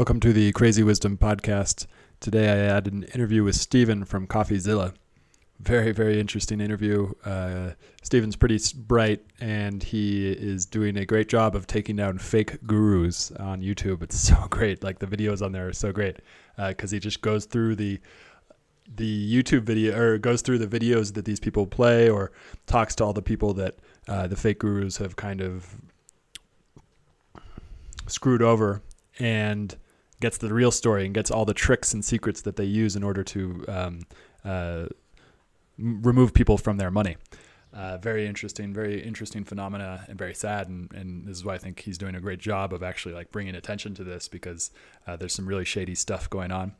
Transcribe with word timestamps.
Welcome 0.00 0.20
to 0.20 0.32
the 0.32 0.50
Crazy 0.52 0.82
Wisdom 0.82 1.18
Podcast. 1.18 1.86
Today 2.20 2.48
I 2.50 2.74
had 2.74 2.86
an 2.86 3.02
interview 3.14 3.44
with 3.44 3.54
Stephen 3.54 4.06
from 4.06 4.26
CoffeeZilla. 4.26 4.94
Very, 5.58 5.92
very 5.92 6.18
interesting 6.18 6.58
interview. 6.62 7.12
Uh, 7.22 7.72
Stephen's 8.02 8.34
pretty 8.34 8.58
bright 8.74 9.22
and 9.42 9.82
he 9.82 10.30
is 10.32 10.64
doing 10.64 10.96
a 10.96 11.04
great 11.04 11.28
job 11.28 11.54
of 11.54 11.66
taking 11.66 11.96
down 11.96 12.16
fake 12.16 12.66
gurus 12.66 13.30
on 13.32 13.60
YouTube. 13.60 14.02
It's 14.02 14.18
so 14.28 14.46
great. 14.48 14.82
Like 14.82 15.00
the 15.00 15.06
videos 15.06 15.44
on 15.44 15.52
there 15.52 15.68
are 15.68 15.74
so 15.74 15.92
great 15.92 16.16
because 16.56 16.90
he 16.90 16.98
just 16.98 17.20
goes 17.20 17.44
through 17.44 17.76
the 17.76 18.00
the 18.96 19.42
YouTube 19.42 19.64
video 19.64 20.00
or 20.00 20.16
goes 20.16 20.40
through 20.40 20.60
the 20.60 20.78
videos 20.78 21.12
that 21.12 21.26
these 21.26 21.40
people 21.40 21.66
play 21.66 22.08
or 22.08 22.32
talks 22.64 22.94
to 22.94 23.04
all 23.04 23.12
the 23.12 23.20
people 23.20 23.52
that 23.52 23.76
uh, 24.08 24.26
the 24.26 24.34
fake 24.34 24.60
gurus 24.60 24.96
have 24.96 25.16
kind 25.16 25.42
of 25.42 25.76
screwed 28.06 28.40
over 28.40 28.80
and 29.18 29.76
gets 30.20 30.38
the 30.38 30.52
real 30.52 30.70
story 30.70 31.04
and 31.04 31.14
gets 31.14 31.30
all 31.30 31.44
the 31.44 31.54
tricks 31.54 31.92
and 31.92 32.04
secrets 32.04 32.42
that 32.42 32.56
they 32.56 32.64
use 32.64 32.96
in 32.96 33.02
order 33.02 33.24
to 33.24 33.64
um, 33.68 34.00
uh, 34.44 34.86
remove 35.78 36.34
people 36.34 36.58
from 36.58 36.76
their 36.76 36.90
money. 36.90 37.16
Uh, 37.72 37.96
very 37.98 38.26
interesting, 38.26 38.74
very 38.74 39.00
interesting 39.00 39.44
phenomena, 39.44 40.04
and 40.08 40.18
very 40.18 40.34
sad. 40.34 40.68
And, 40.68 40.92
and 40.92 41.26
this 41.26 41.36
is 41.36 41.44
why 41.44 41.54
I 41.54 41.58
think 41.58 41.80
he's 41.80 41.98
doing 41.98 42.16
a 42.16 42.20
great 42.20 42.40
job 42.40 42.72
of 42.72 42.82
actually 42.82 43.14
like 43.14 43.30
bringing 43.30 43.54
attention 43.54 43.94
to 43.94 44.04
this 44.04 44.26
because 44.28 44.72
uh, 45.06 45.16
there's 45.16 45.32
some 45.32 45.46
really 45.46 45.64
shady 45.64 45.94
stuff 45.94 46.28
going 46.28 46.50
on. 46.50 46.72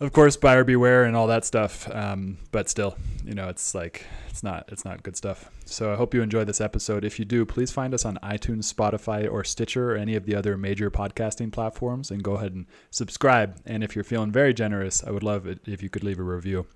Of 0.00 0.14
course, 0.14 0.34
buyer 0.34 0.64
beware 0.64 1.04
and 1.04 1.14
all 1.14 1.26
that 1.26 1.44
stuff. 1.44 1.86
Um, 1.92 2.38
but 2.52 2.70
still, 2.70 2.96
you 3.22 3.34
know, 3.34 3.50
it's 3.50 3.74
like 3.74 4.06
it's 4.30 4.42
not 4.42 4.64
it's 4.68 4.82
not 4.82 5.02
good 5.02 5.14
stuff. 5.14 5.50
So 5.66 5.92
I 5.92 5.96
hope 5.96 6.14
you 6.14 6.22
enjoy 6.22 6.44
this 6.44 6.60
episode. 6.60 7.04
If 7.04 7.18
you 7.18 7.26
do, 7.26 7.44
please 7.44 7.70
find 7.70 7.92
us 7.92 8.06
on 8.06 8.18
iTunes, 8.22 8.72
Spotify, 8.72 9.30
or 9.30 9.44
Stitcher, 9.44 9.92
or 9.92 9.96
any 9.96 10.16
of 10.16 10.24
the 10.24 10.34
other 10.34 10.56
major 10.56 10.90
podcasting 10.90 11.52
platforms, 11.52 12.10
and 12.10 12.22
go 12.22 12.32
ahead 12.32 12.54
and 12.54 12.64
subscribe. 12.90 13.60
And 13.66 13.84
if 13.84 13.94
you're 13.94 14.02
feeling 14.02 14.32
very 14.32 14.54
generous, 14.54 15.04
I 15.04 15.10
would 15.10 15.22
love 15.22 15.46
it 15.46 15.60
if 15.66 15.82
you 15.82 15.90
could 15.90 16.02
leave 16.02 16.18
a 16.18 16.22
review. 16.22 16.66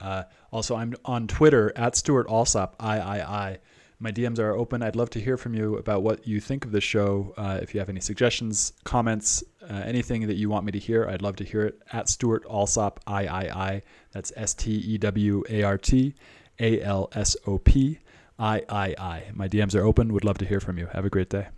Uh, 0.00 0.22
also, 0.52 0.76
I'm 0.76 0.94
on 1.04 1.26
Twitter 1.26 1.72
at 1.74 1.96
Stewart 1.96 2.28
Alsop 2.28 2.76
III. 2.80 3.58
My 4.00 4.12
DMs 4.12 4.38
are 4.38 4.52
open. 4.52 4.80
I'd 4.80 4.94
love 4.94 5.10
to 5.10 5.20
hear 5.20 5.36
from 5.36 5.54
you 5.54 5.76
about 5.76 6.04
what 6.04 6.24
you 6.24 6.40
think 6.40 6.64
of 6.64 6.70
the 6.70 6.80
show. 6.80 7.34
Uh, 7.36 7.58
if 7.60 7.74
you 7.74 7.80
have 7.80 7.88
any 7.88 7.98
suggestions, 7.98 8.72
comments, 8.84 9.42
uh, 9.68 9.72
anything 9.72 10.28
that 10.28 10.36
you 10.36 10.48
want 10.48 10.64
me 10.64 10.70
to 10.70 10.78
hear, 10.78 11.08
I'd 11.08 11.20
love 11.20 11.34
to 11.36 11.44
hear 11.44 11.62
it 11.66 11.82
at 11.92 12.08
Stewart 12.08 12.44
Alsop 12.48 13.00
III. 13.10 13.82
That's 14.12 14.32
S 14.36 14.54
T 14.54 14.70
E 14.70 14.98
W 14.98 15.42
A 15.50 15.64
R 15.64 15.76
T 15.76 16.14
A 16.60 16.80
L 16.80 17.08
S 17.12 17.36
O 17.48 17.58
P 17.58 17.98
I 18.38 18.62
I 18.68 18.94
I. 18.96 19.24
My 19.34 19.48
DMs 19.48 19.74
are 19.74 19.82
open. 19.82 20.12
Would 20.12 20.24
love 20.24 20.38
to 20.38 20.44
hear 20.44 20.60
from 20.60 20.78
you. 20.78 20.86
Have 20.92 21.04
a 21.04 21.10
great 21.10 21.30
day. 21.30 21.48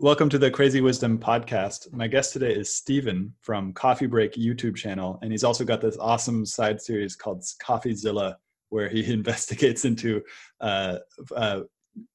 Welcome 0.00 0.28
to 0.30 0.38
the 0.38 0.50
Crazy 0.50 0.80
Wisdom 0.80 1.20
podcast. 1.20 1.92
My 1.92 2.08
guest 2.08 2.32
today 2.32 2.52
is 2.52 2.74
Stephen 2.74 3.32
from 3.42 3.72
Coffee 3.74 4.06
Break 4.06 4.32
YouTube 4.32 4.74
channel, 4.74 5.20
and 5.22 5.30
he's 5.30 5.44
also 5.44 5.64
got 5.64 5.80
this 5.80 5.96
awesome 5.98 6.44
side 6.44 6.82
series 6.82 7.14
called 7.14 7.44
CoffeeZilla, 7.62 8.34
where 8.72 8.88
he 8.88 9.12
investigates 9.12 9.84
into 9.84 10.22
uh, 10.60 10.96
uh, 11.36 11.60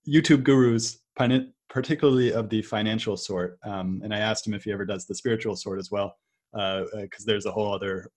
YouTube 0.07 0.43
gurus, 0.43 0.99
particularly 1.69 2.33
of 2.33 2.49
the 2.49 2.61
financial 2.63 3.15
sort. 3.15 3.59
Um, 3.63 4.01
and 4.03 4.13
I 4.13 4.17
asked 4.19 4.45
him 4.47 4.53
if 4.55 4.63
he 4.63 4.71
ever 4.71 4.85
does 4.85 5.05
the 5.05 5.15
spiritual 5.15 5.55
sort 5.55 5.79
as 5.79 5.91
well, 5.91 6.17
because 6.51 7.21
uh, 7.21 7.25
there's 7.25 7.45
a 7.45 7.51
whole 7.51 7.73
other 7.73 8.09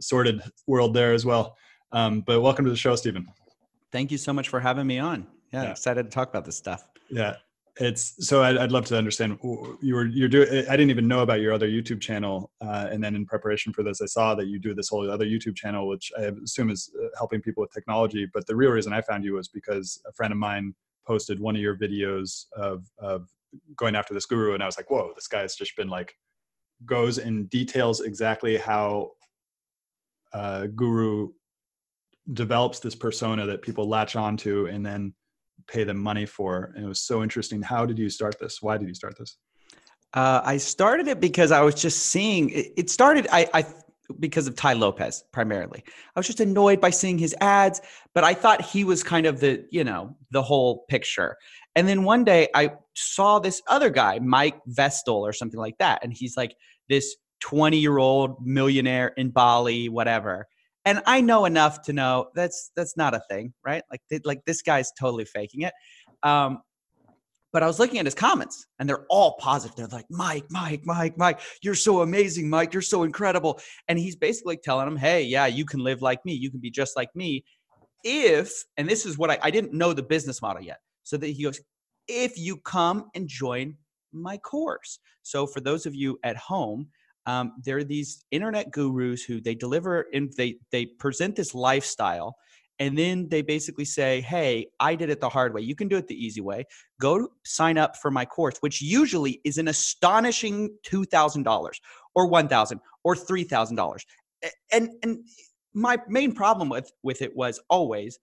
sorted 0.00 0.42
world 0.66 0.92
there 0.92 1.12
as 1.12 1.24
well. 1.24 1.56
Um, 1.92 2.22
but 2.22 2.40
welcome 2.40 2.64
to 2.64 2.70
the 2.70 2.76
show, 2.76 2.96
Stephen. 2.96 3.26
Thank 3.92 4.10
you 4.10 4.18
so 4.18 4.32
much 4.32 4.48
for 4.48 4.58
having 4.58 4.86
me 4.86 4.98
on. 4.98 5.26
Yeah, 5.52 5.64
Yeah. 5.64 5.70
excited 5.70 6.04
to 6.04 6.08
talk 6.10 6.30
about 6.30 6.44
this 6.44 6.56
stuff. 6.56 6.88
Yeah, 7.10 7.36
it's 7.76 8.26
so 8.26 8.42
I'd, 8.42 8.58
I'd 8.58 8.72
love 8.72 8.84
to 8.86 8.98
understand. 8.98 9.38
You 9.42 9.94
were 9.94 10.06
you're 10.06 10.28
doing. 10.28 10.48
I 10.68 10.76
didn't 10.76 10.90
even 10.90 11.08
know 11.08 11.20
about 11.20 11.40
your 11.40 11.52
other 11.54 11.68
YouTube 11.68 12.00
channel, 12.00 12.50
uh, 12.60 12.88
and 12.90 13.02
then 13.02 13.14
in 13.14 13.24
preparation 13.24 13.72
for 13.72 13.82
this, 13.82 14.02
I 14.02 14.06
saw 14.06 14.34
that 14.34 14.46
you 14.46 14.58
do 14.58 14.74
this 14.74 14.90
whole 14.90 15.10
other 15.10 15.24
YouTube 15.24 15.56
channel, 15.56 15.88
which 15.88 16.12
I 16.18 16.32
assume 16.44 16.70
is 16.70 16.90
uh, 17.02 17.08
helping 17.16 17.40
people 17.40 17.62
with 17.62 17.72
technology. 17.72 18.28
But 18.32 18.46
the 18.46 18.56
real 18.56 18.70
reason 18.70 18.92
I 18.92 19.00
found 19.00 19.24
you 19.24 19.34
was 19.34 19.48
because 19.48 20.00
a 20.06 20.12
friend 20.12 20.32
of 20.32 20.38
mine 20.38 20.74
posted 21.06 21.40
one 21.40 21.56
of 21.56 21.62
your 21.62 21.76
videos 21.76 22.44
of 22.54 22.84
of 22.98 23.28
going 23.76 23.96
after 23.96 24.12
this 24.12 24.26
guru, 24.26 24.52
and 24.52 24.62
I 24.62 24.66
was 24.66 24.76
like, 24.76 24.90
whoa, 24.90 25.12
this 25.14 25.26
guy's 25.26 25.56
just 25.56 25.74
been 25.74 25.88
like 25.88 26.14
goes 26.84 27.18
and 27.18 27.48
details 27.48 28.00
exactly 28.00 28.56
how 28.56 29.12
uh, 30.34 30.66
guru 30.74 31.30
develops 32.32 32.80
this 32.80 32.94
persona 32.94 33.46
that 33.46 33.62
people 33.62 33.88
latch 33.88 34.16
onto 34.16 34.66
and 34.66 34.84
then 34.84 35.14
pay 35.66 35.84
them 35.84 35.98
money 35.98 36.26
for. 36.26 36.72
And 36.74 36.84
it 36.84 36.88
was 36.88 37.00
so 37.00 37.22
interesting. 37.22 37.62
How 37.62 37.86
did 37.86 37.98
you 37.98 38.08
start 38.08 38.38
this? 38.38 38.62
Why 38.62 38.78
did 38.78 38.88
you 38.88 38.94
start 38.94 39.18
this? 39.18 39.36
Uh, 40.14 40.42
I 40.44 40.58
started 40.58 41.08
it 41.08 41.20
because 41.20 41.52
I 41.52 41.62
was 41.62 41.74
just 41.74 42.06
seeing 42.06 42.50
it, 42.50 42.72
it 42.76 42.90
started. 42.90 43.26
I, 43.32 43.48
I 43.54 43.66
because 44.20 44.46
of 44.46 44.54
Tai 44.56 44.74
Lopez 44.74 45.24
primarily. 45.32 45.82
I 45.86 46.20
was 46.20 46.26
just 46.26 46.40
annoyed 46.40 46.80
by 46.80 46.90
seeing 46.90 47.18
his 47.18 47.34
ads, 47.40 47.80
but 48.14 48.24
I 48.24 48.34
thought 48.34 48.60
he 48.60 48.84
was 48.84 49.02
kind 49.02 49.26
of 49.26 49.40
the 49.40 49.64
you 49.70 49.84
know 49.84 50.14
the 50.30 50.42
whole 50.42 50.84
picture. 50.88 51.36
And 51.74 51.88
then 51.88 52.04
one 52.04 52.24
day 52.24 52.48
I 52.54 52.72
saw 52.94 53.38
this 53.38 53.62
other 53.68 53.88
guy, 53.88 54.18
Mike 54.18 54.60
Vestil 54.68 55.20
or 55.20 55.32
something 55.32 55.60
like 55.60 55.78
that, 55.78 56.00
and 56.02 56.12
he's 56.12 56.36
like 56.36 56.54
this 56.88 57.16
20 57.40 57.78
year 57.78 57.98
old 57.98 58.36
millionaire 58.44 59.08
in 59.16 59.30
Bali, 59.30 59.88
whatever. 59.88 60.46
And 60.84 61.02
I 61.06 61.20
know 61.20 61.44
enough 61.44 61.82
to 61.82 61.92
know 61.92 62.28
that's 62.34 62.72
that's 62.74 62.96
not 62.96 63.14
a 63.14 63.22
thing, 63.30 63.54
right? 63.64 63.82
Like 63.90 64.00
th- 64.08 64.22
like 64.24 64.44
this 64.44 64.62
guy's 64.62 64.90
totally 64.98 65.24
faking 65.24 65.62
it. 65.62 65.72
Um, 66.22 66.60
but 67.52 67.62
I 67.62 67.66
was 67.66 67.78
looking 67.78 67.98
at 67.98 68.06
his 68.06 68.14
comments 68.14 68.66
and 68.78 68.88
they're 68.88 69.04
all 69.10 69.36
positive. 69.38 69.76
They're 69.76 69.86
like, 69.88 70.06
Mike, 70.10 70.46
Mike, 70.48 70.80
Mike, 70.84 71.18
Mike, 71.18 71.40
you're 71.62 71.74
so 71.74 72.00
amazing, 72.00 72.48
Mike. 72.48 72.72
You're 72.72 72.80
so 72.80 73.02
incredible. 73.02 73.60
And 73.88 73.98
he's 73.98 74.16
basically 74.16 74.56
telling 74.56 74.88
him, 74.88 74.96
hey, 74.96 75.22
yeah, 75.22 75.46
you 75.46 75.66
can 75.66 75.80
live 75.80 76.00
like 76.00 76.24
me. 76.24 76.32
You 76.32 76.50
can 76.50 76.60
be 76.60 76.70
just 76.70 76.96
like 76.96 77.14
me. 77.14 77.44
If, 78.04 78.64
and 78.78 78.88
this 78.88 79.04
is 79.04 79.18
what 79.18 79.30
I, 79.30 79.38
I 79.42 79.50
didn't 79.50 79.74
know 79.74 79.92
the 79.92 80.02
business 80.02 80.40
model 80.40 80.62
yet. 80.62 80.78
So 81.02 81.18
that 81.18 81.26
he 81.26 81.42
goes, 81.42 81.60
if 82.08 82.38
you 82.38 82.56
come 82.56 83.10
and 83.14 83.28
join 83.28 83.76
my 84.12 84.38
course. 84.38 84.98
So 85.22 85.46
for 85.46 85.60
those 85.60 85.86
of 85.86 85.94
you 85.94 86.18
at 86.24 86.36
home, 86.36 86.88
um, 87.26 87.52
there 87.62 87.78
are 87.78 87.84
these 87.84 88.24
internet 88.30 88.70
gurus 88.70 89.22
who 89.22 89.40
they 89.40 89.54
deliver 89.54 90.06
and 90.12 90.32
they 90.36 90.56
they 90.70 90.86
present 90.86 91.36
this 91.36 91.54
lifestyle 91.54 92.36
and 92.78 92.96
then 92.98 93.28
they 93.28 93.42
basically 93.42 93.84
say 93.84 94.20
hey 94.20 94.66
i 94.80 94.94
did 94.94 95.10
it 95.10 95.20
the 95.20 95.28
hard 95.28 95.54
way. 95.54 95.60
You 95.60 95.74
can 95.74 95.88
do 95.88 95.96
it 95.96 96.08
the 96.08 96.14
easy 96.14 96.40
way. 96.40 96.64
Go 97.00 97.28
sign 97.44 97.78
up 97.78 97.96
for 97.96 98.10
my 98.10 98.24
course 98.24 98.56
which 98.60 98.82
usually 98.82 99.40
is 99.44 99.58
an 99.58 99.68
astonishing 99.68 100.70
$2000 100.86 101.70
or 102.14 102.26
1000 102.26 102.80
or 103.04 103.14
$3000 103.14 104.00
and 104.72 104.90
and 105.02 105.18
my 105.74 105.98
main 106.08 106.32
problem 106.32 106.68
with 106.68 106.90
with 107.02 107.22
it 107.22 107.34
was 107.36 107.60
always 107.70 108.18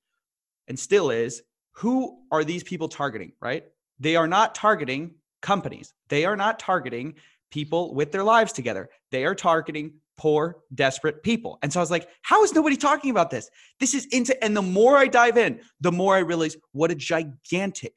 and 0.68 0.78
still 0.78 1.10
is 1.10 1.42
who 1.72 2.20
are 2.32 2.44
these 2.44 2.64
people 2.64 2.90
targeting 2.90 3.32
right? 3.42 3.64
They 4.00 4.16
are 4.16 4.28
not 4.28 4.56
targeting 4.56 5.16
companies. 5.42 5.94
They 6.10 6.26
are 6.26 6.36
not 6.36 6.60
targeting 6.60 7.16
people 7.52 7.94
with 7.94 8.12
their 8.12 8.24
lives 8.24 8.54
together. 8.54 8.90
They 9.12 9.26
are 9.26 9.36
targeting 9.36 9.94
poor, 10.18 10.58
desperate 10.76 11.24
people. 11.24 11.58
And 11.62 11.72
so 11.72 11.80
I 11.80 11.84
was 11.84 11.92
like, 11.92 12.10
how 12.24 12.44
is 12.44 12.54
nobody 12.54 12.76
talking 12.76 13.10
about 13.12 13.30
this? 13.30 13.50
This 13.80 13.94
is 13.94 14.06
into, 14.08 14.42
and 14.44 14.56
the 14.56 14.62
more 14.62 14.98
I 14.98 15.08
dive 15.08 15.38
in, 15.38 15.62
the 15.80 15.92
more 15.92 16.16
I 16.16 16.20
realize 16.20 16.58
what 16.74 16.92
a 16.92 16.96
gigantic 16.96 17.94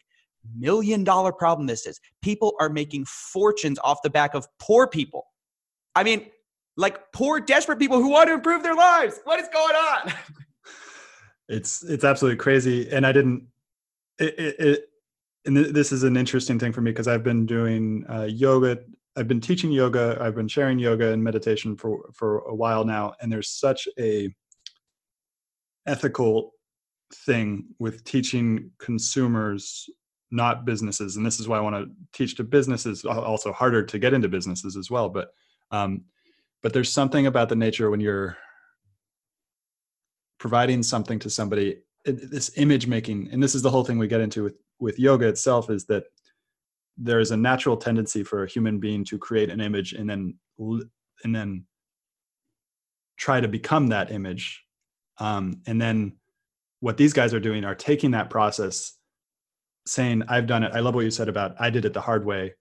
million 0.56 1.04
dollar 1.04 1.32
problem 1.32 1.66
this 1.66 1.86
is. 1.86 2.00
People 2.22 2.54
are 2.60 2.68
making 2.68 3.04
fortunes 3.06 3.78
off 3.82 4.02
the 4.02 4.10
back 4.10 4.34
of 4.34 4.46
poor 4.58 4.87
people. 4.87 5.26
I 5.94 6.04
mean, 6.04 6.26
like 6.76 7.12
poor, 7.12 7.40
desperate 7.40 7.78
people 7.78 7.99
who 7.99 8.08
want 8.08 8.28
to 8.28 8.34
improve 8.34 8.62
their 8.62 8.75
lives. 8.75 9.20
What 9.25 9.40
is 9.40 9.49
going 9.52 9.76
on? 9.76 10.12
It's 11.49 11.82
it's 11.82 12.04
absolutely 12.04 12.38
crazy. 12.38 12.90
And 12.90 13.06
I 13.06 13.12
didn't. 13.12 13.46
It, 14.19 14.38
it, 14.38 14.56
it 14.58 14.84
and 15.44 15.56
th- 15.56 15.75
this 15.75 15.93
is 15.93 16.02
an 16.02 16.16
interesting 16.16 16.58
thing 16.58 16.72
for 16.72 16.81
me 16.81 16.93
because 16.93 17.08
I've 17.08 17.25
been 17.25 17.46
doing 17.46 18.06
uh, 18.08 18.22
yoga. 18.22 18.78
I've 19.17 19.29
been 19.29 19.41
teaching 19.41 19.70
yoga. 19.70 20.17
I've 20.20 20.35
been 20.35 20.49
sharing 20.49 20.79
yoga 20.79 21.12
and 21.12 21.23
meditation 21.23 21.76
for 21.76 22.11
for 22.14 22.38
a 22.41 22.55
while 22.55 22.85
now, 22.85 23.14
and 23.20 23.31
there's 23.31 23.50
such 23.50 23.87
a 23.99 24.35
ethical 25.87 26.53
thing 27.14 27.67
with 27.79 28.05
teaching 28.05 28.70
consumers 28.79 29.88
not 30.31 30.64
businesses 30.64 31.17
and 31.17 31.26
this 31.26 31.38
is 31.38 31.47
why 31.47 31.59
i 31.59 31.61
want 31.61 31.76
to 31.76 31.91
teach 32.12 32.35
to 32.35 32.43
businesses 32.43 33.05
also 33.05 33.53
harder 33.53 33.85
to 33.85 33.99
get 33.99 34.14
into 34.14 34.29
businesses 34.29 34.76
as 34.76 34.91
well 34.91 35.09
but 35.09 35.32
um, 35.70 36.05
but 36.62 36.73
there's 36.73 36.93
something 36.93 37.26
about 37.26 37.49
the 37.49 37.56
nature 37.56 37.91
when 37.91 38.00
you're 38.00 38.37
providing 40.38 40.82
something 40.82 41.19
to 41.19 41.31
somebody 41.31 41.79
this 42.05 42.50
image 42.56 42.87
making 42.87 43.29
and 43.31 43.43
this 43.43 43.55
is 43.55 43.62
the 43.62 43.70
whole 43.70 43.85
thing 43.85 43.99
we 43.99 44.09
get 44.09 44.20
into 44.20 44.43
with 44.43 44.56
with 44.81 44.99
yoga 44.99 45.29
itself 45.29 45.70
is 45.70 45.85
that 45.85 46.05
there 46.98 47.20
is 47.20 47.30
a 47.30 47.36
natural 47.36 47.76
tendency 47.76 48.22
for 48.22 48.44
a 48.44 48.48
human 48.48 48.78
being 48.78 49.04
to 49.04 49.18
create 49.18 49.50
an 49.50 49.60
image 49.60 49.92
and 49.92 50.08
then 50.08 50.34
and 51.24 51.34
then 51.34 51.64
try 53.16 53.40
to 53.40 53.48
become 53.48 53.88
that 53.88 54.10
image 54.10 54.64
um, 55.18 55.60
and 55.66 55.80
then 55.80 56.16
what 56.80 56.96
these 56.96 57.12
guys 57.12 57.32
are 57.32 57.40
doing 57.40 57.64
are 57.64 57.74
taking 57.74 58.10
that 58.10 58.30
process 58.30 58.98
saying 59.86 60.22
i've 60.28 60.46
done 60.46 60.62
it 60.62 60.72
i 60.74 60.80
love 60.80 60.94
what 60.94 61.04
you 61.04 61.10
said 61.10 61.28
about 61.28 61.54
i 61.58 61.70
did 61.70 61.84
it 61.84 61.92
the 61.92 62.00
hard 62.00 62.24
way 62.24 62.52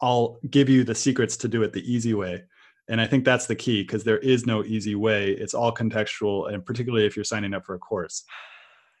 I'll 0.00 0.38
give 0.50 0.68
you 0.68 0.84
the 0.84 0.94
secrets 0.94 1.36
to 1.38 1.48
do 1.48 1.62
it 1.62 1.72
the 1.72 1.92
easy 1.92 2.14
way. 2.14 2.44
And 2.88 3.00
I 3.00 3.06
think 3.06 3.24
that's 3.24 3.46
the 3.46 3.56
key 3.56 3.82
because 3.82 4.04
there 4.04 4.18
is 4.18 4.46
no 4.46 4.64
easy 4.64 4.94
way. 4.94 5.32
It's 5.32 5.54
all 5.54 5.74
contextual, 5.74 6.52
and 6.52 6.64
particularly 6.64 7.04
if 7.04 7.16
you're 7.16 7.24
signing 7.24 7.52
up 7.52 7.66
for 7.66 7.74
a 7.74 7.78
course. 7.78 8.24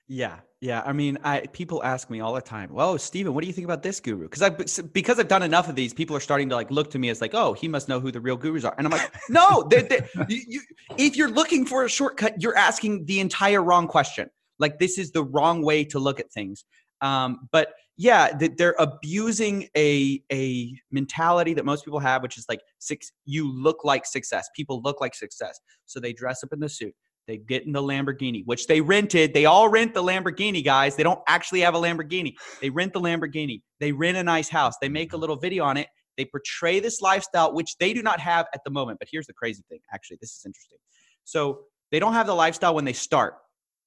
Yeah, 0.08 0.36
yeah. 0.60 0.82
I 0.84 0.92
mean, 0.92 1.18
I 1.22 1.40
people 1.40 1.82
ask 1.84 2.10
me 2.10 2.20
all 2.20 2.34
the 2.34 2.40
time, 2.40 2.72
"Well, 2.72 2.98
Stephen, 2.98 3.34
what 3.34 3.42
do 3.42 3.46
you 3.46 3.52
think 3.52 3.64
about 3.64 3.82
this 3.82 4.00
guru?" 4.00 4.28
Because 4.28 4.42
I 4.42 4.50
because 4.92 5.18
I've 5.18 5.28
done 5.28 5.42
enough 5.42 5.68
of 5.68 5.76
these, 5.76 5.94
people 5.94 6.16
are 6.16 6.20
starting 6.20 6.48
to 6.48 6.56
like 6.56 6.70
look 6.70 6.90
to 6.90 6.98
me 6.98 7.10
as 7.10 7.20
like, 7.20 7.34
"Oh, 7.34 7.52
he 7.52 7.68
must 7.68 7.88
know 7.88 8.00
who 8.00 8.10
the 8.10 8.20
real 8.20 8.36
gurus 8.36 8.64
are," 8.64 8.74
and 8.76 8.86
I'm 8.86 8.92
like, 8.92 9.12
"No, 9.28 9.66
they're, 9.70 9.82
they're, 9.82 10.08
you, 10.28 10.42
you, 10.48 10.60
if 10.96 11.16
you're 11.16 11.30
looking 11.30 11.64
for 11.64 11.84
a 11.84 11.88
shortcut, 11.88 12.42
you're 12.42 12.56
asking 12.56 13.04
the 13.06 13.20
entire 13.20 13.62
wrong 13.62 13.86
question. 13.86 14.28
Like 14.58 14.78
this 14.78 14.98
is 14.98 15.12
the 15.12 15.22
wrong 15.22 15.62
way 15.62 15.84
to 15.84 15.98
look 15.98 16.18
at 16.18 16.32
things." 16.32 16.64
Um, 17.00 17.48
but 17.52 17.68
yeah, 17.96 18.32
they're 18.56 18.76
abusing 18.78 19.68
a 19.76 20.22
a 20.32 20.74
mentality 20.90 21.54
that 21.54 21.64
most 21.64 21.84
people 21.84 22.00
have, 22.00 22.22
which 22.22 22.36
is 22.36 22.46
like 22.48 22.60
six. 22.78 23.12
You 23.24 23.52
look 23.52 23.84
like 23.84 24.06
success. 24.06 24.48
People 24.56 24.80
look 24.82 25.00
like 25.00 25.14
success, 25.14 25.60
so 25.86 26.00
they 26.00 26.12
dress 26.12 26.42
up 26.42 26.52
in 26.52 26.60
the 26.60 26.68
suit 26.68 26.94
they 27.28 27.36
get 27.36 27.66
in 27.66 27.72
the 27.72 27.82
Lamborghini, 27.82 28.42
which 28.46 28.66
they 28.66 28.80
rented. 28.80 29.34
They 29.34 29.44
all 29.44 29.68
rent 29.68 29.92
the 29.92 30.02
Lamborghini, 30.02 30.64
guys. 30.64 30.96
They 30.96 31.02
don't 31.02 31.20
actually 31.28 31.60
have 31.60 31.74
a 31.74 31.78
Lamborghini. 31.78 32.32
They 32.60 32.70
rent 32.70 32.94
the 32.94 33.00
Lamborghini. 33.00 33.60
They 33.78 33.92
rent 33.92 34.16
a 34.16 34.22
nice 34.22 34.48
house. 34.48 34.74
They 34.80 34.88
make 34.88 35.12
a 35.12 35.16
little 35.16 35.36
video 35.36 35.62
on 35.62 35.76
it. 35.76 35.88
They 36.16 36.24
portray 36.24 36.80
this 36.80 37.00
lifestyle, 37.00 37.54
which 37.54 37.76
they 37.78 37.92
do 37.92 38.02
not 38.02 38.18
have 38.18 38.46
at 38.54 38.62
the 38.64 38.70
moment. 38.70 38.98
But 38.98 39.08
here's 39.12 39.26
the 39.26 39.34
crazy 39.34 39.62
thing 39.68 39.78
actually, 39.92 40.16
this 40.20 40.30
is 40.30 40.42
interesting. 40.44 40.78
So 41.24 41.60
they 41.92 42.00
don't 42.00 42.14
have 42.14 42.26
the 42.26 42.34
lifestyle 42.34 42.74
when 42.74 42.86
they 42.86 42.94
start, 42.94 43.34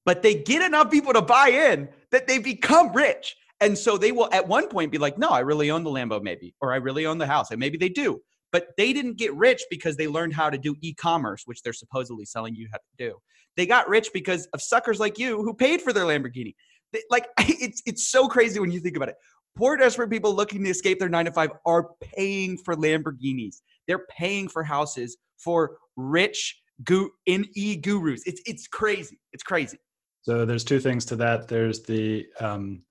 but 0.05 0.21
they 0.21 0.35
get 0.35 0.61
enough 0.61 0.91
people 0.91 1.11
to 1.11 1.21
buy 1.21 1.49
in 1.49 1.89
that 2.11 2.27
they 2.27 2.37
become 2.37 2.93
rich. 2.93 3.35
And 3.59 3.77
so 3.77 3.97
they 3.97 4.11
will 4.11 4.29
at 4.31 4.47
one 4.47 4.69
point 4.69 4.91
be 4.91 4.97
like, 4.97 5.17
no, 5.17 5.29
I 5.29 5.39
really 5.39 5.71
own 5.71 5.83
the 5.83 5.89
Lambo, 5.89 6.21
maybe, 6.21 6.55
or 6.61 6.71
I 6.73 6.77
really 6.77 7.05
own 7.05 7.17
the 7.17 7.27
house. 7.27 7.51
And 7.51 7.59
maybe 7.59 7.77
they 7.77 7.89
do 7.89 8.21
but 8.51 8.67
they 8.77 8.93
didn't 8.93 9.17
get 9.17 9.33
rich 9.35 9.63
because 9.69 9.97
they 9.97 10.07
learned 10.07 10.33
how 10.33 10.49
to 10.49 10.57
do 10.57 10.75
e-commerce 10.81 11.43
which 11.45 11.61
they're 11.61 11.73
supposedly 11.73 12.25
selling 12.25 12.55
you 12.55 12.67
how 12.71 12.77
to 12.77 13.09
do. 13.09 13.17
They 13.57 13.65
got 13.65 13.89
rich 13.89 14.09
because 14.13 14.47
of 14.53 14.61
suckers 14.61 14.99
like 14.99 15.19
you 15.19 15.41
who 15.43 15.53
paid 15.53 15.81
for 15.81 15.93
their 15.93 16.05
lamborghini. 16.05 16.55
They, 16.93 17.01
like 17.09 17.27
it's 17.39 17.81
it's 17.85 18.07
so 18.09 18.27
crazy 18.27 18.59
when 18.59 18.71
you 18.71 18.79
think 18.79 18.95
about 18.95 19.09
it. 19.09 19.15
Poor 19.57 19.75
desperate 19.75 20.09
people 20.09 20.33
looking 20.33 20.63
to 20.63 20.69
escape 20.69 20.99
their 20.99 21.09
9 21.09 21.25
to 21.25 21.31
5 21.33 21.49
are 21.65 21.89
paying 22.01 22.57
for 22.57 22.75
lamborghinis. 22.75 23.57
They're 23.87 24.05
paying 24.09 24.47
for 24.47 24.63
houses 24.63 25.17
for 25.37 25.77
rich 25.97 26.61
gu- 26.85 27.11
in 27.25 27.45
e-gurus 27.55 28.23
it's 28.25 28.41
it's 28.45 28.67
crazy. 28.67 29.19
It's 29.33 29.43
crazy. 29.43 29.77
So 30.23 30.45
there's 30.45 30.63
two 30.63 30.79
things 30.79 31.05
to 31.05 31.15
that. 31.17 31.47
There's 31.47 31.83
the 31.83 32.27
um 32.39 32.83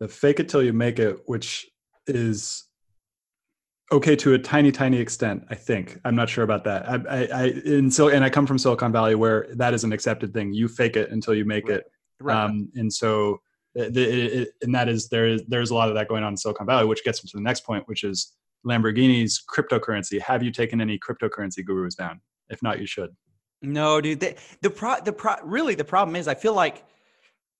the 0.00 0.08
fake 0.08 0.40
it 0.40 0.48
till 0.48 0.62
you 0.62 0.72
make 0.72 0.98
it 0.98 1.18
which 1.26 1.68
is 2.06 2.64
okay 3.90 4.14
to 4.16 4.34
a 4.34 4.38
tiny 4.38 4.70
tiny 4.70 4.98
extent 4.98 5.44
i 5.50 5.54
think. 5.54 5.98
I'm 6.04 6.14
not 6.14 6.28
sure 6.28 6.44
about 6.44 6.64
that. 6.64 6.88
I 6.88 6.94
i, 7.08 7.28
I 7.32 7.44
in 7.64 7.90
so 7.90 8.08
and 8.08 8.24
i 8.24 8.30
come 8.30 8.46
from 8.46 8.58
silicon 8.58 8.92
valley 8.92 9.14
where 9.14 9.48
that 9.54 9.74
is 9.74 9.84
an 9.84 9.92
accepted 9.92 10.32
thing. 10.32 10.52
You 10.52 10.68
fake 10.68 10.96
it 10.96 11.10
until 11.10 11.34
you 11.34 11.44
make 11.44 11.68
right. 11.68 11.78
it. 11.78 11.90
Right. 12.20 12.44
um 12.44 12.70
and 12.74 12.92
so 12.92 13.40
it, 13.74 13.96
it, 13.96 14.48
and 14.62 14.74
that 14.74 14.88
is 14.88 15.08
there 15.08 15.26
is 15.26 15.42
there's 15.46 15.70
a 15.70 15.74
lot 15.74 15.88
of 15.88 15.94
that 15.94 16.08
going 16.08 16.24
on 16.24 16.32
in 16.32 16.36
silicon 16.36 16.66
valley 16.66 16.86
which 16.86 17.04
gets 17.04 17.22
me 17.22 17.30
to 17.30 17.36
the 17.36 17.42
next 17.42 17.60
point 17.64 17.86
which 17.86 18.04
is 18.04 18.34
lamborghini's 18.66 19.42
cryptocurrency. 19.48 20.20
Have 20.20 20.42
you 20.42 20.50
taken 20.50 20.80
any 20.80 20.98
cryptocurrency 20.98 21.64
gurus 21.64 21.94
down? 21.94 22.20
If 22.50 22.62
not 22.62 22.80
you 22.80 22.86
should. 22.86 23.14
No 23.62 24.00
dude. 24.00 24.20
The, 24.20 24.36
the 24.62 24.70
pro 24.70 25.00
the 25.00 25.12
pro 25.12 25.36
really 25.44 25.74
the 25.74 25.84
problem 25.84 26.16
is 26.16 26.28
i 26.28 26.34
feel 26.34 26.54
like 26.54 26.84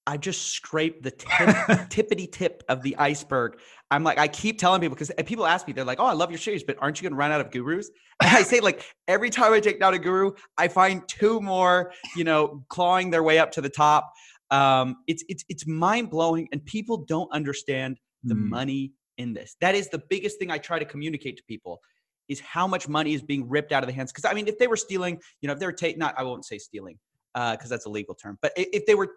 I 0.09 0.17
just 0.17 0.53
scraped 0.53 1.03
the 1.03 1.11
tip, 1.11 1.29
tippity 1.91 2.33
tip 2.33 2.65
of 2.71 2.83
the 2.83 2.97
iceberg. 2.97 3.59
I'm 3.91 4.05
like, 4.05 4.19
I 4.19 4.29
keep 4.29 4.59
telling 4.59 4.81
people 4.81 4.95
because 4.95 5.11
people 5.25 5.47
ask 5.47 5.67
me, 5.67 5.73
they're 5.73 5.85
like, 5.85 6.01
"Oh, 6.01 6.05
I 6.05 6.13
love 6.13 6.31
your 6.31 6.39
series, 6.39 6.63
but 6.63 6.77
aren't 6.81 7.01
you 7.01 7.03
going 7.05 7.13
to 7.13 7.17
run 7.17 7.33
out 7.33 7.41
of 7.41 7.51
gurus?" 7.51 7.91
And 8.23 8.37
I 8.37 8.43
say, 8.43 8.59
like, 8.61 8.85
every 9.07 9.31
time 9.31 9.53
I 9.53 9.61
take 9.61 9.79
down 9.79 9.95
a 9.95 9.99
guru, 9.99 10.33
I 10.57 10.67
find 10.67 11.07
two 11.07 11.41
more, 11.41 11.93
you 12.17 12.25
know, 12.25 12.65
clawing 12.69 13.11
their 13.11 13.23
way 13.23 13.39
up 13.39 13.53
to 13.53 13.61
the 13.61 13.69
top. 13.69 14.13
Um, 14.51 14.97
it's 15.07 15.25
it's 15.29 15.45
it's 15.49 15.67
mind 15.67 16.11
blowing, 16.11 16.49
and 16.53 16.65
people 16.65 16.99
don't 16.99 17.31
understand 17.33 17.99
the 18.25 18.35
mm. 18.35 18.49
money 18.49 18.93
in 19.19 19.35
this. 19.35 19.57
That 19.61 19.75
is 19.75 19.89
the 19.89 20.03
biggest 20.11 20.39
thing 20.39 20.51
I 20.51 20.59
try 20.59 20.79
to 20.79 20.85
communicate 20.85 21.37
to 21.37 21.43
people 21.45 21.81
is 22.29 22.41
how 22.41 22.67
much 22.67 22.89
money 22.89 23.15
is 23.15 23.23
being 23.23 23.49
ripped 23.49 23.73
out 23.73 23.83
of 23.83 23.87
the 23.87 23.93
hands. 23.93 24.13
Because 24.13 24.25
I 24.25 24.35
mean, 24.35 24.49
if 24.49 24.59
they 24.59 24.67
were 24.67 24.77
stealing, 24.77 25.21
you 25.41 25.47
know, 25.47 25.53
if 25.53 25.61
they 25.61 25.67
were 25.67 25.73
taking, 25.73 25.99
not 25.99 26.15
I 26.19 26.25
won't 26.25 26.45
say 26.45 26.59
stealing 26.59 26.99
because 27.35 27.67
uh, 27.67 27.69
that's 27.69 27.87
a 27.87 27.91
legal 27.91 28.15
term, 28.15 28.39
but 28.43 28.53
if 28.57 28.85
they 28.87 28.95
were 28.95 29.11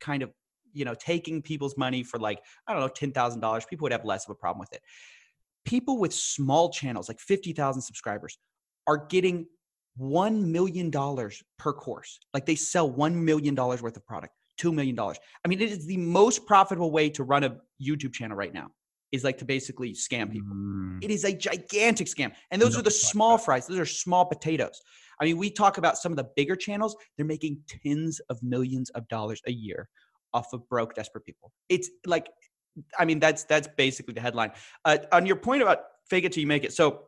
kind 0.00 0.22
of 0.22 0.30
you 0.74 0.84
know 0.84 0.94
taking 0.94 1.40
people's 1.40 1.76
money 1.76 2.02
for 2.02 2.18
like 2.18 2.40
i 2.66 2.72
don't 2.72 2.82
know 2.82 2.88
$10000 2.88 3.68
people 3.68 3.84
would 3.84 3.92
have 3.92 4.04
less 4.04 4.26
of 4.26 4.30
a 4.30 4.34
problem 4.34 4.60
with 4.60 4.72
it. 4.72 4.82
People 5.64 5.98
with 5.98 6.12
small 6.12 6.70
channels 6.70 7.08
like 7.08 7.18
50000 7.18 7.80
subscribers 7.80 8.38
are 8.86 9.06
getting 9.06 9.46
$1 9.98 10.42
million 10.42 10.90
per 11.58 11.72
course. 11.72 12.18
Like 12.34 12.44
they 12.44 12.56
sell 12.56 12.90
$1 12.92 13.14
million 13.14 13.54
worth 13.54 13.96
of 13.96 14.06
product 14.06 14.34
$2 14.60 14.72
million 14.72 14.96
i 15.44 15.48
mean 15.48 15.60
it 15.60 15.70
is 15.70 15.84
the 15.86 15.96
most 15.96 16.46
profitable 16.46 16.92
way 16.92 17.10
to 17.10 17.24
run 17.24 17.42
a 17.42 17.56
youtube 17.82 18.12
channel 18.12 18.36
right 18.36 18.54
now 18.54 18.68
is 19.14 19.24
like 19.24 19.38
to 19.38 19.44
basically 19.44 19.92
scam 19.92 20.30
people. 20.30 20.54
Mm. 20.54 21.02
it 21.02 21.10
is 21.10 21.24
a 21.24 21.32
gigantic 21.32 22.06
scam 22.06 22.32
and 22.50 22.60
those 22.60 22.74
no, 22.74 22.80
are 22.80 22.82
the 22.82 22.90
small 22.90 23.38
fries. 23.38 23.66
Those 23.66 23.78
are 23.78 23.86
small 23.86 24.24
potatoes. 24.26 24.82
I 25.20 25.24
mean, 25.24 25.38
we 25.38 25.50
talk 25.50 25.78
about 25.78 25.96
some 25.96 26.10
of 26.10 26.16
the 26.16 26.28
bigger 26.34 26.56
channels, 26.56 26.96
they're 27.16 27.24
making 27.24 27.60
tens 27.68 28.20
of 28.28 28.42
millions 28.42 28.90
of 28.90 29.06
dollars 29.08 29.40
a 29.46 29.52
year 29.52 29.88
off 30.34 30.52
of 30.52 30.68
broke, 30.68 30.94
desperate 30.94 31.24
people. 31.24 31.52
It's 31.68 31.88
like, 32.06 32.28
I 32.98 33.04
mean, 33.04 33.20
that's 33.20 33.44
that's 33.44 33.68
basically 33.76 34.14
the 34.14 34.20
headline. 34.20 34.52
Uh, 34.84 34.98
on 35.12 35.26
your 35.26 35.36
point 35.36 35.62
about 35.62 35.78
fake 36.10 36.24
it 36.24 36.32
till 36.32 36.42
you 36.42 36.46
make 36.46 36.64
it. 36.64 36.72
So 36.72 37.04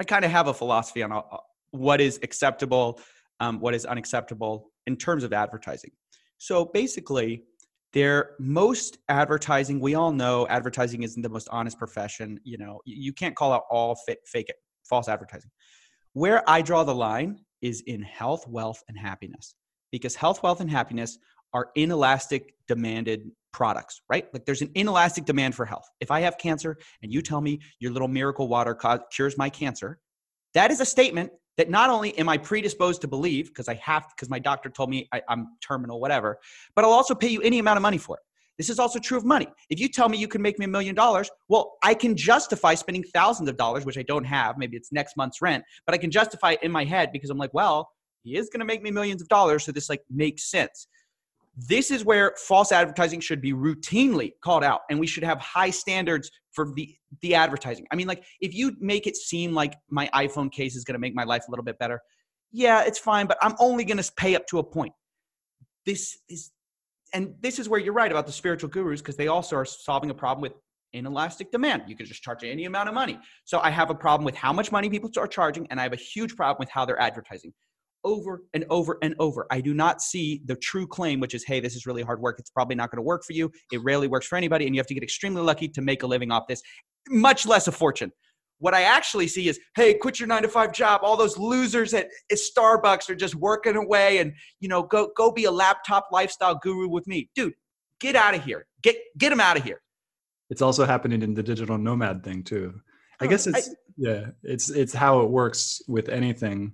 I 0.00 0.04
kind 0.04 0.24
of 0.24 0.30
have 0.30 0.48
a 0.48 0.54
philosophy 0.54 1.02
on 1.02 1.12
uh, 1.12 1.22
what 1.72 2.00
is 2.00 2.18
acceptable, 2.22 3.00
um, 3.40 3.60
what 3.60 3.74
is 3.74 3.84
unacceptable 3.84 4.70
in 4.86 4.96
terms 4.96 5.24
of 5.24 5.32
advertising. 5.32 5.90
So 6.38 6.64
basically, 6.64 7.44
there 7.92 8.30
most 8.40 8.98
advertising 9.08 9.80
we 9.80 9.94
all 9.94 10.12
know 10.12 10.46
advertising 10.48 11.02
isn't 11.02 11.22
the 11.22 11.28
most 11.28 11.48
honest 11.52 11.78
profession 11.78 12.40
you 12.42 12.58
know 12.58 12.80
you 12.84 13.12
can't 13.12 13.36
call 13.36 13.52
out 13.52 13.62
all 13.70 13.96
fake, 14.06 14.48
it, 14.48 14.56
false 14.84 15.08
advertising 15.08 15.50
where 16.14 16.48
I 16.48 16.62
draw 16.62 16.84
the 16.84 16.94
line 16.94 17.40
is 17.60 17.82
in 17.86 18.02
health, 18.02 18.46
wealth, 18.48 18.82
and 18.88 18.98
happiness. 18.98 19.54
Because 19.92 20.14
health, 20.14 20.42
wealth, 20.42 20.60
and 20.60 20.70
happiness 20.70 21.18
are 21.54 21.70
inelastic 21.76 22.54
demanded 22.68 23.30
products, 23.52 24.02
right? 24.10 24.26
Like 24.34 24.44
there's 24.44 24.62
an 24.62 24.70
inelastic 24.74 25.24
demand 25.24 25.54
for 25.54 25.64
health. 25.64 25.88
If 26.00 26.10
I 26.10 26.20
have 26.20 26.36
cancer 26.36 26.76
and 27.02 27.12
you 27.12 27.22
tell 27.22 27.40
me 27.40 27.60
your 27.78 27.92
little 27.92 28.08
miracle 28.08 28.48
water 28.48 28.76
cures 29.12 29.38
my 29.38 29.48
cancer, 29.48 30.00
that 30.54 30.70
is 30.70 30.80
a 30.80 30.84
statement 30.84 31.30
that 31.56 31.70
not 31.70 31.88
only 31.88 32.18
am 32.18 32.28
I 32.28 32.36
predisposed 32.36 33.00
to 33.02 33.08
believe 33.08 33.46
because 33.46 33.68
I 33.68 33.74
have 33.74 34.06
because 34.14 34.28
my 34.28 34.40
doctor 34.40 34.68
told 34.68 34.90
me 34.90 35.08
I, 35.12 35.22
am 35.28 35.56
terminal, 35.66 36.00
whatever, 36.00 36.38
but 36.74 36.84
I'll 36.84 36.90
also 36.90 37.14
pay 37.14 37.28
you 37.28 37.40
any 37.42 37.60
amount 37.60 37.76
of 37.76 37.82
money 37.82 37.98
for 37.98 38.16
it. 38.16 38.22
This 38.58 38.70
is 38.70 38.78
also 38.78 38.98
true 38.98 39.16
of 39.16 39.24
money. 39.24 39.46
If 39.70 39.80
you 39.80 39.88
tell 39.88 40.08
me 40.08 40.18
you 40.18 40.28
can 40.28 40.42
make 40.42 40.58
me 40.58 40.64
a 40.64 40.68
million 40.68 40.94
dollars, 40.94 41.30
well, 41.48 41.74
I 41.82 41.94
can 41.94 42.16
justify 42.16 42.74
spending 42.74 43.02
thousands 43.02 43.48
of 43.48 43.56
dollars, 43.56 43.84
which 43.84 43.98
I 43.98 44.02
don't 44.02 44.24
have. 44.24 44.58
Maybe 44.58 44.76
it's 44.76 44.92
next 44.92 45.16
month's 45.16 45.42
rent, 45.42 45.64
but 45.86 45.94
I 45.94 45.98
can 45.98 46.10
justify 46.10 46.52
it 46.52 46.62
in 46.62 46.70
my 46.70 46.84
head 46.84 47.10
because 47.12 47.30
I'm 47.30 47.38
like, 47.38 47.52
well, 47.52 47.88
he 48.22 48.36
is 48.36 48.48
going 48.48 48.60
to 48.60 48.64
make 48.64 48.82
me 48.82 48.90
millions 48.90 49.20
of 49.20 49.28
dollars. 49.28 49.64
So 49.64 49.72
this 49.72 49.88
like 49.88 50.02
makes 50.10 50.50
sense. 50.50 50.86
This 51.56 51.90
is 51.90 52.04
where 52.04 52.34
false 52.36 52.72
advertising 52.72 53.20
should 53.20 53.40
be 53.40 53.52
routinely 53.52 54.32
called 54.42 54.64
out, 54.64 54.80
and 54.90 54.98
we 54.98 55.06
should 55.06 55.22
have 55.22 55.38
high 55.38 55.70
standards 55.70 56.30
for 56.52 56.72
the 56.74 56.94
the 57.22 57.34
advertising. 57.34 57.86
I 57.92 57.96
mean, 57.96 58.08
like 58.08 58.24
if 58.40 58.54
you 58.54 58.72
make 58.80 59.06
it 59.06 59.16
seem 59.16 59.52
like 59.52 59.76
my 59.88 60.10
iPhone 60.14 60.50
case 60.50 60.74
is 60.74 60.84
going 60.84 60.94
to 60.94 60.98
make 60.98 61.14
my 61.14 61.24
life 61.24 61.44
a 61.46 61.50
little 61.50 61.64
bit 61.64 61.78
better, 61.78 62.00
yeah, 62.50 62.82
it's 62.82 62.98
fine, 62.98 63.26
but 63.26 63.38
I'm 63.40 63.54
only 63.60 63.84
going 63.84 64.02
to 64.02 64.12
pay 64.16 64.34
up 64.34 64.46
to 64.48 64.58
a 64.58 64.64
point. 64.64 64.92
This 65.86 66.18
is 66.28 66.50
and 67.12 67.34
this 67.40 67.60
is 67.60 67.68
where 67.68 67.78
you're 67.78 67.94
right 67.94 68.10
about 68.10 68.26
the 68.26 68.32
spiritual 68.32 68.68
gurus 68.68 69.00
because 69.00 69.16
they 69.16 69.28
also 69.28 69.54
are 69.54 69.64
solving 69.64 70.10
a 70.10 70.14
problem 70.14 70.42
with 70.42 70.54
inelastic 70.92 71.52
demand. 71.52 71.82
You 71.86 71.96
can 71.96 72.06
just 72.06 72.22
charge 72.22 72.42
any 72.42 72.64
amount 72.64 72.88
of 72.88 72.94
money. 72.94 73.18
So 73.44 73.60
I 73.60 73.70
have 73.70 73.90
a 73.90 73.94
problem 73.94 74.24
with 74.24 74.34
how 74.34 74.52
much 74.52 74.72
money 74.72 74.90
people 74.90 75.10
are 75.16 75.28
charging, 75.28 75.66
and 75.68 75.78
I 75.78 75.84
have 75.84 75.92
a 75.92 75.96
huge 75.96 76.34
problem 76.34 76.56
with 76.58 76.70
how 76.70 76.84
they're 76.84 77.00
advertising 77.00 77.52
over 78.04 78.42
and 78.52 78.64
over 78.70 78.98
and 79.02 79.14
over. 79.18 79.46
I 79.50 79.60
do 79.60 79.74
not 79.74 80.02
see 80.02 80.42
the 80.44 80.56
true 80.56 80.86
claim, 80.86 81.20
which 81.20 81.34
is, 81.34 81.44
hey, 81.44 81.60
this 81.60 81.74
is 81.74 81.86
really 81.86 82.02
hard 82.02 82.20
work. 82.20 82.38
It's 82.38 82.50
probably 82.50 82.76
not 82.76 82.90
going 82.90 82.98
to 82.98 83.02
work 83.02 83.24
for 83.24 83.32
you. 83.32 83.50
It 83.72 83.82
rarely 83.82 84.08
works 84.08 84.26
for 84.26 84.36
anybody, 84.36 84.66
and 84.66 84.74
you 84.74 84.78
have 84.78 84.86
to 84.88 84.94
get 84.94 85.02
extremely 85.02 85.42
lucky 85.42 85.68
to 85.68 85.82
make 85.82 86.02
a 86.02 86.06
living 86.06 86.30
off 86.30 86.46
this, 86.48 86.62
much 87.08 87.46
less 87.46 87.66
a 87.66 87.72
fortune. 87.72 88.12
What 88.58 88.74
I 88.74 88.82
actually 88.82 89.26
see 89.28 89.48
is, 89.48 89.58
hey, 89.74 89.94
quit 89.94 90.20
your 90.20 90.28
nine 90.28 90.42
to 90.42 90.48
five 90.48 90.72
job. 90.72 91.00
All 91.02 91.16
those 91.16 91.36
losers 91.36 91.92
at, 91.92 92.06
at 92.30 92.38
Starbucks 92.38 93.10
are 93.10 93.16
just 93.16 93.34
working 93.34 93.76
away, 93.76 94.18
and 94.18 94.32
you 94.60 94.68
know, 94.68 94.82
go 94.82 95.10
go 95.16 95.32
be 95.32 95.44
a 95.44 95.50
laptop 95.50 96.08
lifestyle 96.12 96.54
guru 96.62 96.88
with 96.88 97.06
me, 97.06 97.28
dude. 97.34 97.54
Get 98.00 98.16
out 98.16 98.34
of 98.34 98.44
here. 98.44 98.66
Get 98.82 98.96
get 99.18 99.30
them 99.30 99.40
out 99.40 99.56
of 99.56 99.64
here. 99.64 99.80
It's 100.50 100.62
also 100.62 100.84
happening 100.84 101.22
in 101.22 101.34
the 101.34 101.42
digital 101.42 101.78
nomad 101.78 102.22
thing 102.22 102.42
too. 102.42 102.80
I 103.20 103.26
guess 103.26 103.46
it's 103.46 103.68
I, 103.68 103.72
yeah, 103.96 104.26
it's 104.42 104.70
it's 104.70 104.92
how 104.92 105.20
it 105.20 105.30
works 105.30 105.82
with 105.88 106.08
anything. 106.08 106.72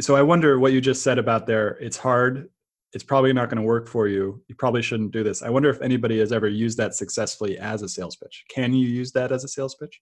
So 0.00 0.14
I 0.14 0.22
wonder 0.22 0.58
what 0.58 0.72
you 0.72 0.80
just 0.80 1.02
said 1.02 1.18
about 1.18 1.46
there. 1.46 1.78
It's 1.80 1.96
hard. 1.96 2.50
It's 2.92 3.04
probably 3.04 3.32
not 3.32 3.48
going 3.48 3.56
to 3.60 3.66
work 3.66 3.88
for 3.88 4.08
you. 4.08 4.42
You 4.48 4.54
probably 4.54 4.82
shouldn't 4.82 5.10
do 5.10 5.22
this. 5.22 5.42
I 5.42 5.50
wonder 5.50 5.70
if 5.70 5.80
anybody 5.80 6.18
has 6.18 6.32
ever 6.32 6.48
used 6.48 6.78
that 6.78 6.94
successfully 6.94 7.58
as 7.58 7.82
a 7.82 7.88
sales 7.88 8.16
pitch. 8.16 8.44
Can 8.48 8.72
you 8.74 8.86
use 8.86 9.12
that 9.12 9.32
as 9.32 9.44
a 9.44 9.48
sales 9.48 9.74
pitch? 9.74 10.00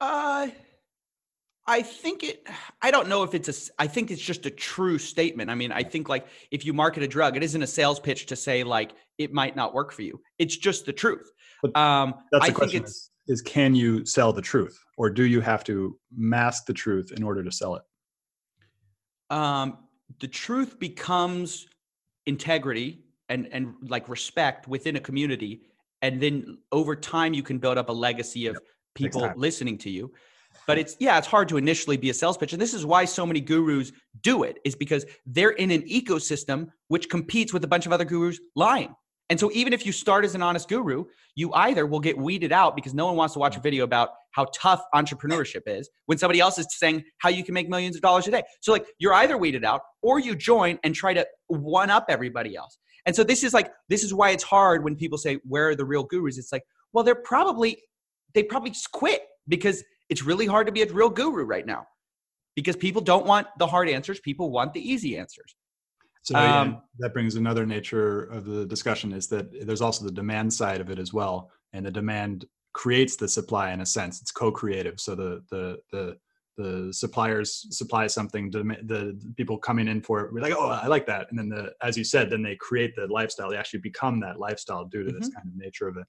Uh, 0.00 0.48
I 1.66 1.82
think 1.82 2.22
it. 2.22 2.46
I 2.82 2.90
don't 2.90 3.08
know 3.08 3.22
if 3.22 3.34
it's 3.34 3.48
a. 3.48 3.82
I 3.82 3.86
think 3.86 4.10
it's 4.10 4.20
just 4.20 4.44
a 4.46 4.50
true 4.50 4.98
statement. 4.98 5.50
I 5.50 5.54
mean, 5.54 5.72
I 5.72 5.82
think 5.82 6.08
like 6.08 6.26
if 6.50 6.64
you 6.64 6.72
market 6.72 7.02
a 7.02 7.08
drug, 7.08 7.36
it 7.36 7.42
isn't 7.42 7.62
a 7.62 7.66
sales 7.66 7.98
pitch 7.98 8.26
to 8.26 8.36
say 8.36 8.64
like 8.64 8.92
it 9.18 9.32
might 9.32 9.56
not 9.56 9.72
work 9.72 9.92
for 9.92 10.02
you. 10.02 10.20
It's 10.38 10.56
just 10.56 10.84
the 10.84 10.92
truth. 10.92 11.30
But 11.62 11.76
Um, 11.76 12.14
That's 12.30 12.44
I 12.44 12.46
the 12.48 12.52
think 12.52 12.56
question: 12.56 12.82
it's 12.82 12.92
is, 12.92 13.40
is 13.40 13.42
can 13.42 13.74
you 13.74 14.04
sell 14.04 14.32
the 14.32 14.42
truth, 14.42 14.78
or 14.98 15.10
do 15.10 15.24
you 15.24 15.40
have 15.40 15.64
to 15.64 15.98
mask 16.14 16.66
the 16.66 16.74
truth 16.74 17.12
in 17.16 17.22
order 17.22 17.42
to 17.42 17.50
sell 17.50 17.76
it? 17.76 17.82
Um, 19.30 19.78
the 20.20 20.28
truth 20.28 20.78
becomes 20.78 21.66
integrity 22.26 23.04
and 23.28 23.48
and 23.52 23.74
like 23.88 24.08
respect 24.08 24.68
within 24.68 24.96
a 24.96 25.00
community, 25.00 25.62
and 26.02 26.20
then 26.20 26.58
over 26.72 26.94
time 26.94 27.34
you 27.34 27.42
can 27.42 27.58
build 27.58 27.78
up 27.78 27.88
a 27.88 27.92
legacy 27.92 28.46
of 28.46 28.58
people 28.94 29.32
listening 29.36 29.78
to 29.78 29.90
you. 29.90 30.12
But 30.66 30.78
it's 30.78 30.96
yeah, 31.00 31.18
it's 31.18 31.26
hard 31.26 31.48
to 31.48 31.56
initially 31.56 31.96
be 31.96 32.10
a 32.10 32.14
sales 32.14 32.36
pitch, 32.36 32.52
and 32.52 32.62
this 32.62 32.74
is 32.74 32.86
why 32.86 33.04
so 33.04 33.26
many 33.26 33.40
gurus 33.40 33.92
do 34.22 34.44
it. 34.44 34.58
Is 34.64 34.74
because 34.74 35.04
they're 35.26 35.50
in 35.50 35.70
an 35.70 35.82
ecosystem 35.82 36.70
which 36.88 37.08
competes 37.08 37.52
with 37.52 37.64
a 37.64 37.68
bunch 37.68 37.86
of 37.86 37.92
other 37.92 38.04
gurus 38.04 38.40
lying. 38.54 38.94
And 39.30 39.40
so 39.40 39.50
even 39.52 39.72
if 39.72 39.86
you 39.86 39.92
start 39.92 40.24
as 40.24 40.34
an 40.34 40.42
honest 40.42 40.68
guru, 40.68 41.04
you 41.34 41.52
either 41.54 41.86
will 41.86 42.00
get 42.00 42.16
weeded 42.16 42.52
out 42.52 42.76
because 42.76 42.92
no 42.94 43.06
one 43.06 43.16
wants 43.16 43.32
to 43.34 43.38
watch 43.38 43.56
a 43.56 43.60
video 43.60 43.84
about 43.84 44.10
how 44.32 44.46
tough 44.54 44.82
entrepreneurship 44.94 45.62
is 45.66 45.88
when 46.06 46.18
somebody 46.18 46.40
else 46.40 46.58
is 46.58 46.66
saying 46.70 47.02
how 47.18 47.30
you 47.30 47.42
can 47.42 47.54
make 47.54 47.68
millions 47.68 47.96
of 47.96 48.02
dollars 48.02 48.28
a 48.28 48.30
day. 48.30 48.42
So 48.60 48.72
like 48.72 48.86
you're 48.98 49.14
either 49.14 49.38
weeded 49.38 49.64
out 49.64 49.80
or 50.02 50.18
you 50.18 50.34
join 50.34 50.78
and 50.84 50.94
try 50.94 51.14
to 51.14 51.26
one 51.46 51.90
up 51.90 52.06
everybody 52.08 52.54
else. 52.54 52.78
And 53.06 53.16
so 53.16 53.24
this 53.24 53.42
is 53.44 53.54
like 53.54 53.70
this 53.88 54.02
is 54.02 54.12
why 54.12 54.30
it's 54.30 54.44
hard 54.44 54.84
when 54.84 54.96
people 54.96 55.18
say 55.18 55.38
where 55.44 55.70
are 55.70 55.76
the 55.76 55.84
real 55.84 56.04
gurus? 56.04 56.38
It's 56.38 56.52
like, 56.52 56.64
well, 56.92 57.04
they're 57.04 57.14
probably 57.14 57.82
they 58.34 58.42
probably 58.42 58.70
just 58.70 58.92
quit 58.92 59.22
because 59.48 59.82
it's 60.10 60.22
really 60.22 60.46
hard 60.46 60.66
to 60.66 60.72
be 60.72 60.82
a 60.82 60.92
real 60.92 61.10
guru 61.10 61.44
right 61.44 61.66
now. 61.66 61.86
Because 62.56 62.76
people 62.76 63.02
don't 63.02 63.26
want 63.26 63.46
the 63.58 63.66
hard 63.66 63.88
answers, 63.88 64.20
people 64.20 64.50
want 64.50 64.74
the 64.74 64.80
easy 64.80 65.18
answers. 65.18 65.56
So 66.24 66.38
yeah, 66.38 66.60
Um, 66.60 66.82
that 66.98 67.12
brings 67.12 67.36
another 67.36 67.66
nature 67.66 68.22
of 68.24 68.46
the 68.46 68.64
discussion 68.64 69.12
is 69.12 69.28
that 69.28 69.66
there's 69.66 69.82
also 69.82 70.04
the 70.04 70.10
demand 70.10 70.52
side 70.52 70.80
of 70.80 70.90
it 70.90 70.98
as 70.98 71.12
well, 71.12 71.50
and 71.74 71.84
the 71.84 71.90
demand 71.90 72.46
creates 72.72 73.14
the 73.16 73.28
supply 73.28 73.72
in 73.72 73.80
a 73.82 73.86
sense. 73.86 74.20
It's 74.20 74.32
co-creative. 74.32 74.98
So 74.98 75.14
the 75.14 75.42
the 75.50 75.78
the 75.92 76.16
the 76.56 76.92
suppliers 76.92 77.66
supply 77.76 78.06
something, 78.06 78.48
the, 78.48 78.62
the 78.62 79.34
people 79.36 79.58
coming 79.58 79.88
in 79.88 80.00
for 80.00 80.20
it, 80.20 80.32
we're 80.32 80.40
like, 80.40 80.54
oh, 80.56 80.68
I 80.68 80.86
like 80.86 81.04
that, 81.06 81.26
and 81.30 81.38
then 81.38 81.48
the 81.48 81.72
as 81.82 81.96
you 81.98 82.04
said, 82.04 82.30
then 82.30 82.42
they 82.42 82.56
create 82.56 82.94
the 82.96 83.06
lifestyle. 83.08 83.50
They 83.50 83.56
actually 83.56 83.80
become 83.80 84.20
that 84.20 84.38
lifestyle 84.38 84.84
due 84.86 85.02
to 85.04 85.12
this 85.12 85.28
kind 85.28 85.46
of 85.46 85.56
nature 85.56 85.88
of 85.88 85.96
it. 85.98 86.06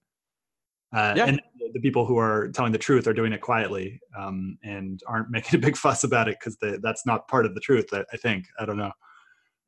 Uh, 0.95 1.13
Yeah. 1.17 1.25
And 1.25 1.41
the 1.73 1.81
people 1.81 2.05
who 2.05 2.17
are 2.17 2.49
telling 2.49 2.71
the 2.71 2.77
truth 2.77 3.05
are 3.07 3.13
doing 3.13 3.33
it 3.33 3.41
quietly 3.41 3.99
um, 4.17 4.57
and 4.63 5.01
aren't 5.07 5.29
making 5.37 5.57
a 5.57 5.61
big 5.61 5.75
fuss 5.75 6.03
about 6.05 6.29
it 6.29 6.37
because 6.39 6.57
that's 6.81 7.05
not 7.05 7.27
part 7.27 7.45
of 7.45 7.53
the 7.53 7.59
truth. 7.59 7.87
I, 7.91 8.05
I 8.13 8.17
think. 8.17 8.45
I 8.59 8.65
don't 8.65 8.77
know. 8.77 8.91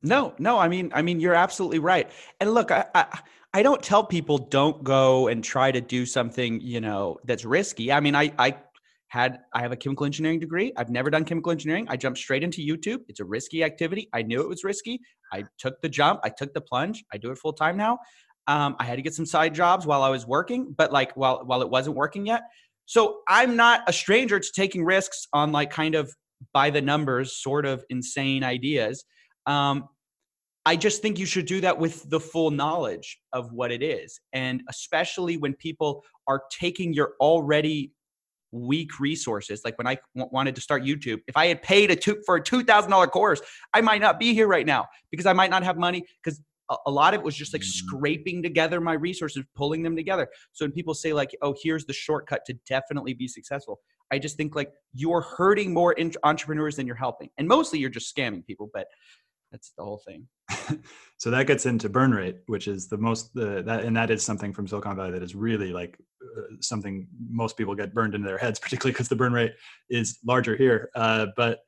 No, 0.02 0.34
no, 0.38 0.58
I 0.58 0.68
mean, 0.68 0.92
I 0.94 1.02
mean, 1.02 1.20
you're 1.20 1.34
absolutely 1.34 1.80
right. 1.80 2.10
And 2.40 2.54
look, 2.54 2.70
I, 2.70 2.86
I, 2.94 3.20
I 3.52 3.62
don't 3.62 3.82
tell 3.82 4.04
people 4.04 4.38
don't 4.38 4.84
go 4.84 5.28
and 5.28 5.42
try 5.42 5.72
to 5.72 5.80
do 5.80 6.06
something, 6.06 6.60
you 6.60 6.80
know, 6.80 7.18
that's 7.24 7.44
risky. 7.44 7.90
I 7.90 7.98
mean, 8.00 8.14
I, 8.14 8.32
I 8.38 8.56
had, 9.08 9.40
I 9.52 9.62
have 9.62 9.72
a 9.72 9.76
chemical 9.76 10.06
engineering 10.06 10.38
degree. 10.38 10.72
I've 10.76 10.90
never 10.90 11.10
done 11.10 11.24
chemical 11.24 11.50
engineering. 11.50 11.86
I 11.88 11.96
jumped 11.96 12.18
straight 12.18 12.44
into 12.44 12.60
YouTube. 12.60 13.00
It's 13.08 13.20
a 13.20 13.24
risky 13.24 13.64
activity. 13.64 14.08
I 14.12 14.22
knew 14.22 14.40
it 14.40 14.48
was 14.48 14.62
risky. 14.62 15.00
I 15.32 15.44
took 15.58 15.80
the 15.80 15.88
jump. 15.88 16.20
I 16.22 16.28
took 16.28 16.54
the 16.54 16.60
plunge. 16.60 17.04
I 17.12 17.16
do 17.16 17.30
it 17.30 17.38
full 17.38 17.52
time 17.52 17.76
now. 17.76 17.98
Um, 18.46 18.76
I 18.78 18.84
had 18.84 18.96
to 18.96 19.02
get 19.02 19.14
some 19.14 19.26
side 19.26 19.54
jobs 19.54 19.86
while 19.86 20.02
I 20.02 20.08
was 20.10 20.26
working, 20.26 20.74
but 20.76 20.92
like 20.92 21.14
while 21.16 21.44
while 21.44 21.60
it 21.60 21.68
wasn't 21.68 21.96
working 21.96 22.24
yet. 22.24 22.42
So 22.86 23.20
I'm 23.28 23.56
not 23.56 23.82
a 23.86 23.92
stranger 23.92 24.38
to 24.40 24.52
taking 24.54 24.84
risks 24.84 25.26
on 25.34 25.52
like 25.52 25.70
kind 25.70 25.94
of 25.94 26.14
by 26.54 26.70
the 26.70 26.80
numbers, 26.80 27.36
sort 27.36 27.66
of 27.66 27.84
insane 27.90 28.42
ideas. 28.44 29.04
Um, 29.48 29.88
I 30.66 30.76
just 30.76 31.00
think 31.00 31.18
you 31.18 31.26
should 31.26 31.46
do 31.46 31.60
that 31.62 31.78
with 31.78 32.08
the 32.10 32.20
full 32.20 32.50
knowledge 32.50 33.18
of 33.32 33.52
what 33.52 33.72
it 33.72 33.82
is. 33.82 34.20
And 34.34 34.62
especially 34.68 35.38
when 35.38 35.54
people 35.54 36.04
are 36.26 36.42
taking 36.50 36.92
your 36.92 37.14
already 37.20 37.92
weak 38.52 38.98
resources. 39.00 39.62
Like 39.64 39.76
when 39.78 39.86
I 39.86 39.98
w- 40.14 40.30
wanted 40.32 40.54
to 40.54 40.60
start 40.60 40.82
YouTube, 40.82 41.18
if 41.26 41.36
I 41.36 41.46
had 41.46 41.62
paid 41.62 41.90
a 41.90 41.96
two, 41.96 42.22
for 42.24 42.36
a 42.36 42.42
$2,000 42.42 43.10
course, 43.10 43.40
I 43.74 43.80
might 43.80 44.00
not 44.00 44.18
be 44.18 44.32
here 44.34 44.46
right 44.46 44.66
now 44.66 44.86
because 45.10 45.26
I 45.26 45.32
might 45.32 45.50
not 45.50 45.62
have 45.64 45.76
money 45.76 46.04
because 46.22 46.40
a, 46.70 46.76
a 46.86 46.90
lot 46.90 47.14
of 47.14 47.20
it 47.20 47.24
was 47.24 47.36
just 47.36 47.52
like 47.52 47.62
Mm. 47.62 47.66
scraping 47.66 48.42
together 48.42 48.80
my 48.80 48.94
resources, 48.94 49.44
pulling 49.54 49.82
them 49.82 49.96
together. 49.96 50.28
So 50.52 50.64
when 50.64 50.72
people 50.72 50.94
say 50.94 51.12
like, 51.12 51.30
oh, 51.42 51.54
here's 51.62 51.84
the 51.86 51.92
shortcut 51.92 52.44
to 52.46 52.54
definitely 52.66 53.14
be 53.14 53.28
successful, 53.28 53.80
I 54.10 54.18
just 54.18 54.36
think 54.36 54.54
like 54.54 54.70
you're 54.94 55.20
hurting 55.20 55.74
more 55.74 55.92
in- 55.92 56.12
entrepreneurs 56.24 56.76
than 56.76 56.86
you're 56.86 56.96
helping. 56.96 57.28
And 57.38 57.48
mostly 57.48 57.78
you're 57.78 57.90
just 57.90 58.14
scamming 58.14 58.44
people, 58.46 58.70
but 58.72 58.86
that's 59.50 59.72
the 59.76 59.84
whole 59.84 60.02
thing. 60.06 60.26
so 61.18 61.30
that 61.30 61.46
gets 61.46 61.66
into 61.66 61.88
burn 61.88 62.12
rate 62.12 62.38
which 62.46 62.68
is 62.68 62.88
the 62.88 62.96
most 62.96 63.32
the 63.34 63.62
that 63.62 63.84
and 63.84 63.96
that 63.96 64.10
is 64.10 64.22
something 64.22 64.52
from 64.52 64.66
silicon 64.66 64.96
valley 64.96 65.10
that 65.10 65.22
is 65.22 65.34
really 65.34 65.72
like 65.72 65.98
uh, 66.22 66.42
something 66.60 67.06
most 67.30 67.56
people 67.56 67.74
get 67.74 67.92
burned 67.94 68.14
into 68.14 68.26
their 68.26 68.38
heads 68.38 68.58
particularly 68.60 68.92
because 68.92 69.08
the 69.08 69.16
burn 69.16 69.32
rate 69.32 69.52
is 69.90 70.18
larger 70.26 70.56
here. 70.56 70.90
Uh, 70.94 71.26
but 71.36 71.60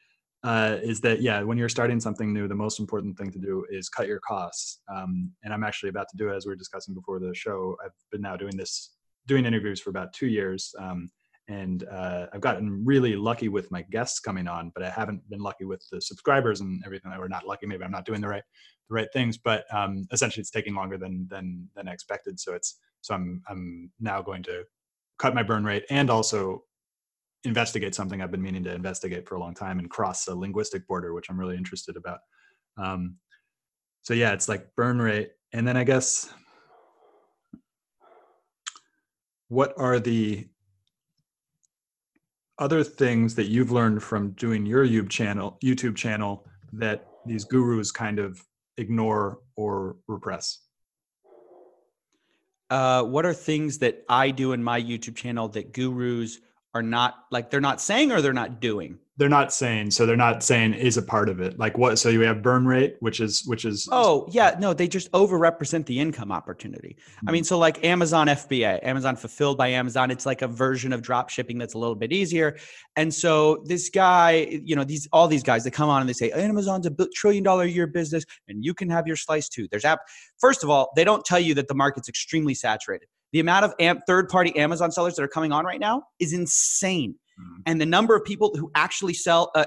uh, 0.43 0.79
is 0.83 1.03
that 1.03 1.21
yeah 1.21 1.43
when 1.43 1.59
you're 1.59 1.69
starting 1.69 2.01
something 2.01 2.33
new 2.33 2.49
the 2.49 2.55
most 2.55 2.81
important 2.81 3.17
thing 3.19 3.31
to 3.31 3.39
do 3.39 3.65
is 3.71 3.89
cut 3.89 4.07
your 4.07 4.21
costs. 4.21 4.81
Um, 4.95 5.31
and 5.45 5.53
i'm 5.53 5.65
actually 5.65 5.91
about 5.91 6.09
to 6.11 6.17
do 6.17 6.31
it 6.31 6.37
as 6.37 6.47
we 6.47 6.51
were 6.51 6.57
discussing 6.57 6.95
before 6.95 7.21
the 7.21 7.35
show. 7.35 7.77
I've 7.85 7.93
been 8.11 8.23
now 8.23 8.37
doing 8.37 8.57
this 8.57 8.95
doing 9.27 9.45
interviews 9.45 9.81
for 9.81 9.91
about 9.91 10.13
two 10.13 10.29
years. 10.29 10.75
Um, 10.79 11.11
and 11.51 11.85
uh, 11.91 12.27
I've 12.33 12.41
gotten 12.41 12.85
really 12.85 13.17
lucky 13.17 13.49
with 13.49 13.73
my 13.73 13.83
guests 13.83 14.21
coming 14.21 14.47
on, 14.47 14.71
but 14.73 14.85
I 14.85 14.91
haven't 14.91 15.29
been 15.29 15.41
lucky 15.41 15.65
with 15.65 15.85
the 15.91 16.01
subscribers 16.01 16.61
and 16.61 16.81
everything. 16.87 17.11
Or 17.13 17.29
not 17.29 17.45
lucky, 17.47 17.67
maybe 17.67 17.83
I'm 17.83 17.91
not 17.91 18.07
doing 18.07 18.21
the 18.21 18.29
right 18.29 18.45
the 18.89 18.95
right 18.95 19.09
things, 19.13 19.37
but 19.37 19.65
um, 19.75 20.07
essentially 20.13 20.43
it's 20.43 20.51
taking 20.51 20.77
longer 20.77 20.97
than 20.97 21.27
than 21.29 21.69
than 21.75 21.89
I 21.89 21.93
expected. 21.93 22.39
So 22.39 22.55
it's 22.55 22.79
so 23.01 23.15
I'm 23.15 23.43
I'm 23.49 23.91
now 23.99 24.23
going 24.23 24.45
to 24.45 24.63
cut 25.19 25.35
my 25.35 25.43
burn 25.43 25.65
rate 25.65 25.85
and 25.91 26.09
also 26.09 26.63
investigate 27.43 27.97
something 27.97 28.23
I've 28.23 28.31
been 28.31 28.43
meaning 28.43 28.63
to 28.65 28.75
investigate 28.75 29.29
for 29.29 29.35
a 29.35 29.41
long 29.41 29.55
time 29.55 29.81
and 29.81 29.91
cross 29.91 30.25
the 30.25 30.35
linguistic 30.35 30.87
border, 30.87 31.15
which 31.15 31.31
I'm 31.31 31.41
really 31.41 31.57
interested 31.57 31.97
about. 31.97 32.21
Um, 32.79 33.17
so 34.03 34.15
yeah, 34.15 34.33
it's 34.35 34.49
like 34.49 34.69
burn 34.77 35.01
rate, 35.01 35.33
and 35.53 35.67
then 35.67 35.77
I 35.77 35.83
guess 35.83 36.33
what 39.49 39.75
are 39.77 39.99
the 39.99 40.47
other 42.61 42.85
things 42.85 43.35
that 43.35 43.47
you've 43.47 43.73
learned 43.73 44.03
from 44.03 44.31
doing 44.33 44.67
your 44.67 44.87
YouTube 44.87 45.09
channel, 45.09 45.59
YouTube 45.65 45.97
channel 45.97 46.47
that 46.75 47.09
these 47.27 47.45
gurus 47.45 47.91
kind 47.91 48.19
of 48.19 48.45
ignore 48.77 49.41
or 49.57 49.97
repress? 50.07 50.61
Uh, 52.69 53.03
what 53.03 53.27
are 53.27 53.33
things 53.33 53.79
that 53.79 54.05
I 54.09 54.31
do 54.31 54.53
in 54.53 54.63
my 54.63 54.81
YouTube 54.81 55.17
channel 55.17 55.49
that 55.49 55.73
gurus 55.73 56.39
are 56.73 56.83
not 56.83 57.25
like 57.33 57.51
they're 57.51 57.61
not 57.61 57.81
saying 57.81 58.13
or 58.13 58.21
they're 58.21 58.33
not 58.33 58.61
doing? 58.61 58.99
They're 59.21 59.29
not 59.29 59.53
saying 59.53 59.91
so. 59.91 60.07
They're 60.07 60.17
not 60.17 60.43
saying 60.43 60.73
is 60.73 60.97
a 60.97 61.03
part 61.03 61.29
of 61.29 61.41
it. 61.41 61.59
Like 61.59 61.77
what? 61.77 61.99
So 61.99 62.09
you 62.09 62.23
have 62.23 62.43
burn 62.43 62.67
rate, 62.67 62.97
which 63.01 63.21
is 63.21 63.45
which 63.45 63.67
is 63.67 63.87
Oh, 63.93 64.27
yeah, 64.31 64.57
no, 64.59 64.73
they 64.73 64.89
just 64.89 65.13
overrepresent 65.13 65.85
the 65.85 66.01
income 66.01 66.33
opportunity. 66.33 66.97
I 66.99 67.21
hmm. 67.27 67.33
mean, 67.33 67.45
so 67.45 67.59
like 67.59 67.85
Amazon 67.85 68.29
FBA, 68.29 68.83
Amazon 68.83 69.17
fulfilled 69.17 69.59
by 69.59 69.69
Amazon, 69.69 70.11
it's 70.11 70.25
like 70.25 70.41
a 70.41 70.49
version 70.49 70.95
of 70.95 71.03
drop 71.03 71.29
shipping 71.29 71.59
that's 71.59 71.75
a 71.75 71.79
little 71.79 71.95
bit 71.95 72.15
easier. 72.15 72.57
And 72.97 73.13
so 73.13 73.63
this 73.67 73.91
guy, 73.91 74.59
you 74.65 74.75
know, 74.75 74.85
these 74.85 75.07
all 75.13 75.29
these 75.29 75.43
guys 75.43 75.65
that 75.65 75.73
come 75.73 75.91
on 75.91 76.01
and 76.01 76.09
they 76.09 76.15
say 76.15 76.31
Amazon's 76.31 76.87
a 76.87 77.09
trillion 77.15 77.45
dollar 77.45 77.65
a 77.65 77.69
year 77.69 77.87
business 77.87 78.25
and 78.49 78.65
you 78.65 78.73
can 78.73 78.89
have 78.89 79.07
your 79.07 79.17
slice 79.17 79.51
too. 79.51 79.69
There's 79.71 79.85
app. 79.85 80.01
First 80.39 80.65
of 80.65 80.71
all, 80.71 80.93
they 80.97 81.05
don't 81.05 81.27
tell 81.27 81.41
you 81.41 81.53
that 81.57 81.69
the 81.69 81.75
market's 81.75 82.09
extremely 82.09 82.55
saturated. 82.55 83.09
The 83.33 83.41
amount 83.41 83.67
of 83.67 83.75
am- 83.79 84.01
third-party 84.07 84.57
Amazon 84.57 84.91
sellers 84.91 85.15
that 85.17 85.23
are 85.23 85.29
coming 85.29 85.53
on 85.53 85.67
right 85.67 85.79
now 85.79 86.05
is 86.19 86.33
insane. 86.33 87.17
Mhm. 87.41 87.63
And 87.67 87.81
the 87.81 87.87
number 87.87 88.15
of 88.15 88.25
people 88.25 88.53
who 88.57 88.71
actually 88.75 89.15
sell 89.15 89.51
uh, 89.55 89.67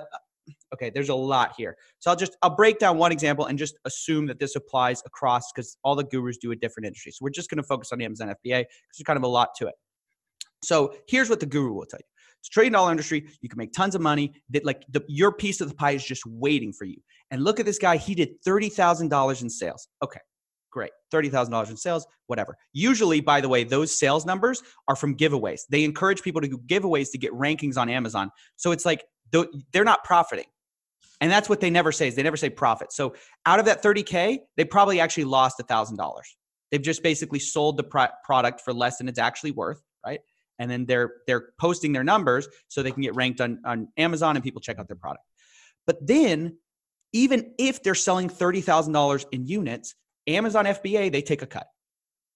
okay 0.74 0.90
there's 0.90 1.10
a 1.10 1.16
lot 1.16 1.54
here. 1.58 1.78
So 2.00 2.10
i'll 2.12 2.18
just 2.18 2.36
i'll 2.42 2.56
break 2.56 2.80
down 2.80 2.98
one 2.98 3.12
example 3.12 3.46
and 3.46 3.58
just 3.58 3.76
assume 3.86 4.28
that 4.28 4.40
this 4.40 4.56
applies 4.56 5.02
across 5.06 5.52
because 5.52 5.78
all 5.84 5.96
the 5.96 6.04
gurus 6.04 6.38
do 6.38 6.52
a 6.52 6.56
different 6.56 6.86
industry. 6.88 7.12
So 7.12 7.20
we're 7.22 7.30
just 7.30 7.50
going 7.50 7.58
to 7.58 7.64
focus 7.64 7.92
on 7.92 8.00
the 8.00 8.06
amazon 8.06 8.28
fba 8.28 8.36
because 8.44 8.68
there's 8.98 9.06
kind 9.06 9.18
of 9.18 9.24
a 9.24 9.28
lot 9.28 9.50
to 9.58 9.68
it. 9.68 9.76
So 10.64 10.96
here's 11.08 11.30
what 11.30 11.40
the 11.40 11.46
guru 11.46 11.74
will 11.74 11.86
tell 11.86 12.00
you. 12.00 12.06
It's 12.40 12.50
a 12.50 12.52
trillion 12.52 12.74
dollar 12.74 12.92
industry. 12.92 13.26
You 13.42 13.50
can 13.50 13.58
make 13.58 13.74
tons 13.74 13.96
of 13.96 14.02
money. 14.02 14.34
That 14.50 14.66
like 14.66 14.84
the, 14.90 15.04
your 15.08 15.32
piece 15.32 15.62
of 15.62 15.70
the 15.70 15.76
pie 15.76 15.92
is 15.92 16.04
just 16.04 16.26
waiting 16.26 16.74
for 16.74 16.86
you. 16.86 16.98
And 17.32 17.44
look 17.44 17.60
at 17.60 17.66
this 17.66 17.78
guy. 17.78 17.98
He 17.98 18.16
did 18.16 18.42
$30000 18.44 19.42
in 19.42 19.50
sales. 19.50 19.88
Okay 20.02 20.20
great. 20.74 20.92
$30000 21.14 21.70
in 21.70 21.78
sales 21.78 22.06
whatever. 22.28 22.58
Usually 22.74 23.22
by 23.22 23.40
the 23.40 23.50
way 23.50 23.64
those 23.64 23.98
sales 23.98 24.26
numbers 24.26 24.62
are 24.88 24.96
from 24.96 25.16
giveaways. 25.16 25.62
They 25.70 25.84
encourage 25.84 26.22
people 26.22 26.42
to 26.42 26.48
do 26.48 26.58
giveaways 26.58 27.12
to 27.12 27.18
get 27.18 27.32
rankings 27.32 27.78
on 27.78 27.90
amazon. 27.90 28.32
So 28.58 28.72
it's 28.72 28.86
like 28.86 29.06
they're 29.72 29.84
not 29.84 30.04
profiting. 30.04 30.46
And 31.22 31.32
that's 31.32 31.48
what 31.48 31.62
they 31.62 31.70
never 31.70 31.92
say 31.92 32.10
is 32.10 32.16
they 32.16 32.24
never 32.24 32.36
say 32.36 32.50
profit. 32.50 32.92
So 32.92 33.16
out 33.46 33.60
of 33.60 33.66
that 33.66 33.82
30k 33.82 34.40
they 34.58 34.66
probably 34.66 35.00
actually 35.00 35.26
lost 35.26 35.60
$1000 35.60 35.98
they've 36.72 36.82
just 36.82 37.04
basically 37.04 37.40
sold 37.40 37.78
the 37.78 37.84
pro- 37.84 38.08
product 38.24 38.60
for 38.62 38.74
less 38.74 38.98
than 38.98 39.08
it's 39.08 39.20
actually 39.20 39.52
worth 39.52 39.82
right? 40.06 40.20
And 40.60 40.70
then 40.70 40.86
they're 40.86 41.14
they're 41.28 41.50
posting 41.60 41.94
their 41.94 42.04
numbers 42.04 42.48
so 42.68 42.84
they 42.84 42.92
can 42.92 43.02
get 43.02 43.16
ranked 43.16 43.42
on 43.42 43.60
on 43.66 43.88
Amazon 43.98 44.36
and 44.36 44.44
people 44.44 44.62
check 44.62 44.80
out 44.80 44.88
their 44.88 44.98
product. 44.98 45.24
But 45.86 46.06
then 46.06 46.58
even 47.14 47.54
if 47.60 47.84
they're 47.84 47.94
selling 47.94 48.28
$30,000 48.28 49.26
in 49.32 49.46
units, 49.46 49.94
Amazon 50.28 50.66
FBA 50.66 51.12
they 51.12 51.22
take 51.22 51.42
a 51.42 51.48
cut. 51.48 51.68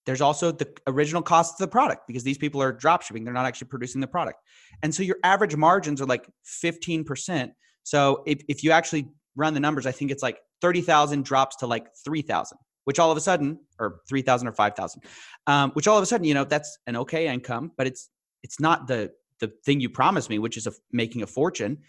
There's 0.05 0.21
also 0.21 0.53
the 0.53 0.67
original 0.87 1.21
cost 1.21 1.55
of 1.55 1.57
the 1.59 1.67
product 1.67 2.07
because 2.07 2.23
these 2.23 2.37
people 2.37 2.61
are 2.61 2.71
drop 2.71 3.01
shipping. 3.01 3.25
They're 3.25 3.33
not 3.33 3.45
actually 3.45 3.67
producing 3.67 3.99
the 3.99 4.07
product. 4.07 4.39
And 4.81 4.95
so 4.95 5.03
your 5.03 5.17
average 5.23 5.55
margins 5.57 6.01
are 6.01 6.05
like 6.05 6.29
15%. 6.63 7.51
So 7.83 8.23
if, 8.25 8.41
if 8.47 8.63
you 8.63 8.71
actually 8.71 9.09
run 9.35 9.53
the 9.53 9.59
numbers, 9.59 9.85
I 9.85 9.91
think 9.91 10.11
it's 10.11 10.23
like 10.23 10.39
30,000 10.61 11.25
drops 11.25 11.57
to 11.57 11.67
like 11.67 11.87
3,000, 12.05 12.57
which 12.85 12.99
all 12.99 13.11
of 13.11 13.17
a 13.17 13.21
sudden, 13.21 13.59
or 13.79 13.99
3,000 14.07 14.47
or 14.47 14.53
5,000, 14.53 15.03
um, 15.45 15.71
which 15.71 15.89
all 15.89 15.97
of 15.97 16.03
a 16.03 16.05
sudden, 16.05 16.25
you 16.25 16.33
know, 16.33 16.45
that's 16.45 16.77
an 16.87 16.95
okay 16.95 17.27
income, 17.27 17.73
but 17.77 17.85
it's, 17.85 18.09
it's 18.43 18.61
not 18.61 18.87
the, 18.87 19.11
the 19.41 19.51
thing 19.65 19.81
you 19.81 19.89
promised 19.89 20.29
me, 20.29 20.39
which 20.39 20.55
is 20.55 20.67
a, 20.67 20.73
making 20.93 21.21
a 21.21 21.27
fortune. 21.27 21.79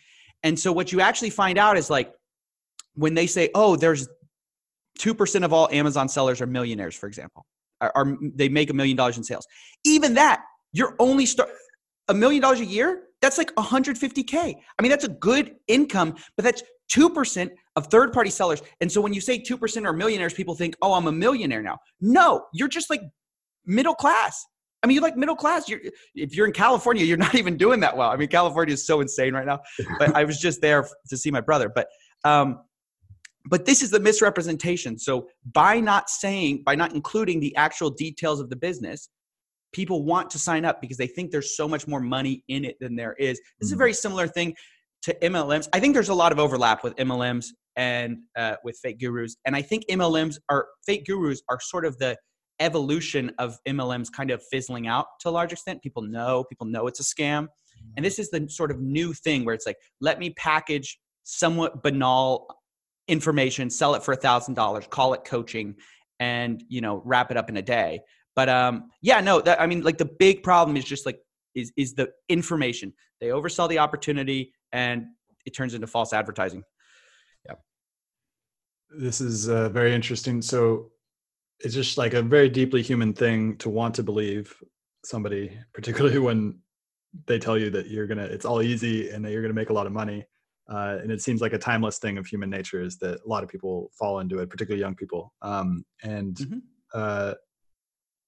And 0.42 0.58
so 0.58 0.72
what 0.72 0.90
you 0.90 1.00
actually 1.00 1.30
find 1.30 1.56
out 1.56 1.76
is 1.76 1.88
like 1.88 2.12
when 2.94 3.14
they 3.14 3.28
say, 3.28 3.50
oh, 3.54 3.76
there's 3.76 4.08
2% 4.98 5.44
of 5.44 5.52
all 5.52 5.68
Amazon 5.72 6.08
sellers 6.08 6.40
are 6.40 6.46
millionaires, 6.46 6.94
for 6.94 7.06
example 7.06 7.46
are, 7.80 7.92
are 7.94 8.16
they 8.34 8.48
make 8.48 8.70
a 8.70 8.74
million 8.74 8.96
dollars 8.96 9.16
in 9.16 9.24
sales. 9.24 9.46
Even 9.84 10.14
that, 10.14 10.44
you're 10.72 10.94
only 10.98 11.26
start 11.26 11.50
a 12.08 12.14
million 12.14 12.42
dollars 12.42 12.60
a 12.60 12.64
year. 12.64 13.04
That's 13.20 13.38
like 13.38 13.54
150k. 13.56 14.34
I 14.34 14.82
mean, 14.82 14.90
that's 14.90 15.04
a 15.04 15.08
good 15.08 15.56
income, 15.66 16.14
but 16.36 16.44
that's 16.44 16.62
two 16.88 17.10
percent 17.10 17.52
of 17.76 17.86
third-party 17.88 18.30
sellers. 18.30 18.62
And 18.80 18.90
so 18.90 19.00
when 19.00 19.12
you 19.12 19.20
say 19.20 19.38
two 19.38 19.58
percent 19.58 19.86
are 19.86 19.92
millionaires, 19.92 20.34
people 20.34 20.54
think, 20.54 20.76
"Oh, 20.82 20.94
I'm 20.94 21.06
a 21.06 21.12
millionaire 21.12 21.62
now." 21.62 21.78
No, 22.00 22.46
you're 22.52 22.68
just 22.68 22.90
like 22.90 23.02
middle 23.64 23.94
class. 23.94 24.44
I 24.82 24.86
mean, 24.86 24.94
you're 24.94 25.02
like 25.02 25.16
middle 25.16 25.34
class. 25.34 25.68
You're, 25.68 25.80
if 26.14 26.36
you're 26.36 26.46
in 26.46 26.52
California, 26.52 27.04
you're 27.04 27.16
not 27.16 27.34
even 27.34 27.56
doing 27.56 27.80
that 27.80 27.96
well. 27.96 28.10
I 28.10 28.16
mean, 28.16 28.28
California 28.28 28.74
is 28.74 28.86
so 28.86 29.00
insane 29.00 29.34
right 29.34 29.46
now. 29.46 29.58
But 29.98 30.14
I 30.14 30.24
was 30.24 30.38
just 30.38 30.60
there 30.60 30.86
to 31.08 31.16
see 31.16 31.32
my 31.32 31.40
brother. 31.40 31.68
But 31.68 31.88
um, 32.24 32.60
but 33.46 33.64
this 33.64 33.82
is 33.82 33.90
the 33.90 34.00
misrepresentation. 34.00 34.98
So 34.98 35.28
by 35.52 35.80
not 35.80 36.10
saying, 36.10 36.62
by 36.64 36.74
not 36.74 36.92
including 36.94 37.40
the 37.40 37.54
actual 37.56 37.90
details 37.90 38.40
of 38.40 38.50
the 38.50 38.56
business, 38.56 39.08
people 39.72 40.04
want 40.04 40.30
to 40.30 40.38
sign 40.38 40.64
up 40.64 40.80
because 40.80 40.96
they 40.96 41.06
think 41.06 41.30
there's 41.30 41.56
so 41.56 41.68
much 41.68 41.86
more 41.86 42.00
money 42.00 42.42
in 42.48 42.64
it 42.64 42.76
than 42.80 42.96
there 42.96 43.14
is. 43.14 43.38
This 43.58 43.66
is 43.66 43.72
a 43.72 43.74
mm-hmm. 43.74 43.78
very 43.78 43.92
similar 43.92 44.26
thing 44.26 44.54
to 45.02 45.14
MLMs. 45.22 45.68
I 45.72 45.80
think 45.80 45.94
there's 45.94 46.08
a 46.08 46.14
lot 46.14 46.32
of 46.32 46.38
overlap 46.38 46.82
with 46.82 46.96
MLMs 46.96 47.46
and 47.76 48.18
uh, 48.36 48.56
with 48.64 48.78
fake 48.82 48.98
gurus. 48.98 49.36
And 49.46 49.54
I 49.54 49.62
think 49.62 49.84
MLMs 49.88 50.38
are 50.48 50.66
fake 50.84 51.06
gurus 51.06 51.42
are 51.48 51.60
sort 51.60 51.84
of 51.84 51.96
the 51.98 52.16
evolution 52.60 53.30
of 53.38 53.56
MLMs 53.68 54.10
kind 54.10 54.30
of 54.30 54.42
fizzling 54.50 54.88
out 54.88 55.06
to 55.20 55.28
a 55.28 55.30
large 55.30 55.52
extent. 55.52 55.82
People 55.82 56.02
know, 56.02 56.44
people 56.44 56.66
know 56.66 56.88
it's 56.88 57.00
a 57.00 57.04
scam. 57.04 57.46
And 57.96 58.04
this 58.04 58.18
is 58.18 58.30
the 58.30 58.48
sort 58.48 58.72
of 58.72 58.80
new 58.80 59.12
thing 59.12 59.44
where 59.44 59.54
it's 59.54 59.66
like, 59.66 59.76
let 60.00 60.18
me 60.18 60.30
package 60.30 60.98
somewhat 61.22 61.82
banal 61.82 62.57
information, 63.08 63.70
sell 63.70 63.94
it 63.94 64.02
for 64.04 64.12
a 64.12 64.16
thousand 64.16 64.54
dollars, 64.54 64.86
call 64.88 65.14
it 65.14 65.24
coaching, 65.24 65.74
and 66.20 66.62
you 66.68 66.80
know 66.80 67.02
wrap 67.04 67.30
it 67.30 67.36
up 67.36 67.48
in 67.48 67.56
a 67.56 67.62
day. 67.62 68.00
But 68.36 68.48
um, 68.48 68.90
yeah, 69.02 69.20
no, 69.20 69.40
that 69.40 69.60
I 69.60 69.66
mean, 69.66 69.82
like 69.82 69.98
the 69.98 70.04
big 70.04 70.42
problem 70.42 70.76
is 70.76 70.84
just 70.84 71.06
like 71.06 71.18
is 71.54 71.72
is 71.76 71.94
the 71.94 72.10
information. 72.28 72.92
They 73.20 73.28
oversell 73.28 73.68
the 73.68 73.78
opportunity, 73.78 74.52
and 74.72 75.06
it 75.44 75.54
turns 75.54 75.74
into 75.74 75.86
false 75.86 76.12
advertising. 76.12 76.62
Yeah, 77.46 77.54
this 78.96 79.20
is 79.20 79.48
uh, 79.48 79.70
very 79.70 79.94
interesting. 79.94 80.42
So 80.42 80.90
it's 81.60 81.74
just 81.74 81.98
like 81.98 82.14
a 82.14 82.22
very 82.22 82.48
deeply 82.48 82.82
human 82.82 83.12
thing 83.12 83.56
to 83.56 83.68
want 83.68 83.94
to 83.96 84.02
believe 84.02 84.54
somebody, 85.04 85.58
particularly 85.72 86.18
when 86.18 86.58
they 87.26 87.38
tell 87.38 87.58
you 87.58 87.70
that 87.70 87.88
you're 87.88 88.06
gonna 88.06 88.24
it's 88.24 88.44
all 88.44 88.62
easy 88.62 89.10
and 89.10 89.24
that 89.24 89.32
you're 89.32 89.42
gonna 89.42 89.54
make 89.54 89.70
a 89.70 89.72
lot 89.72 89.86
of 89.86 89.92
money 89.92 90.24
uh, 90.68 90.98
and 91.02 91.10
it 91.10 91.22
seems 91.22 91.40
like 91.40 91.54
a 91.54 91.58
timeless 91.58 91.98
thing 91.98 92.18
of 92.18 92.26
human 92.26 92.50
nature 92.50 92.82
is 92.82 92.98
that 92.98 93.20
a 93.24 93.28
lot 93.28 93.42
of 93.42 93.48
people 93.48 93.90
fall 93.98 94.20
into 94.20 94.38
it, 94.38 94.50
particularly 94.50 94.80
young 94.80 94.94
people. 94.94 95.32
Um, 95.40 95.84
and 96.02 96.34
mm-hmm. 96.34 96.58
uh, 96.92 97.34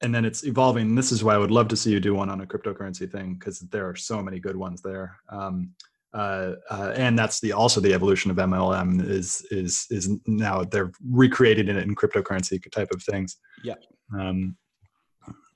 and 0.02 0.14
then 0.14 0.24
it's 0.24 0.44
evolving. 0.44 0.88
And 0.88 0.98
this 0.98 1.12
is 1.12 1.22
why 1.22 1.34
I 1.34 1.38
would 1.38 1.50
love 1.50 1.68
to 1.68 1.76
see 1.76 1.92
you 1.92 2.00
do 2.00 2.14
one 2.14 2.30
on 2.30 2.40
a 2.40 2.46
cryptocurrency 2.46 3.10
thing 3.10 3.34
because 3.34 3.60
there 3.60 3.86
are 3.86 3.94
so 3.94 4.22
many 4.22 4.40
good 4.40 4.56
ones 4.56 4.80
there. 4.80 5.18
Um, 5.28 5.74
uh, 6.14 6.54
uh, 6.70 6.92
and 6.96 7.18
that's 7.18 7.40
the 7.40 7.52
also 7.52 7.80
the 7.80 7.92
evolution 7.92 8.30
of 8.30 8.36
MLM 8.38 9.06
is 9.06 9.46
is 9.50 9.86
is 9.90 10.10
now 10.26 10.64
they're 10.64 10.90
recreated 11.08 11.68
in 11.68 11.76
it 11.76 11.84
in 11.84 11.94
cryptocurrency 11.94 12.60
type 12.72 12.90
of 12.92 13.02
things. 13.02 13.36
Yeah, 13.62 13.74
um, 14.18 14.56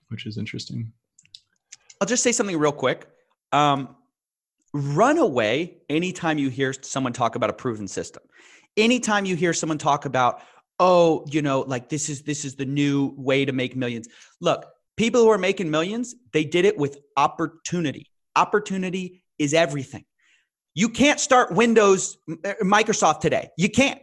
which 0.08 0.26
is 0.26 0.38
interesting. 0.38 0.92
I'll 2.00 2.06
just 2.06 2.22
say 2.22 2.30
something 2.30 2.56
real 2.56 2.72
quick. 2.72 3.08
Um, 3.52 3.96
run 4.74 5.18
away 5.18 5.78
anytime 5.88 6.36
you 6.36 6.50
hear 6.50 6.74
someone 6.82 7.12
talk 7.12 7.36
about 7.36 7.48
a 7.48 7.52
proven 7.54 7.88
system. 7.88 8.22
Anytime 8.76 9.24
you 9.24 9.36
hear 9.36 9.54
someone 9.54 9.78
talk 9.78 10.04
about, 10.04 10.42
oh, 10.80 11.24
you 11.30 11.40
know, 11.40 11.60
like 11.60 11.88
this 11.88 12.08
is 12.08 12.22
this 12.22 12.44
is 12.44 12.56
the 12.56 12.66
new 12.66 13.14
way 13.16 13.44
to 13.44 13.52
make 13.52 13.76
millions. 13.76 14.08
Look, 14.40 14.66
people 14.96 15.22
who 15.22 15.30
are 15.30 15.38
making 15.38 15.70
millions, 15.70 16.16
they 16.32 16.44
did 16.44 16.64
it 16.64 16.76
with 16.76 16.98
opportunity. 17.16 18.10
Opportunity 18.34 19.22
is 19.38 19.54
everything. 19.54 20.04
You 20.74 20.88
can't 20.88 21.20
start 21.20 21.52
Windows 21.52 22.18
uh, 22.28 22.54
Microsoft 22.62 23.20
today. 23.20 23.48
You 23.56 23.70
can't. 23.70 24.00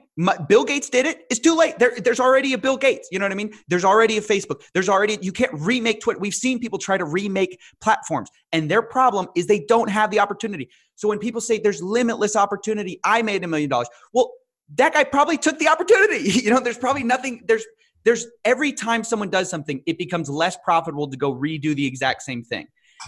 Bill 0.47 0.65
Gates 0.65 0.89
did 0.89 1.05
it. 1.05 1.25
It's 1.29 1.39
too 1.39 1.55
late. 1.55 1.79
There, 1.79 1.93
there's 1.97 2.19
already 2.19 2.53
a 2.53 2.57
Bill 2.57 2.77
Gates. 2.77 3.09
You 3.11 3.19
know 3.19 3.25
what 3.25 3.31
I 3.31 3.35
mean? 3.35 3.53
There's 3.69 3.85
already 3.85 4.17
a 4.17 4.21
Facebook. 4.21 4.61
There's 4.73 4.89
already, 4.89 5.17
you 5.21 5.31
can't 5.31 5.51
remake 5.53 6.01
Twitter. 6.01 6.19
We've 6.19 6.33
seen 6.33 6.59
people 6.59 6.77
try 6.79 6.97
to 6.97 7.05
remake 7.05 7.59
platforms, 7.81 8.29
and 8.51 8.69
their 8.69 8.81
problem 8.81 9.27
is 9.35 9.47
they 9.47 9.65
don't 9.67 9.89
have 9.89 10.11
the 10.11 10.19
opportunity. 10.19 10.69
So 10.95 11.07
when 11.07 11.19
people 11.19 11.41
say 11.41 11.59
there's 11.59 11.81
limitless 11.81 12.35
opportunity, 12.35 12.99
I 13.03 13.21
made 13.21 13.43
a 13.43 13.47
million 13.47 13.69
dollars. 13.69 13.87
Well, 14.13 14.31
that 14.75 14.93
guy 14.93 15.03
probably 15.05 15.37
took 15.37 15.59
the 15.59 15.67
opportunity. 15.67 16.29
You 16.41 16.51
know, 16.51 16.59
there's 16.59 16.77
probably 16.77 17.03
nothing, 17.03 17.43
there's, 17.47 17.65
there's 18.03 18.25
every 18.45 18.73
time 18.73 19.03
someone 19.03 19.29
does 19.29 19.49
something, 19.49 19.81
it 19.85 19.97
becomes 19.97 20.29
less 20.29 20.57
profitable 20.63 21.09
to 21.09 21.17
go 21.17 21.33
redo 21.33 21.75
the 21.75 21.85
exact 21.85 22.23
same 22.23 22.43
thing. 22.43 22.67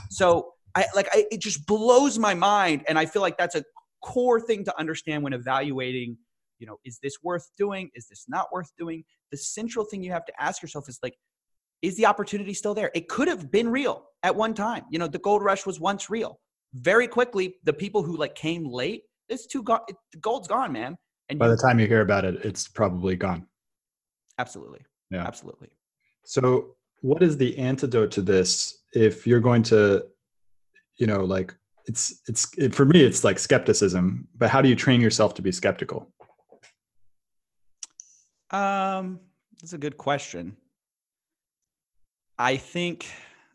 So 0.09 0.52
I 0.75 0.85
like, 0.95 1.07
I, 1.13 1.25
it 1.31 1.39
just 1.39 1.65
blows 1.67 2.17
my 2.17 2.33
mind. 2.33 2.83
And 2.87 2.97
I 2.97 3.05
feel 3.05 3.21
like 3.21 3.37
that's 3.37 3.55
a 3.55 3.63
core 4.03 4.41
thing 4.41 4.65
to 4.65 4.79
understand 4.79 5.23
when 5.23 5.33
evaluating 5.33 6.17
you 6.59 6.67
know 6.67 6.77
is 6.85 6.99
this 7.01 7.17
worth 7.23 7.49
doing? 7.57 7.89
Is 7.95 8.07
this 8.07 8.25
not 8.27 8.51
worth 8.51 8.71
doing? 8.77 9.03
The 9.31 9.37
central 9.37 9.85
thing 9.85 10.03
you 10.03 10.11
have 10.11 10.25
to 10.25 10.41
ask 10.41 10.61
yourself 10.61 10.87
is 10.87 10.99
like 11.01 11.15
is 11.81 11.97
the 11.97 12.05
opportunity 12.05 12.53
still 12.53 12.73
there? 12.73 12.91
It 12.95 13.09
could 13.09 13.27
have 13.27 13.51
been 13.51 13.67
real 13.67 14.05
at 14.23 14.35
one 14.35 14.53
time. 14.53 14.83
You 14.89 14.99
know 14.99 15.07
the 15.07 15.19
gold 15.19 15.43
rush 15.43 15.65
was 15.65 15.79
once 15.79 16.09
real. 16.09 16.39
Very 16.73 17.07
quickly 17.07 17.55
the 17.63 17.73
people 17.73 18.03
who 18.03 18.17
like 18.17 18.35
came 18.35 18.65
late 18.65 19.03
it's 19.29 19.47
too 19.47 19.63
gone 19.63 19.81
the 20.11 20.19
gold's 20.19 20.47
gone 20.47 20.71
man. 20.71 20.95
And 21.29 21.39
by 21.39 21.47
you, 21.47 21.55
the 21.55 21.61
time 21.61 21.79
you 21.79 21.87
hear 21.87 22.01
about 22.01 22.25
it 22.25 22.35
it's 22.45 22.67
probably 22.67 23.15
gone. 23.15 23.47
Absolutely. 24.39 24.81
Yeah. 25.11 25.25
Absolutely. 25.25 25.69
So 26.23 26.75
what 27.01 27.21
is 27.21 27.37
the 27.37 27.57
antidote 27.57 28.11
to 28.11 28.21
this 28.21 28.83
if 28.93 29.27
you're 29.27 29.41
going 29.41 29.63
to 29.63 30.05
you 30.97 31.07
know 31.07 31.23
like 31.23 31.55
it's 31.85 32.21
it's 32.27 32.47
it, 32.57 32.73
for 32.73 32.85
me 32.85 33.01
it's 33.01 33.23
like 33.23 33.37
skepticism 33.37 34.27
but 34.37 34.49
how 34.49 34.61
do 34.61 34.69
you 34.69 34.75
train 34.75 35.01
yourself 35.01 35.33
to 35.33 35.41
be 35.41 35.51
skeptical 35.51 36.11
um, 38.53 39.19
that's 39.59 39.73
a 39.73 39.77
good 39.77 39.97
question. 39.97 40.55
I 42.37 42.57
think, 42.57 43.07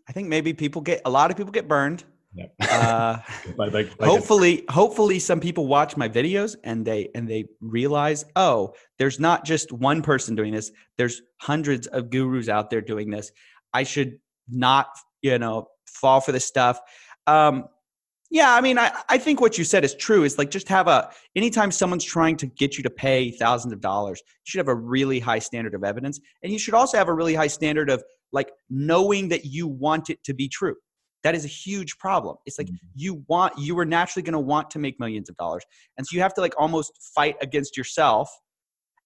I 0.09 0.13
think 0.13 0.29
maybe 0.29 0.53
people 0.53 0.83
get 0.83 1.03
a 1.05 1.11
lot 1.11 1.31
of 1.31 1.37
people 1.37 1.53
get 1.53 1.69
burned. 1.69 2.05
Yep. 2.35 2.55
Uh, 2.61 3.19
like, 3.57 3.73
like 3.73 3.93
hopefully, 4.01 4.65
hopefully, 4.69 5.21
some 5.21 5.41
people 5.41 5.67
watch 5.67 5.97
my 5.97 6.09
videos 6.09 6.57
and 6.65 6.85
they 6.85 7.09
and 7.15 7.29
they 7.29 7.47
realize, 7.61 8.25
oh, 8.37 8.75
there's 8.99 9.21
not 9.21 9.45
just 9.45 9.73
one 9.73 10.03
person 10.03 10.35
doing 10.35 10.53
this. 10.53 10.73
There's 10.97 11.23
hundreds 11.41 11.87
of 11.87 12.11
gurus 12.11 12.49
out 12.49 12.69
there 12.69 12.81
doing 12.81 13.11
this. 13.11 13.31
I 13.73 13.85
should 13.85 14.19
not, 14.49 14.89
you 15.23 15.39
know, 15.39 15.69
fall 15.87 16.21
for 16.21 16.33
this 16.33 16.45
stuff. 16.45 16.81
Um, 17.29 17.69
yeah, 18.31 18.55
I 18.55 18.61
mean, 18.61 18.79
I, 18.79 18.93
I 19.09 19.19
think 19.19 19.41
what 19.41 19.57
you 19.57 19.65
said 19.65 19.85
is 19.85 19.95
true. 19.95 20.25
Is 20.25 20.37
like 20.37 20.51
just 20.51 20.69
have 20.69 20.87
a 20.87 21.11
anytime 21.35 21.71
someone's 21.71 22.05
trying 22.05 22.37
to 22.39 22.47
get 22.47 22.77
you 22.77 22.83
to 22.83 22.91
pay 22.91 23.31
thousands 23.31 23.73
of 23.73 23.81
dollars, 23.81 24.21
you 24.27 24.51
should 24.51 24.59
have 24.59 24.69
a 24.69 24.75
really 24.75 25.19
high 25.19 25.39
standard 25.39 25.75
of 25.75 25.83
evidence, 25.85 26.21
and 26.43 26.53
you 26.53 26.59
should 26.59 26.75
also 26.75 26.99
have 26.99 27.09
a 27.09 27.15
really 27.15 27.35
high 27.35 27.47
standard 27.47 27.89
of 27.89 28.03
like 28.33 28.51
knowing 28.69 29.29
that 29.29 29.47
you 29.47 29.67
want 29.67 30.11
it 30.11 30.23
to 30.25 30.35
be 30.35 30.49
true. 30.49 30.75
That 31.23 31.35
is 31.35 31.45
a 31.45 31.49
huge 31.49 31.97
problem. 31.99 32.37
It's 32.45 32.59
like 32.59 32.67
mm-hmm. 32.67 32.87
you 32.95 33.25
want 33.29 33.59
you 33.59 33.79
are 33.79 33.87
naturally 33.87 34.23
going 34.23 34.35
to 34.35 34.39
want 34.39 34.71
to 34.71 34.79
make 34.79 35.01
millions 35.01 35.31
of 35.31 35.37
dollars, 35.37 35.65
and 35.97 36.07
so 36.07 36.15
you 36.15 36.21
have 36.21 36.35
to 36.35 36.43
like 36.43 36.55
almost 36.59 36.93
fight 37.15 37.37
against 37.41 37.79
yourself. 37.79 38.31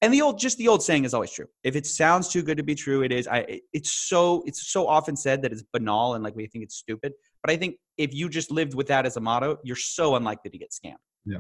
And 0.03 0.13
the 0.13 0.21
old, 0.21 0.39
just 0.39 0.59
the 0.59 0.67
old 0.67 0.83
saying 0.83 1.05
is 1.05 1.15
always 1.15 1.31
true. 1.31 1.47
If 1.63 1.77
it 1.77 1.87
sounds 1.87 2.29
too 2.29 2.43
good 2.43 2.57
to 2.57 2.65
be 2.65 2.75
true, 2.75 3.03
it 3.03 3.13
is. 3.13 3.29
I. 3.29 3.61
It's 3.73 3.93
so. 3.93 4.43
It's 4.47 4.71
so 4.71 4.87
often 4.87 5.17
said 5.17 5.43
that 5.43 5.53
it's 5.53 5.63
banal 5.63 6.15
and 6.15 6.25
like 6.25 6.35
we 6.35 6.47
think 6.49 6.65
it's 6.65 6.75
stupid. 6.75 7.13
But 7.43 7.53
I 7.53 7.57
think 7.57 7.77
if 7.97 8.13
you 8.13 8.29
just 8.29 8.51
lived 8.51 8.75
with 8.75 8.89
that 8.89 9.07
as 9.07 9.17
a 9.17 9.21
motto, 9.21 9.59
you're 9.63 9.77
so 9.77 10.17
unlikely 10.17 10.51
to 10.51 10.59
get 10.59 10.73
scammed. 10.73 10.97
Yeah. 11.25 11.39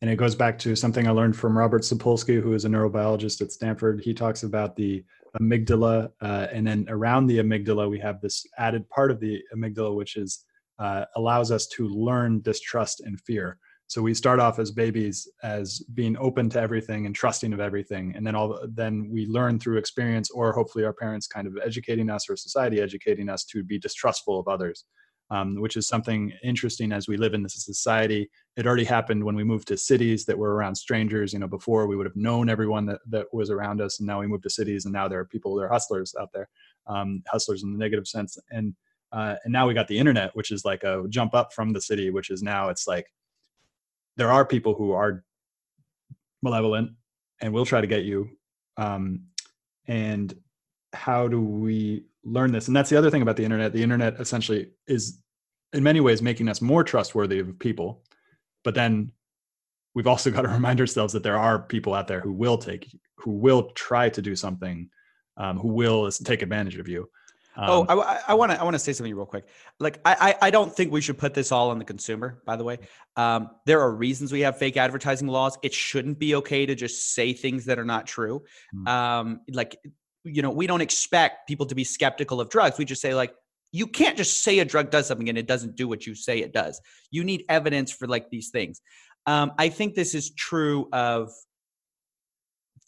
And 0.00 0.08
it 0.08 0.16
goes 0.16 0.34
back 0.34 0.58
to 0.60 0.74
something 0.76 1.06
I 1.06 1.10
learned 1.10 1.36
from 1.36 1.58
Robert 1.58 1.82
Sapolsky, 1.82 2.40
who 2.40 2.54
is 2.54 2.64
a 2.64 2.68
neurobiologist 2.68 3.42
at 3.42 3.52
Stanford. 3.52 4.00
He 4.00 4.14
talks 4.14 4.44
about 4.44 4.74
the 4.74 5.04
amygdala, 5.40 6.10
uh, 6.22 6.46
and 6.52 6.66
then 6.66 6.86
around 6.88 7.26
the 7.26 7.38
amygdala, 7.38 7.90
we 7.90 7.98
have 7.98 8.20
this 8.20 8.46
added 8.56 8.88
part 8.88 9.10
of 9.10 9.20
the 9.20 9.42
amygdala, 9.54 9.94
which 9.94 10.16
is 10.16 10.44
uh, 10.78 11.04
allows 11.16 11.50
us 11.50 11.66
to 11.66 11.86
learn 11.88 12.40
distrust 12.40 13.00
and 13.00 13.20
fear. 13.20 13.58
So 13.90 14.00
we 14.00 14.14
start 14.14 14.38
off 14.38 14.60
as 14.60 14.70
babies 14.70 15.28
as 15.42 15.80
being 15.94 16.16
open 16.18 16.48
to 16.50 16.60
everything 16.60 17.06
and 17.06 17.14
trusting 17.14 17.52
of 17.52 17.58
everything, 17.58 18.12
and 18.14 18.24
then 18.24 18.36
all 18.36 18.56
then 18.68 19.10
we 19.10 19.26
learn 19.26 19.58
through 19.58 19.78
experience, 19.78 20.30
or 20.30 20.52
hopefully 20.52 20.84
our 20.84 20.92
parents 20.92 21.26
kind 21.26 21.48
of 21.48 21.58
educating 21.60 22.08
us 22.08 22.30
or 22.30 22.36
society 22.36 22.80
educating 22.80 23.28
us 23.28 23.44
to 23.46 23.64
be 23.64 23.80
distrustful 23.80 24.38
of 24.38 24.46
others, 24.46 24.84
um, 25.32 25.60
which 25.60 25.76
is 25.76 25.88
something 25.88 26.32
interesting 26.44 26.92
as 26.92 27.08
we 27.08 27.16
live 27.16 27.34
in 27.34 27.42
this 27.42 27.64
society. 27.64 28.30
It 28.56 28.64
already 28.64 28.84
happened 28.84 29.24
when 29.24 29.34
we 29.34 29.42
moved 29.42 29.66
to 29.68 29.76
cities 29.76 30.24
that 30.26 30.38
were 30.38 30.54
around 30.54 30.76
strangers. 30.76 31.32
You 31.32 31.40
know, 31.40 31.48
before 31.48 31.88
we 31.88 31.96
would 31.96 32.06
have 32.06 32.14
known 32.14 32.48
everyone 32.48 32.86
that 32.86 33.00
that 33.08 33.26
was 33.32 33.50
around 33.50 33.80
us, 33.80 33.98
and 33.98 34.06
now 34.06 34.20
we 34.20 34.28
moved 34.28 34.44
to 34.44 34.50
cities, 34.50 34.84
and 34.84 34.92
now 34.92 35.08
there 35.08 35.18
are 35.18 35.24
people, 35.24 35.56
there 35.56 35.66
are 35.66 35.72
hustlers 35.72 36.14
out 36.20 36.30
there, 36.32 36.48
um, 36.86 37.24
hustlers 37.26 37.64
in 37.64 37.72
the 37.72 37.78
negative 37.78 38.06
sense, 38.06 38.38
and 38.52 38.72
uh, 39.10 39.34
and 39.42 39.52
now 39.52 39.66
we 39.66 39.74
got 39.74 39.88
the 39.88 39.98
internet, 39.98 40.30
which 40.36 40.52
is 40.52 40.64
like 40.64 40.84
a 40.84 41.02
jump 41.08 41.34
up 41.34 41.52
from 41.52 41.72
the 41.72 41.80
city, 41.80 42.10
which 42.10 42.30
is 42.30 42.40
now 42.40 42.68
it's 42.68 42.86
like 42.86 43.06
there 44.20 44.30
are 44.30 44.44
people 44.44 44.74
who 44.74 44.92
are 44.92 45.24
malevolent 46.42 46.90
and 47.40 47.54
will 47.54 47.64
try 47.64 47.80
to 47.80 47.86
get 47.86 48.04
you. 48.04 48.28
Um, 48.76 49.22
and 49.88 50.34
how 50.92 51.26
do 51.26 51.40
we 51.40 52.04
learn 52.22 52.52
this? 52.52 52.66
And 52.66 52.76
that's 52.76 52.90
the 52.90 52.98
other 52.98 53.10
thing 53.10 53.22
about 53.22 53.38
the 53.38 53.44
internet. 53.44 53.72
The 53.72 53.82
internet 53.82 54.20
essentially 54.20 54.72
is, 54.86 55.18
in 55.72 55.82
many 55.82 56.00
ways, 56.00 56.20
making 56.20 56.50
us 56.50 56.60
more 56.60 56.84
trustworthy 56.84 57.38
of 57.38 57.58
people. 57.58 58.02
But 58.62 58.74
then 58.74 59.12
we've 59.94 60.06
also 60.06 60.30
got 60.30 60.42
to 60.42 60.48
remind 60.58 60.80
ourselves 60.80 61.14
that 61.14 61.22
there 61.22 61.38
are 61.38 61.58
people 61.58 61.94
out 61.94 62.06
there 62.06 62.20
who 62.20 62.34
will 62.34 62.58
take, 62.58 62.94
who 63.16 63.30
will 63.30 63.70
try 63.70 64.10
to 64.10 64.20
do 64.20 64.36
something, 64.36 64.90
um, 65.38 65.58
who 65.58 65.68
will 65.68 66.10
take 66.10 66.42
advantage 66.42 66.76
of 66.76 66.88
you. 66.88 67.08
Oh, 67.56 67.80
um, 67.80 67.86
oh, 67.88 68.20
I 68.26 68.34
want 68.34 68.52
to 68.52 68.60
I 68.60 68.64
want 68.64 68.74
to 68.74 68.78
say 68.78 68.92
something 68.92 69.14
real 69.14 69.26
quick. 69.26 69.46
Like, 69.78 70.00
I, 70.04 70.36
I 70.40 70.50
don't 70.50 70.74
think 70.74 70.92
we 70.92 71.00
should 71.00 71.18
put 71.18 71.34
this 71.34 71.50
all 71.50 71.70
on 71.70 71.78
the 71.78 71.84
consumer. 71.84 72.40
By 72.46 72.56
the 72.56 72.64
way, 72.64 72.78
um, 73.16 73.50
there 73.66 73.80
are 73.80 73.92
reasons 73.92 74.32
we 74.32 74.40
have 74.40 74.56
fake 74.56 74.76
advertising 74.76 75.28
laws. 75.28 75.58
It 75.62 75.74
shouldn't 75.74 76.18
be 76.18 76.36
okay 76.36 76.64
to 76.66 76.74
just 76.74 77.12
say 77.14 77.32
things 77.32 77.64
that 77.66 77.78
are 77.78 77.84
not 77.84 78.06
true. 78.06 78.44
Mm. 78.74 78.88
Um, 78.88 79.40
like, 79.52 79.76
you 80.24 80.42
know, 80.42 80.50
we 80.50 80.66
don't 80.66 80.80
expect 80.80 81.48
people 81.48 81.66
to 81.66 81.74
be 81.74 81.84
skeptical 81.84 82.40
of 82.40 82.50
drugs. 82.50 82.78
We 82.78 82.84
just 82.84 83.02
say 83.02 83.14
like, 83.14 83.34
you 83.72 83.86
can't 83.86 84.16
just 84.16 84.42
say 84.42 84.58
a 84.58 84.64
drug 84.64 84.90
does 84.90 85.06
something 85.06 85.28
and 85.28 85.38
it 85.38 85.46
doesn't 85.46 85.76
do 85.76 85.88
what 85.88 86.06
you 86.06 86.14
say 86.14 86.38
it 86.38 86.52
does. 86.52 86.80
You 87.10 87.24
need 87.24 87.44
evidence 87.48 87.92
for 87.92 88.06
like 88.06 88.30
these 88.30 88.50
things. 88.50 88.80
Um, 89.26 89.52
I 89.58 89.68
think 89.68 89.94
this 89.94 90.14
is 90.14 90.30
true 90.30 90.88
of 90.92 91.30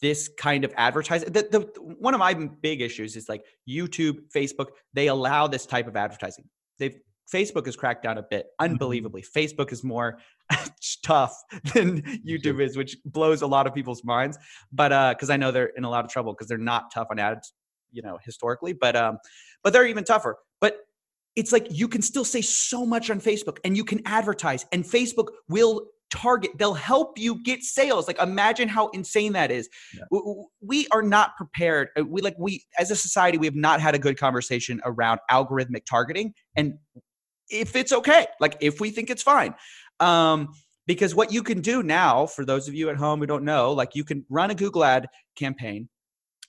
this 0.03 0.29
kind 0.37 0.65
of 0.65 0.75
advertising. 0.77 1.33
The, 1.33 1.49
the, 1.51 1.61
one 1.81 2.13
of 2.13 2.21
my 2.21 2.35
big 2.35 2.83
issues 2.83 3.17
is 3.17 3.29
like 3.29 3.45
YouTube, 3.69 4.31
Facebook, 4.35 4.67
they 4.93 5.07
allow 5.07 5.47
this 5.47 5.65
type 5.65 5.87
of 5.87 5.97
advertising. 5.97 6.45
They've 6.79 6.97
Facebook 7.33 7.67
has 7.67 7.77
cracked 7.77 8.03
down 8.03 8.19
a 8.19 8.23
bit, 8.23 8.47
mm-hmm. 8.47 8.73
unbelievably. 8.73 9.23
Mm-hmm. 9.23 9.39
Facebook 9.39 9.73
is 9.73 9.83
more 9.83 10.19
tough 11.05 11.35
than 11.73 12.03
YouTube 12.27 12.61
is, 12.61 12.77
which 12.77 12.97
blows 13.05 13.43
a 13.43 13.47
lot 13.47 13.67
of 13.67 13.75
people's 13.75 14.05
minds. 14.05 14.39
But 14.73 14.93
uh, 14.93 15.15
because 15.15 15.31
I 15.31 15.37
know 15.37 15.51
they're 15.51 15.73
in 15.77 15.85
a 15.85 15.91
lot 15.91 16.05
of 16.05 16.11
trouble 16.11 16.33
because 16.33 16.49
they're 16.49 16.59
not 16.59 16.93
tough 16.93 17.09
on 17.11 17.19
ads, 17.19 17.55
you 17.91 18.03
know, 18.03 18.19
historically. 18.23 18.73
But 18.73 18.97
um, 18.97 19.19
but 19.63 19.73
they're 19.73 19.87
even 19.87 20.05
tougher. 20.05 20.37
But 20.61 20.79
it's 21.37 21.53
like 21.53 21.69
you 21.71 21.89
can 21.89 22.03
still 22.03 22.25
say 22.25 22.43
so 22.43 22.85
much 22.85 23.09
on 23.09 23.21
Facebook 23.21 23.59
and 23.65 23.77
you 23.77 23.85
can 23.85 24.03
advertise, 24.05 24.67
and 24.73 24.85
Facebook 24.85 25.29
will 25.49 25.87
target 26.13 26.51
they'll 26.59 26.75
help 26.75 27.19
you 27.19 27.43
get 27.43 27.63
sales 27.63 28.07
like 28.07 28.21
imagine 28.21 28.69
how 28.69 28.89
insane 28.89 29.33
that 29.33 29.51
is 29.51 29.69
yeah. 29.95 30.21
we 30.61 30.87
are 30.89 31.03
not 31.03 31.35
prepared 31.37 31.89
uh, 31.99 32.05
we 32.05 32.21
like 32.21 32.35
we 32.39 32.63
as 32.79 32.91
a 32.91 32.97
society 32.97 33.39
we 33.39 33.47
have 33.47 33.57
not 33.57 33.81
had 33.81 33.95
a 33.95 33.99
good 33.99 34.19
conversation 34.19 34.81
around 34.85 35.19
algorithmic 35.31 35.87
targeting 35.87 36.35
and 36.55 36.75
if 37.49 37.75
it's 37.75 37.93
okay 37.93 38.27
like 38.41 38.57
if 38.61 38.79
we 38.79 38.91
think 38.91 39.09
it's 39.09 39.23
fine 39.23 39.55
um 40.01 40.49
because 40.87 41.15
what 41.15 41.33
you 41.33 41.43
can 41.43 41.63
do 41.63 41.83
now 41.83 42.27
for 42.27 42.45
those 42.45 42.69
of 42.69 42.75
you 42.75 42.91
at 42.91 42.97
home 42.97 43.19
who 43.19 43.27
don't 43.27 43.45
know 43.45 43.73
like 43.73 43.95
you 43.95 44.05
can 44.05 44.23
run 44.29 44.51
a 44.51 44.55
google 44.55 44.85
ad 44.85 45.09
campaign 45.35 45.89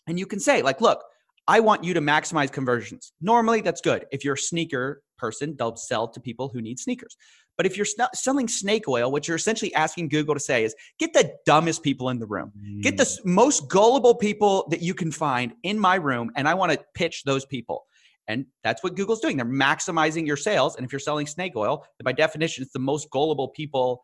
and 0.08 0.20
you 0.20 0.26
can 0.26 0.42
say 0.42 0.62
like 0.62 0.82
look 0.82 1.02
I 1.46 1.60
want 1.60 1.84
you 1.84 1.94
to 1.94 2.00
maximize 2.00 2.50
conversions. 2.50 3.12
Normally, 3.20 3.60
that's 3.60 3.82
good. 3.82 4.06
If 4.14 4.24
you're 4.24 4.36
a 4.36 4.38
sneaker 4.38 5.02
person, 5.26 5.56
they'll 5.58 5.76
sell 5.76 6.06
to 6.14 6.20
people 6.20 6.46
who 6.54 6.62
need 6.62 6.78
sneakers. 6.80 7.16
But 7.58 7.66
if 7.68 7.78
you're 7.78 7.88
selling 8.14 8.48
snake 8.48 8.88
oil, 8.88 9.12
what 9.12 9.28
you're 9.28 9.38
essentially 9.44 9.74
asking 9.76 10.10
Google 10.10 10.34
to 10.34 10.40
say 10.40 10.64
is 10.64 10.76
get 10.98 11.14
the 11.14 11.26
dumbest 11.46 11.84
people 11.84 12.10
in 12.10 12.18
the 12.20 12.26
room, 12.36 12.52
get 12.82 12.98
the 12.98 13.04
mm. 13.04 13.26
most 13.26 13.70
gullible 13.70 14.16
people 14.16 14.68
that 14.72 14.82
you 14.82 14.94
can 14.94 15.12
find 15.12 15.54
in 15.62 15.78
my 15.80 15.96
room, 15.96 16.32
and 16.36 16.48
I 16.48 16.56
want 16.56 16.72
to 16.72 16.80
pitch 16.96 17.24
those 17.24 17.46
people. 17.46 17.86
And 18.28 18.46
that's 18.64 18.84
what 18.84 18.96
Google's 18.96 19.20
doing. 19.20 19.38
They're 19.38 19.46
maximizing 19.68 20.26
your 20.26 20.38
sales. 20.38 20.76
And 20.76 20.86
if 20.86 20.92
you're 20.94 21.00
selling 21.10 21.28
snake 21.28 21.54
oil, 21.56 21.86
by 22.04 22.14
definition, 22.14 22.64
it's 22.64 22.72
the 22.72 22.80
most 22.80 23.10
gullible 23.12 23.50
people. 23.50 24.02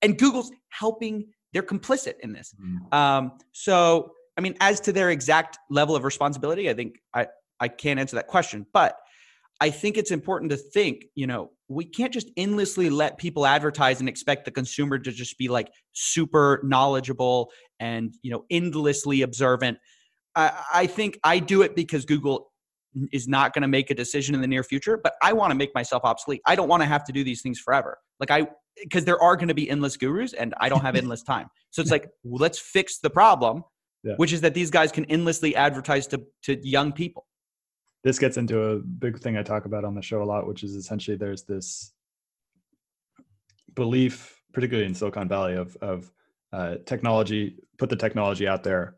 And 0.00 0.16
Google's 0.16 0.50
helping, 0.68 1.26
they're 1.52 1.68
complicit 1.74 2.14
in 2.20 2.32
this. 2.32 2.54
Mm. 2.54 2.94
Um, 2.94 3.32
so, 3.52 4.12
I 4.36 4.40
mean, 4.40 4.54
as 4.60 4.80
to 4.86 4.92
their 4.92 5.10
exact 5.10 5.58
level 5.70 5.96
of 5.96 6.04
responsibility, 6.04 6.70
I 6.70 6.74
think 6.74 7.00
I, 7.12 7.26
I 7.58 7.68
can't 7.68 7.98
answer 7.98 8.16
that 8.16 8.28
question. 8.28 8.64
But 8.72 8.96
I 9.60 9.70
think 9.70 9.96
it's 9.96 10.10
important 10.10 10.50
to 10.52 10.56
think, 10.56 11.06
you 11.14 11.26
know, 11.26 11.50
we 11.68 11.84
can't 11.84 12.12
just 12.12 12.30
endlessly 12.36 12.90
let 12.90 13.18
people 13.18 13.44
advertise 13.44 14.00
and 14.00 14.08
expect 14.08 14.44
the 14.44 14.50
consumer 14.50 14.98
to 14.98 15.10
just 15.10 15.36
be 15.36 15.48
like 15.48 15.68
super 15.92 16.60
knowledgeable 16.64 17.50
and, 17.80 18.14
you 18.22 18.30
know, 18.30 18.44
endlessly 18.50 19.22
observant. 19.22 19.78
I, 20.36 20.52
I 20.72 20.86
think 20.86 21.18
I 21.24 21.40
do 21.40 21.62
it 21.62 21.74
because 21.74 22.04
Google 22.04 22.52
is 23.12 23.26
not 23.26 23.52
going 23.52 23.62
to 23.62 23.68
make 23.68 23.90
a 23.90 23.94
decision 23.94 24.34
in 24.34 24.40
the 24.40 24.46
near 24.46 24.62
future, 24.62 24.96
but 24.96 25.14
I 25.22 25.32
want 25.32 25.50
to 25.50 25.56
make 25.56 25.74
myself 25.74 26.04
obsolete. 26.04 26.40
I 26.46 26.54
don't 26.54 26.68
want 26.68 26.82
to 26.82 26.86
have 26.86 27.04
to 27.04 27.12
do 27.12 27.24
these 27.24 27.42
things 27.42 27.58
forever. 27.58 27.98
Like 28.20 28.30
I, 28.30 28.46
because 28.80 29.04
there 29.04 29.20
are 29.20 29.36
going 29.36 29.48
to 29.48 29.54
be 29.54 29.68
endless 29.68 29.96
gurus 29.96 30.32
and 30.32 30.54
I 30.60 30.68
don't 30.68 30.82
have 30.82 30.94
endless 30.96 31.22
time. 31.22 31.48
So 31.70 31.82
it's 31.82 31.90
like, 31.90 32.08
well, 32.22 32.40
let's 32.40 32.58
fix 32.58 32.98
the 32.98 33.10
problem, 33.10 33.64
yeah. 34.04 34.14
which 34.16 34.32
is 34.32 34.40
that 34.42 34.54
these 34.54 34.70
guys 34.70 34.92
can 34.92 35.04
endlessly 35.06 35.56
advertise 35.56 36.06
to, 36.08 36.22
to 36.44 36.58
young 36.66 36.92
people 36.92 37.26
this 38.04 38.18
gets 38.18 38.36
into 38.36 38.62
a 38.62 38.78
big 38.78 39.18
thing 39.18 39.36
I 39.36 39.42
talk 39.42 39.64
about 39.64 39.84
on 39.84 39.94
the 39.94 40.02
show 40.02 40.22
a 40.22 40.24
lot, 40.24 40.46
which 40.46 40.62
is 40.62 40.74
essentially 40.74 41.16
there's 41.16 41.42
this 41.42 41.92
belief, 43.74 44.40
particularly 44.52 44.86
in 44.86 44.94
Silicon 44.94 45.28
Valley, 45.28 45.54
of 45.54 45.76
of 45.80 46.10
uh, 46.52 46.76
technology. 46.86 47.56
Put 47.78 47.90
the 47.90 47.96
technology 47.96 48.46
out 48.46 48.62
there, 48.62 48.96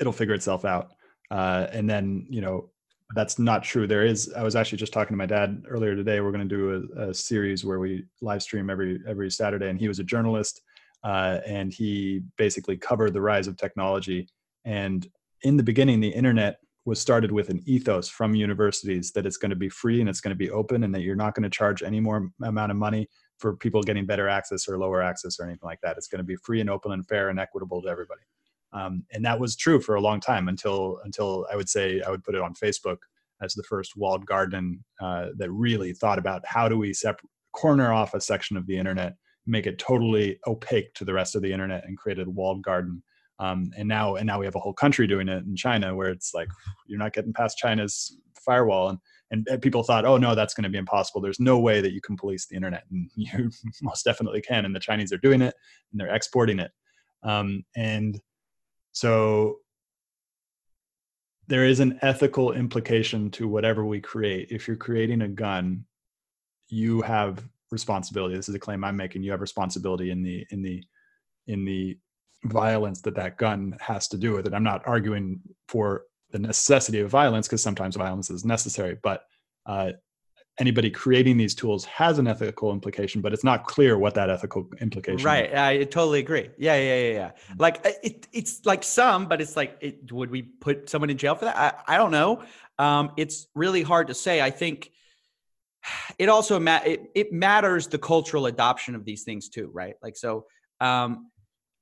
it'll 0.00 0.12
figure 0.12 0.34
itself 0.34 0.64
out. 0.64 0.92
Uh, 1.30 1.66
and 1.72 1.88
then 1.88 2.26
you 2.28 2.40
know 2.40 2.70
that's 3.14 3.38
not 3.38 3.62
true. 3.62 3.86
There 3.86 4.04
is. 4.04 4.32
I 4.34 4.42
was 4.42 4.56
actually 4.56 4.78
just 4.78 4.92
talking 4.92 5.14
to 5.14 5.18
my 5.18 5.26
dad 5.26 5.64
earlier 5.68 5.94
today. 5.94 6.20
We're 6.20 6.32
going 6.32 6.48
to 6.48 6.56
do 6.56 6.88
a, 6.96 7.08
a, 7.08 7.14
series 7.14 7.64
where 7.64 7.78
we 7.78 8.04
live 8.20 8.42
stream 8.42 8.70
every 8.70 9.00
every 9.06 9.30
Saturday, 9.30 9.68
and 9.68 9.78
he 9.78 9.88
was 9.88 9.98
a 9.98 10.04
journalist, 10.04 10.62
uh, 11.04 11.40
and 11.46 11.72
he 11.72 12.22
basically 12.36 12.76
covered 12.76 13.12
the 13.12 13.20
rise 13.20 13.48
of 13.48 13.56
technology. 13.56 14.28
And 14.64 15.06
in 15.42 15.56
the 15.56 15.62
beginning, 15.62 16.00
the 16.00 16.08
internet 16.08 16.58
was 16.84 17.00
started 17.00 17.30
with 17.30 17.48
an 17.48 17.62
ethos 17.66 18.08
from 18.08 18.34
universities 18.34 19.12
that 19.12 19.24
it's 19.24 19.36
going 19.36 19.50
to 19.50 19.56
be 19.56 19.68
free 19.68 20.00
and 20.00 20.08
it's 20.08 20.20
going 20.20 20.34
to 20.34 20.36
be 20.36 20.50
open 20.50 20.82
and 20.82 20.94
that 20.94 21.02
you're 21.02 21.14
not 21.14 21.34
going 21.34 21.44
to 21.44 21.50
charge 21.50 21.82
any 21.82 22.00
more 22.00 22.30
amount 22.42 22.72
of 22.72 22.76
money 22.76 23.08
for 23.38 23.56
people 23.56 23.82
getting 23.82 24.06
better 24.06 24.28
access 24.28 24.68
or 24.68 24.78
lower 24.78 25.02
access 25.02 25.38
or 25.38 25.44
anything 25.44 25.66
like 25.66 25.80
that. 25.82 25.96
It's 25.96 26.08
going 26.08 26.18
to 26.18 26.24
be 26.24 26.36
free 26.36 26.60
and 26.60 26.70
open 26.70 26.92
and 26.92 27.06
fair 27.06 27.28
and 27.28 27.38
equitable 27.38 27.82
to 27.82 27.88
everybody. 27.88 28.22
Um, 28.72 29.04
and 29.12 29.24
that 29.24 29.38
was 29.38 29.54
true 29.54 29.80
for 29.80 29.96
a 29.96 30.00
long 30.00 30.18
time 30.18 30.48
until 30.48 30.98
until 31.04 31.46
I 31.52 31.56
would 31.56 31.68
say 31.68 32.00
I 32.00 32.10
would 32.10 32.24
put 32.24 32.34
it 32.34 32.40
on 32.40 32.54
Facebook 32.54 32.98
as 33.42 33.54
the 33.54 33.62
first 33.64 33.96
walled 33.96 34.24
garden 34.24 34.82
uh, 35.00 35.26
that 35.36 35.50
really 35.50 35.92
thought 35.92 36.18
about 36.18 36.46
how 36.46 36.68
do 36.68 36.78
we 36.78 36.94
separate 36.94 37.28
corner 37.52 37.92
off 37.92 38.14
a 38.14 38.20
section 38.20 38.56
of 38.56 38.66
the 38.66 38.76
internet, 38.76 39.14
make 39.46 39.66
it 39.66 39.78
totally 39.78 40.38
opaque 40.46 40.94
to 40.94 41.04
the 41.04 41.12
rest 41.12 41.36
of 41.36 41.42
the 41.42 41.52
internet, 41.52 41.84
and 41.86 41.98
created 41.98 42.26
a 42.26 42.30
walled 42.30 42.62
garden 42.62 43.02
um, 43.42 43.72
and 43.76 43.88
now 43.88 44.14
and 44.14 44.26
now 44.26 44.38
we 44.38 44.46
have 44.46 44.54
a 44.54 44.60
whole 44.60 44.72
country 44.72 45.06
doing 45.06 45.28
it 45.28 45.44
in 45.44 45.56
China 45.56 45.96
where 45.96 46.10
it's 46.10 46.32
like 46.32 46.48
you're 46.86 46.98
not 46.98 47.12
getting 47.12 47.32
past 47.32 47.58
China's 47.58 48.16
firewall. 48.44 48.90
And 48.90 48.98
and 49.48 49.62
people 49.62 49.82
thought 49.82 50.04
oh 50.04 50.16
no 50.16 50.34
that's 50.34 50.54
going 50.54 50.64
to 50.64 50.70
be 50.70 50.78
impossible. 50.78 51.20
There's 51.20 51.40
no 51.40 51.58
way 51.58 51.80
that 51.80 51.92
you 51.92 52.00
can 52.00 52.16
police 52.16 52.46
the 52.46 52.54
internet. 52.54 52.84
And 52.90 53.10
you 53.16 53.50
most 53.82 54.04
definitely 54.04 54.42
can. 54.42 54.64
And 54.64 54.74
the 54.74 54.80
Chinese 54.80 55.12
are 55.12 55.18
doing 55.18 55.42
it 55.42 55.54
and 55.90 56.00
they're 56.00 56.14
exporting 56.14 56.60
it. 56.60 56.70
Um, 57.24 57.64
and 57.76 58.20
so 58.92 59.56
there 61.48 61.66
is 61.66 61.80
an 61.80 61.98
ethical 62.02 62.52
implication 62.52 63.30
to 63.32 63.48
whatever 63.48 63.84
we 63.84 64.00
create. 64.00 64.48
If 64.50 64.68
you're 64.68 64.76
creating 64.76 65.22
a 65.22 65.28
gun 65.28 65.84
you 66.68 67.02
have 67.02 67.46
responsibility. 67.70 68.34
This 68.34 68.48
is 68.48 68.54
a 68.54 68.58
claim 68.58 68.82
i'm 68.82 68.96
making. 68.96 69.22
You 69.22 69.30
have 69.32 69.40
responsibility 69.40 70.10
in 70.10 70.22
the 70.22 70.46
in 70.50 70.62
the 70.62 70.82
in 71.46 71.64
the 71.64 71.98
violence 72.44 73.00
that 73.02 73.14
that 73.16 73.38
gun 73.38 73.76
has 73.80 74.08
to 74.08 74.18
do 74.18 74.32
with 74.32 74.46
it. 74.46 74.54
I'm 74.54 74.64
not 74.64 74.82
arguing 74.86 75.40
for 75.68 76.04
the 76.30 76.38
necessity 76.38 77.00
of 77.00 77.10
violence 77.10 77.46
because 77.46 77.62
sometimes 77.62 77.96
violence 77.96 78.30
is 78.30 78.44
necessary, 78.44 78.98
but 79.02 79.24
uh, 79.66 79.92
anybody 80.58 80.90
creating 80.90 81.36
these 81.36 81.54
tools 81.54 81.84
has 81.84 82.18
an 82.18 82.26
ethical 82.26 82.72
implication, 82.72 83.20
but 83.20 83.32
it's 83.32 83.44
not 83.44 83.64
clear 83.64 83.98
what 83.98 84.14
that 84.14 84.30
ethical 84.30 84.68
implication. 84.80 85.24
Right, 85.24 85.50
is. 85.50 85.58
I 85.58 85.84
totally 85.84 86.18
agree. 86.18 86.50
Yeah, 86.58 86.76
yeah, 86.76 86.96
yeah, 86.96 87.12
yeah. 87.12 87.28
Mm-hmm. 87.28 87.60
Like 87.60 87.86
uh, 87.86 87.90
it, 88.02 88.26
it's 88.32 88.64
like 88.64 88.82
some, 88.82 89.26
but 89.26 89.40
it's 89.40 89.56
like, 89.56 89.76
it, 89.80 90.12
would 90.12 90.30
we 90.30 90.42
put 90.42 90.90
someone 90.90 91.10
in 91.10 91.18
jail 91.18 91.34
for 91.34 91.44
that? 91.44 91.56
I, 91.56 91.94
I 91.94 91.96
don't 91.96 92.10
know. 92.10 92.42
Um, 92.78 93.12
it's 93.16 93.46
really 93.54 93.82
hard 93.82 94.08
to 94.08 94.14
say. 94.14 94.40
I 94.40 94.50
think 94.50 94.90
it 96.18 96.28
also 96.28 96.58
ma- 96.60 96.80
it, 96.84 97.10
it 97.14 97.32
matters 97.32 97.86
the 97.88 97.98
cultural 97.98 98.46
adoption 98.46 98.94
of 98.94 99.04
these 99.04 99.24
things 99.24 99.48
too, 99.48 99.70
right? 99.72 99.94
Like 100.02 100.16
so 100.16 100.46
um 100.80 101.30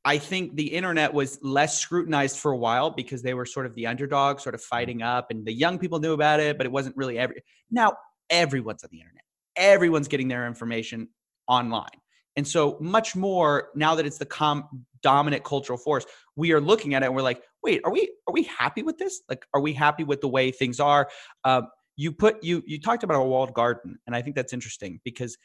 I 0.04 0.18
think 0.18 0.56
the 0.56 0.66
internet 0.66 1.12
was 1.12 1.38
less 1.42 1.78
scrutinized 1.78 2.38
for 2.38 2.52
a 2.52 2.56
while 2.56 2.90
because 2.90 3.22
they 3.22 3.34
were 3.34 3.44
sort 3.44 3.66
of 3.66 3.74
the 3.74 3.86
underdog, 3.86 4.40
sort 4.40 4.54
of 4.54 4.62
fighting 4.62 5.02
up, 5.02 5.30
and 5.30 5.44
the 5.44 5.52
young 5.52 5.78
people 5.78 5.98
knew 5.98 6.14
about 6.14 6.40
it, 6.40 6.56
but 6.56 6.66
it 6.66 6.72
wasn't 6.72 6.96
really 6.96 7.18
every. 7.18 7.42
Now 7.70 7.92
everyone's 8.30 8.82
on 8.82 8.90
the 8.92 8.98
internet. 8.98 9.24
Everyone's 9.56 10.08
getting 10.08 10.28
their 10.28 10.46
information 10.46 11.08
online, 11.46 11.88
and 12.36 12.48
so 12.48 12.78
much 12.80 13.14
more 13.14 13.68
now 13.74 13.94
that 13.94 14.06
it's 14.06 14.18
the 14.18 14.26
com- 14.26 14.86
dominant 15.02 15.44
cultural 15.44 15.78
force. 15.78 16.06
We 16.34 16.52
are 16.52 16.60
looking 16.60 16.94
at 16.94 17.02
it 17.02 17.06
and 17.06 17.14
we're 17.14 17.22
like, 17.22 17.42
wait, 17.62 17.82
are 17.84 17.92
we 17.92 18.10
are 18.26 18.32
we 18.32 18.44
happy 18.44 18.82
with 18.82 18.96
this? 18.96 19.20
Like, 19.28 19.44
are 19.52 19.60
we 19.60 19.72
happy 19.74 20.04
with 20.04 20.22
the 20.22 20.28
way 20.28 20.50
things 20.50 20.80
are? 20.80 21.10
Um, 21.44 21.68
you 21.96 22.12
put 22.12 22.42
you 22.42 22.62
you 22.66 22.80
talked 22.80 23.02
about 23.02 23.20
a 23.20 23.24
walled 23.24 23.52
garden, 23.52 23.98
and 24.06 24.16
I 24.16 24.22
think 24.22 24.36
that's 24.36 24.54
interesting 24.54 25.00
because 25.04 25.36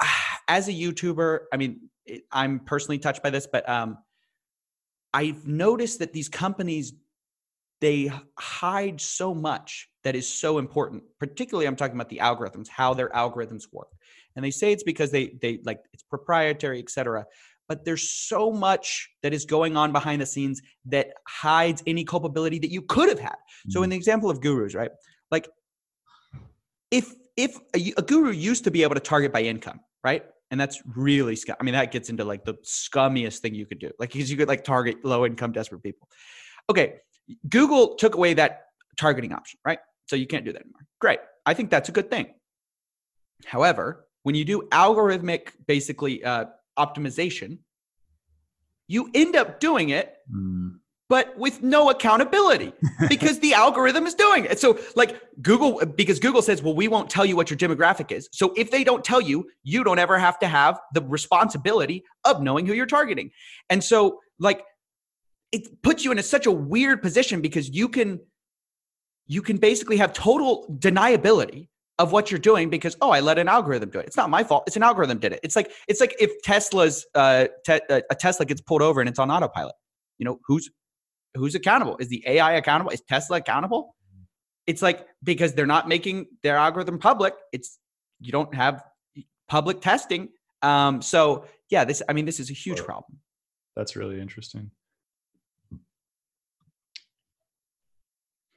as 0.48 0.68
a 0.68 0.72
YouTuber, 0.72 1.40
I 1.52 1.56
mean, 1.56 1.90
it, 2.06 2.22
I'm 2.30 2.60
personally 2.60 2.98
touched 2.98 3.22
by 3.22 3.30
this, 3.30 3.46
but 3.46 3.68
um, 3.68 3.98
I've 5.12 5.46
noticed 5.46 5.98
that 6.00 6.12
these 6.12 6.28
companies 6.28 6.92
they 7.80 8.10
hide 8.38 9.00
so 9.00 9.34
much 9.34 9.88
that 10.02 10.16
is 10.16 10.28
so 10.28 10.58
important. 10.58 11.02
Particularly, 11.18 11.66
I'm 11.66 11.76
talking 11.76 11.94
about 11.94 12.08
the 12.08 12.18
algorithms, 12.18 12.68
how 12.68 12.94
their 12.94 13.10
algorithms 13.10 13.64
work, 13.70 13.88
and 14.34 14.44
they 14.44 14.50
say 14.50 14.72
it's 14.72 14.82
because 14.82 15.10
they 15.10 15.36
they 15.42 15.60
like 15.64 15.80
it's 15.92 16.02
proprietary, 16.02 16.78
etc. 16.78 17.26
But 17.68 17.84
there's 17.84 18.08
so 18.08 18.50
much 18.50 19.10
that 19.22 19.34
is 19.34 19.44
going 19.44 19.76
on 19.76 19.92
behind 19.92 20.22
the 20.22 20.26
scenes 20.26 20.62
that 20.86 21.08
hides 21.26 21.82
any 21.86 22.04
culpability 22.04 22.60
that 22.60 22.70
you 22.70 22.80
could 22.82 23.08
have 23.08 23.18
had. 23.18 23.32
Mm-hmm. 23.32 23.70
So, 23.72 23.82
in 23.82 23.88
mm. 23.88 23.90
the 23.90 23.96
example 23.96 24.30
of 24.30 24.40
gurus, 24.40 24.74
right? 24.74 24.90
Like, 25.30 25.48
if 26.90 27.12
if 27.36 27.58
a, 27.74 27.92
a 27.98 28.02
guru 28.02 28.30
used 28.30 28.64
to 28.64 28.70
be 28.70 28.82
able 28.84 28.94
to 28.94 29.00
target 29.00 29.32
by 29.32 29.42
income, 29.42 29.80
right? 30.02 30.24
And 30.50 30.60
that's 30.60 30.82
really 30.94 31.36
scum. 31.36 31.56
I 31.60 31.64
mean, 31.64 31.74
that 31.74 31.92
gets 31.92 32.08
into 32.08 32.24
like 32.24 32.44
the 32.44 32.54
scummiest 32.64 33.38
thing 33.38 33.54
you 33.54 33.66
could 33.66 33.78
do, 33.78 33.90
like 33.98 34.12
because 34.12 34.30
you 34.30 34.36
could 34.36 34.48
like 34.48 34.64
target 34.64 35.04
low 35.04 35.26
income 35.26 35.52
desperate 35.52 35.82
people. 35.82 36.08
Okay, 36.70 36.96
Google 37.48 37.94
took 37.96 38.14
away 38.14 38.34
that 38.34 38.66
targeting 38.96 39.32
option, 39.32 39.58
right? 39.64 39.78
So 40.06 40.16
you 40.16 40.26
can't 40.26 40.44
do 40.44 40.52
that 40.52 40.62
anymore. 40.62 40.86
Great, 41.00 41.20
I 41.44 41.54
think 41.54 41.70
that's 41.70 41.88
a 41.88 41.92
good 41.92 42.10
thing. 42.10 42.34
However, 43.44 44.06
when 44.22 44.34
you 44.34 44.44
do 44.44 44.62
algorithmic, 44.72 45.48
basically 45.66 46.24
uh, 46.24 46.46
optimization, 46.78 47.58
you 48.88 49.10
end 49.14 49.36
up 49.36 49.60
doing 49.60 49.90
it 49.90 50.14
mm 50.32 50.76
but 51.08 51.36
with 51.38 51.62
no 51.62 51.90
accountability 51.90 52.72
because 53.08 53.38
the 53.40 53.54
algorithm 53.54 54.06
is 54.06 54.14
doing 54.14 54.44
it. 54.44 54.58
So, 54.58 54.78
like 54.96 55.20
Google, 55.42 55.84
because 55.84 56.18
Google 56.18 56.42
says, 56.42 56.62
well, 56.62 56.74
we 56.74 56.88
won't 56.88 57.08
tell 57.08 57.24
you 57.24 57.36
what 57.36 57.50
your 57.50 57.58
demographic 57.58 58.10
is. 58.12 58.28
So, 58.32 58.52
if 58.56 58.70
they 58.70 58.84
don't 58.84 59.04
tell 59.04 59.20
you, 59.20 59.48
you 59.62 59.84
don't 59.84 59.98
ever 59.98 60.18
have 60.18 60.38
to 60.40 60.48
have 60.48 60.80
the 60.94 61.02
responsibility 61.02 62.04
of 62.24 62.42
knowing 62.42 62.66
who 62.66 62.72
you're 62.72 62.86
targeting. 62.86 63.30
And 63.70 63.82
so, 63.82 64.20
like, 64.38 64.62
it 65.52 65.82
puts 65.82 66.04
you 66.04 66.12
in 66.12 66.18
a, 66.18 66.22
such 66.22 66.46
a 66.46 66.50
weird 66.50 67.02
position 67.02 67.40
because 67.40 67.68
you 67.68 67.88
can 67.88 68.20
you 69.28 69.42
can 69.42 69.56
basically 69.56 69.96
have 69.96 70.12
total 70.12 70.66
deniability 70.78 71.68
of 71.98 72.12
what 72.12 72.30
you're 72.30 72.38
doing 72.38 72.68
because 72.68 72.96
oh 73.00 73.10
i 73.10 73.20
let 73.20 73.38
an 73.38 73.48
algorithm 73.48 73.88
do 73.90 73.98
it 73.98 74.06
it's 74.06 74.16
not 74.16 74.28
my 74.28 74.44
fault 74.44 74.64
it's 74.66 74.76
an 74.76 74.82
algorithm 74.82 75.18
did 75.18 75.32
it 75.32 75.40
it's 75.42 75.56
like 75.56 75.70
it's 75.88 76.00
like 76.00 76.14
if 76.18 76.30
tesla's 76.42 77.06
uh, 77.14 77.46
te- 77.64 77.80
uh, 77.88 78.00
a 78.10 78.14
tesla 78.14 78.44
gets 78.44 78.60
pulled 78.60 78.82
over 78.82 79.00
and 79.00 79.08
it's 79.08 79.18
on 79.18 79.30
autopilot 79.30 79.74
you 80.18 80.24
know 80.24 80.38
who's 80.46 80.68
who's 81.36 81.54
accountable? 81.54 81.96
Is 81.98 82.08
the 82.08 82.22
AI 82.26 82.54
accountable? 82.54 82.90
Is 82.90 83.02
Tesla 83.02 83.38
accountable? 83.38 83.94
It's 84.66 84.82
like 84.82 85.06
because 85.22 85.54
they're 85.54 85.66
not 85.66 85.88
making 85.88 86.26
their 86.42 86.56
algorithm 86.56 86.98
public, 86.98 87.34
it's 87.52 87.78
you 88.20 88.32
don't 88.32 88.54
have 88.54 88.82
public 89.48 89.80
testing. 89.80 90.30
Um, 90.62 91.00
so 91.02 91.44
yeah, 91.70 91.84
this 91.84 92.02
I 92.08 92.12
mean 92.12 92.24
this 92.24 92.40
is 92.40 92.50
a 92.50 92.54
huge 92.54 92.82
problem. 92.82 93.18
That's 93.76 93.94
really 93.94 94.20
interesting. 94.20 94.70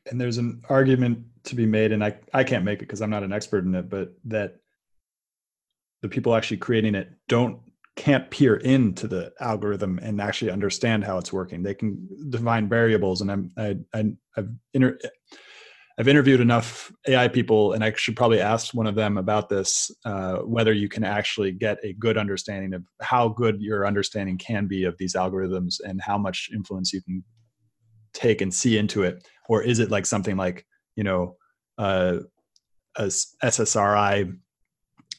And 0.10 0.20
there's 0.20 0.38
an 0.38 0.64
argument 0.70 1.26
to 1.44 1.56
be 1.56 1.68
made, 1.68 1.92
and 1.92 2.04
I, 2.04 2.18
I 2.34 2.44
can't 2.44 2.66
make 2.66 2.80
it 2.80 2.86
because 2.86 3.02
I'm 3.02 3.12
not 3.12 3.22
an 3.22 3.32
expert 3.32 3.64
in 3.64 3.76
it, 3.76 3.90
but 3.90 4.14
that 4.26 4.56
the 6.02 6.10
people 6.10 6.36
actually 6.36 6.58
creating 6.58 6.96
it 6.96 7.12
don't 7.28 7.60
can't 8.00 8.32
peer 8.32 8.56
into 8.56 9.10
the 9.10 9.34
algorithm 9.42 10.00
and 10.02 10.22
actually 10.22 10.52
understand 10.52 11.04
how 11.04 11.18
it's 11.18 11.34
working. 11.34 11.62
They 11.62 11.74
can 11.74 12.08
define 12.30 12.70
variables, 12.70 13.20
and 13.20 13.30
I'm 13.30 13.50
I, 13.58 13.76
I 13.94 14.06
have 14.38 14.48
inter, 14.74 14.98
I've 16.00 16.08
interviewed 16.08 16.40
enough 16.40 16.94
AI 17.10 17.28
people, 17.28 17.74
and 17.74 17.84
I 17.84 17.92
should 17.94 18.16
probably 18.16 18.40
ask 18.40 18.74
one 18.74 18.88
of 18.88 18.96
them 18.96 19.18
about 19.18 19.50
this, 19.50 19.92
uh, 20.06 20.38
whether 20.38 20.72
you 20.72 20.88
can 20.88 21.04
actually 21.04 21.52
get 21.52 21.78
a 21.84 21.92
good 21.92 22.18
understanding 22.18 22.74
of 22.74 22.86
how 23.02 23.28
good 23.28 23.62
your 23.62 23.86
understanding 23.86 24.38
can 24.38 24.66
be 24.66 24.86
of 24.86 24.96
these 24.98 25.14
algorithms 25.14 25.82
and 25.84 26.00
how 26.02 26.18
much 26.18 26.50
influence 26.56 26.94
you 26.94 27.02
can 27.02 27.22
take 28.14 28.40
and 28.40 28.54
see 28.54 28.78
into 28.78 29.04
it, 29.04 29.28
or 29.50 29.62
is 29.62 29.80
it 29.80 29.92
like 29.92 30.06
something 30.06 30.38
like 30.38 30.66
you 30.96 31.04
know 31.04 31.36
uh, 31.78 32.20
a 32.96 33.04
SSRI 33.44 34.38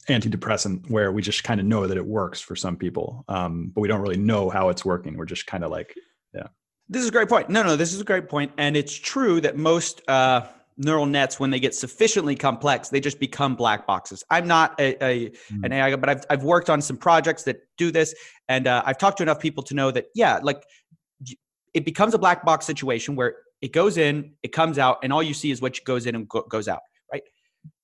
antidepressant 0.08 0.90
where 0.90 1.12
we 1.12 1.22
just 1.22 1.44
kind 1.44 1.60
of 1.60 1.66
know 1.66 1.86
that 1.86 1.96
it 1.96 2.06
works 2.06 2.40
for 2.40 2.56
some 2.56 2.76
people, 2.76 3.24
um, 3.28 3.70
but 3.74 3.80
we 3.80 3.88
don't 3.88 4.00
really 4.00 4.16
know 4.16 4.50
how 4.50 4.68
it's 4.68 4.84
working. 4.84 5.16
We're 5.16 5.26
just 5.26 5.46
kind 5.46 5.64
of 5.64 5.70
like, 5.70 5.94
yeah. 6.34 6.48
This 6.88 7.02
is 7.02 7.08
a 7.08 7.12
great 7.12 7.28
point. 7.28 7.50
No, 7.50 7.62
no, 7.62 7.76
this 7.76 7.92
is 7.92 8.00
a 8.00 8.04
great 8.04 8.28
point, 8.28 8.52
and 8.58 8.76
it's 8.76 8.94
true 8.94 9.40
that 9.42 9.56
most 9.56 10.02
uh, 10.08 10.46
neural 10.76 11.06
nets, 11.06 11.38
when 11.38 11.50
they 11.50 11.60
get 11.60 11.74
sufficiently 11.74 12.34
complex, 12.34 12.88
they 12.88 13.00
just 13.00 13.20
become 13.20 13.54
black 13.54 13.86
boxes. 13.86 14.24
I'm 14.30 14.46
not 14.46 14.78
a, 14.80 15.02
a 15.04 15.30
mm. 15.30 15.64
an 15.64 15.72
AI, 15.72 15.94
but 15.96 16.08
I've 16.08 16.24
I've 16.30 16.42
worked 16.42 16.70
on 16.70 16.80
some 16.80 16.96
projects 16.96 17.44
that 17.44 17.60
do 17.76 17.92
this, 17.92 18.14
and 18.48 18.66
uh, 18.66 18.82
I've 18.84 18.98
talked 18.98 19.18
to 19.18 19.22
enough 19.22 19.38
people 19.38 19.62
to 19.64 19.74
know 19.74 19.90
that 19.90 20.06
yeah, 20.14 20.40
like 20.42 20.64
it 21.74 21.84
becomes 21.84 22.14
a 22.14 22.18
black 22.18 22.44
box 22.44 22.66
situation 22.66 23.14
where 23.14 23.36
it 23.60 23.72
goes 23.72 23.96
in, 23.96 24.32
it 24.42 24.52
comes 24.52 24.78
out, 24.78 24.98
and 25.02 25.12
all 25.12 25.22
you 25.22 25.34
see 25.34 25.50
is 25.50 25.60
what 25.60 25.78
goes 25.84 26.06
in 26.06 26.14
and 26.14 26.28
go, 26.28 26.42
goes 26.42 26.66
out. 26.66 26.80
Right. 27.12 27.22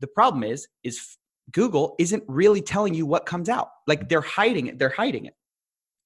The 0.01 0.07
problem 0.07 0.43
is, 0.43 0.67
is 0.83 1.19
Google 1.53 1.95
isn't 1.99 2.23
really 2.27 2.61
telling 2.61 2.95
you 2.95 3.07
what 3.07 3.27
comes 3.27 3.49
out. 3.49 3.69
Like 3.87 4.09
they're 4.09 4.21
hiding 4.21 4.67
it. 4.67 4.79
They're 4.79 4.89
hiding 4.89 5.27
it. 5.27 5.35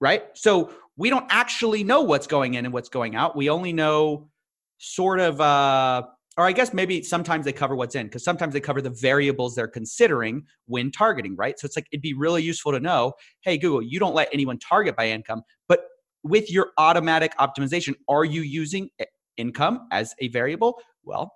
Right. 0.01 0.25
So 0.35 0.73
we 0.97 1.11
don't 1.11 1.27
actually 1.31 1.85
know 1.85 2.03
what's 2.03 2.27
going 2.27 2.55
in 2.55 2.65
and 2.65 2.73
what's 2.75 2.89
going 2.89 3.17
out. 3.17 3.37
We 3.37 3.51
only 3.51 3.73
know 3.73 4.29
sort 4.79 5.21
of, 5.21 5.41
uh, 5.41 6.03
or 6.37 6.47
I 6.47 6.53
guess 6.53 6.73
maybe 6.73 7.03
sometimes 7.03 7.45
they 7.45 7.53
cover 7.53 7.75
what's 7.75 7.95
in 7.95 8.07
because 8.07 8.25
sometimes 8.25 8.55
they 8.55 8.61
cover 8.61 8.81
the 8.81 8.91
variables 8.91 9.55
they're 9.55 9.69
considering 9.69 10.45
when 10.67 10.91
targeting, 10.91 11.37
right? 11.37 11.59
So 11.59 11.67
it's 11.67 11.77
like 11.77 11.87
it'd 11.93 12.03
be 12.03 12.15
really 12.15 12.43
useful 12.43 12.73
to 12.73 12.81
know 12.81 13.13
hey, 13.43 13.59
Google, 13.59 13.83
you 13.83 13.99
don't 13.99 14.15
let 14.15 14.29
anyone 14.33 14.59
target 14.59 14.97
by 14.97 15.09
income, 15.09 15.43
but 15.69 15.85
with 16.23 16.51
your 16.51 16.71
automatic 16.79 17.33
optimization, 17.39 17.95
are 18.09 18.25
you 18.25 18.43
using 18.43 18.91
income 19.37 19.89
as 19.91 20.15
a 20.21 20.29
variable? 20.29 20.79
Well, 21.03 21.33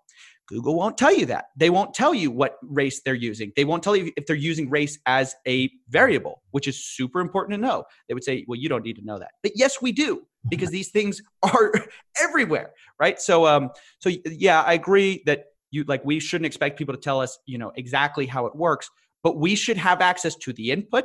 Google 0.47 0.75
won't 0.75 0.99
tell 0.99 1.15
you 1.15 1.27
that. 1.27 1.47
They 1.57 1.71
won't 1.71 1.95
tell 1.95 2.13
you 2.13 2.31
what 2.31 2.59
race 2.63 3.01
they're 3.05 3.15
using. 3.15 3.53
They 3.57 3.65
won't 3.65 3.83
tell 3.83 3.97
you 3.97 4.13
if 4.17 4.27
they're 4.27 4.37
using 4.37 4.69
race 4.69 4.99
as 5.07 5.35
a 5.47 5.71
variable, 5.89 6.43
which 6.51 6.69
is 6.69 6.85
super 6.85 7.21
important 7.21 7.55
to 7.55 7.67
know. 7.67 7.85
They 8.09 8.15
would 8.15 8.25
say, 8.25 8.45
well, 8.47 8.59
you 8.59 8.69
don't 8.69 8.85
need 8.85 8.97
to 8.97 9.05
know 9.05 9.19
that. 9.19 9.33
But 9.43 9.53
yes, 9.55 9.81
we 9.81 9.93
do 9.93 10.27
because 10.51 10.71
these 10.71 10.91
things 10.91 11.23
are 11.43 11.73
everywhere, 12.21 12.73
right? 13.01 13.19
So 13.21 13.47
um 13.47 13.71
so 14.01 14.11
yeah, 14.27 14.63
I 14.63 14.75
agree 14.75 15.23
that 15.27 15.47
you 15.71 15.85
like 15.85 16.05
we 16.05 16.21
shouldn't 16.21 16.47
expect 16.47 16.79
people 16.79 16.95
to 16.95 17.01
tell 17.01 17.21
us, 17.21 17.39
you 17.47 17.59
know, 17.59 17.73
exactly 17.77 18.27
how 18.27 18.47
it 18.47 18.55
works, 18.55 18.91
but 19.23 19.39
we 19.39 19.55
should 19.55 19.79
have 19.79 20.01
access 20.01 20.35
to 20.37 20.53
the 20.53 20.71
input 20.71 21.05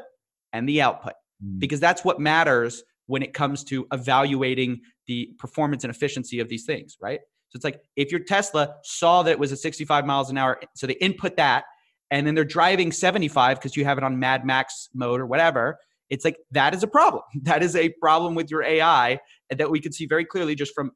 and 0.51 0.67
the 0.67 0.81
output 0.81 1.13
mm. 1.43 1.59
because 1.59 1.79
that's 1.79 2.03
what 2.03 2.19
matters 2.19 2.83
when 3.07 3.23
it 3.23 3.33
comes 3.33 3.63
to 3.63 3.87
evaluating 3.91 4.81
the 5.07 5.33
performance 5.39 5.83
and 5.83 5.91
efficiency 5.91 6.39
of 6.39 6.47
these 6.47 6.65
things, 6.65 6.97
right? 7.01 7.21
So 7.49 7.57
it's 7.57 7.65
like 7.65 7.81
if 7.95 8.11
your 8.11 8.21
Tesla 8.21 8.75
saw 8.83 9.23
that 9.23 9.31
it 9.31 9.39
was 9.39 9.51
at 9.51 9.57
65 9.57 10.05
miles 10.05 10.29
an 10.29 10.37
hour, 10.37 10.59
so 10.75 10.85
they 10.85 10.93
input 10.93 11.35
that, 11.37 11.65
and 12.11 12.25
then 12.25 12.35
they're 12.35 12.45
driving 12.45 12.91
75 12.91 13.57
because 13.57 13.75
you 13.75 13.85
have 13.85 13.97
it 13.97 14.03
on 14.03 14.19
Mad 14.19 14.45
Max 14.45 14.89
mode 14.93 15.19
or 15.19 15.25
whatever. 15.25 15.77
It's 16.09 16.25
like 16.25 16.37
that 16.51 16.73
is 16.73 16.83
a 16.83 16.87
problem. 16.87 17.23
That 17.43 17.63
is 17.63 17.75
a 17.75 17.89
problem 18.01 18.35
with 18.35 18.51
your 18.51 18.63
AI 18.63 19.19
that 19.49 19.69
we 19.69 19.79
can 19.79 19.91
see 19.91 20.05
very 20.05 20.25
clearly 20.25 20.55
just 20.55 20.73
from 20.73 20.91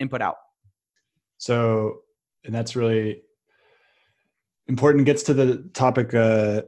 input 0.00 0.22
out. 0.22 0.36
So, 1.38 2.00
and 2.44 2.54
that's 2.54 2.76
really 2.76 3.22
important. 4.68 5.06
Gets 5.06 5.24
to 5.24 5.34
the 5.34 5.68
topic 5.72 6.14
uh, 6.14 6.62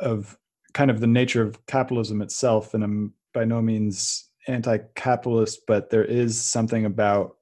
of 0.00 0.38
kind 0.74 0.90
of 0.90 1.00
the 1.00 1.06
nature 1.06 1.42
of 1.42 1.64
capitalism 1.66 2.22
itself, 2.22 2.74
and 2.74 2.84
I'm 2.84 3.14
by 3.34 3.44
no 3.44 3.60
means 3.60 4.28
anti-capitalist, 4.46 5.60
but 5.66 5.90
there 5.90 6.04
is 6.04 6.40
something 6.40 6.84
about 6.84 7.36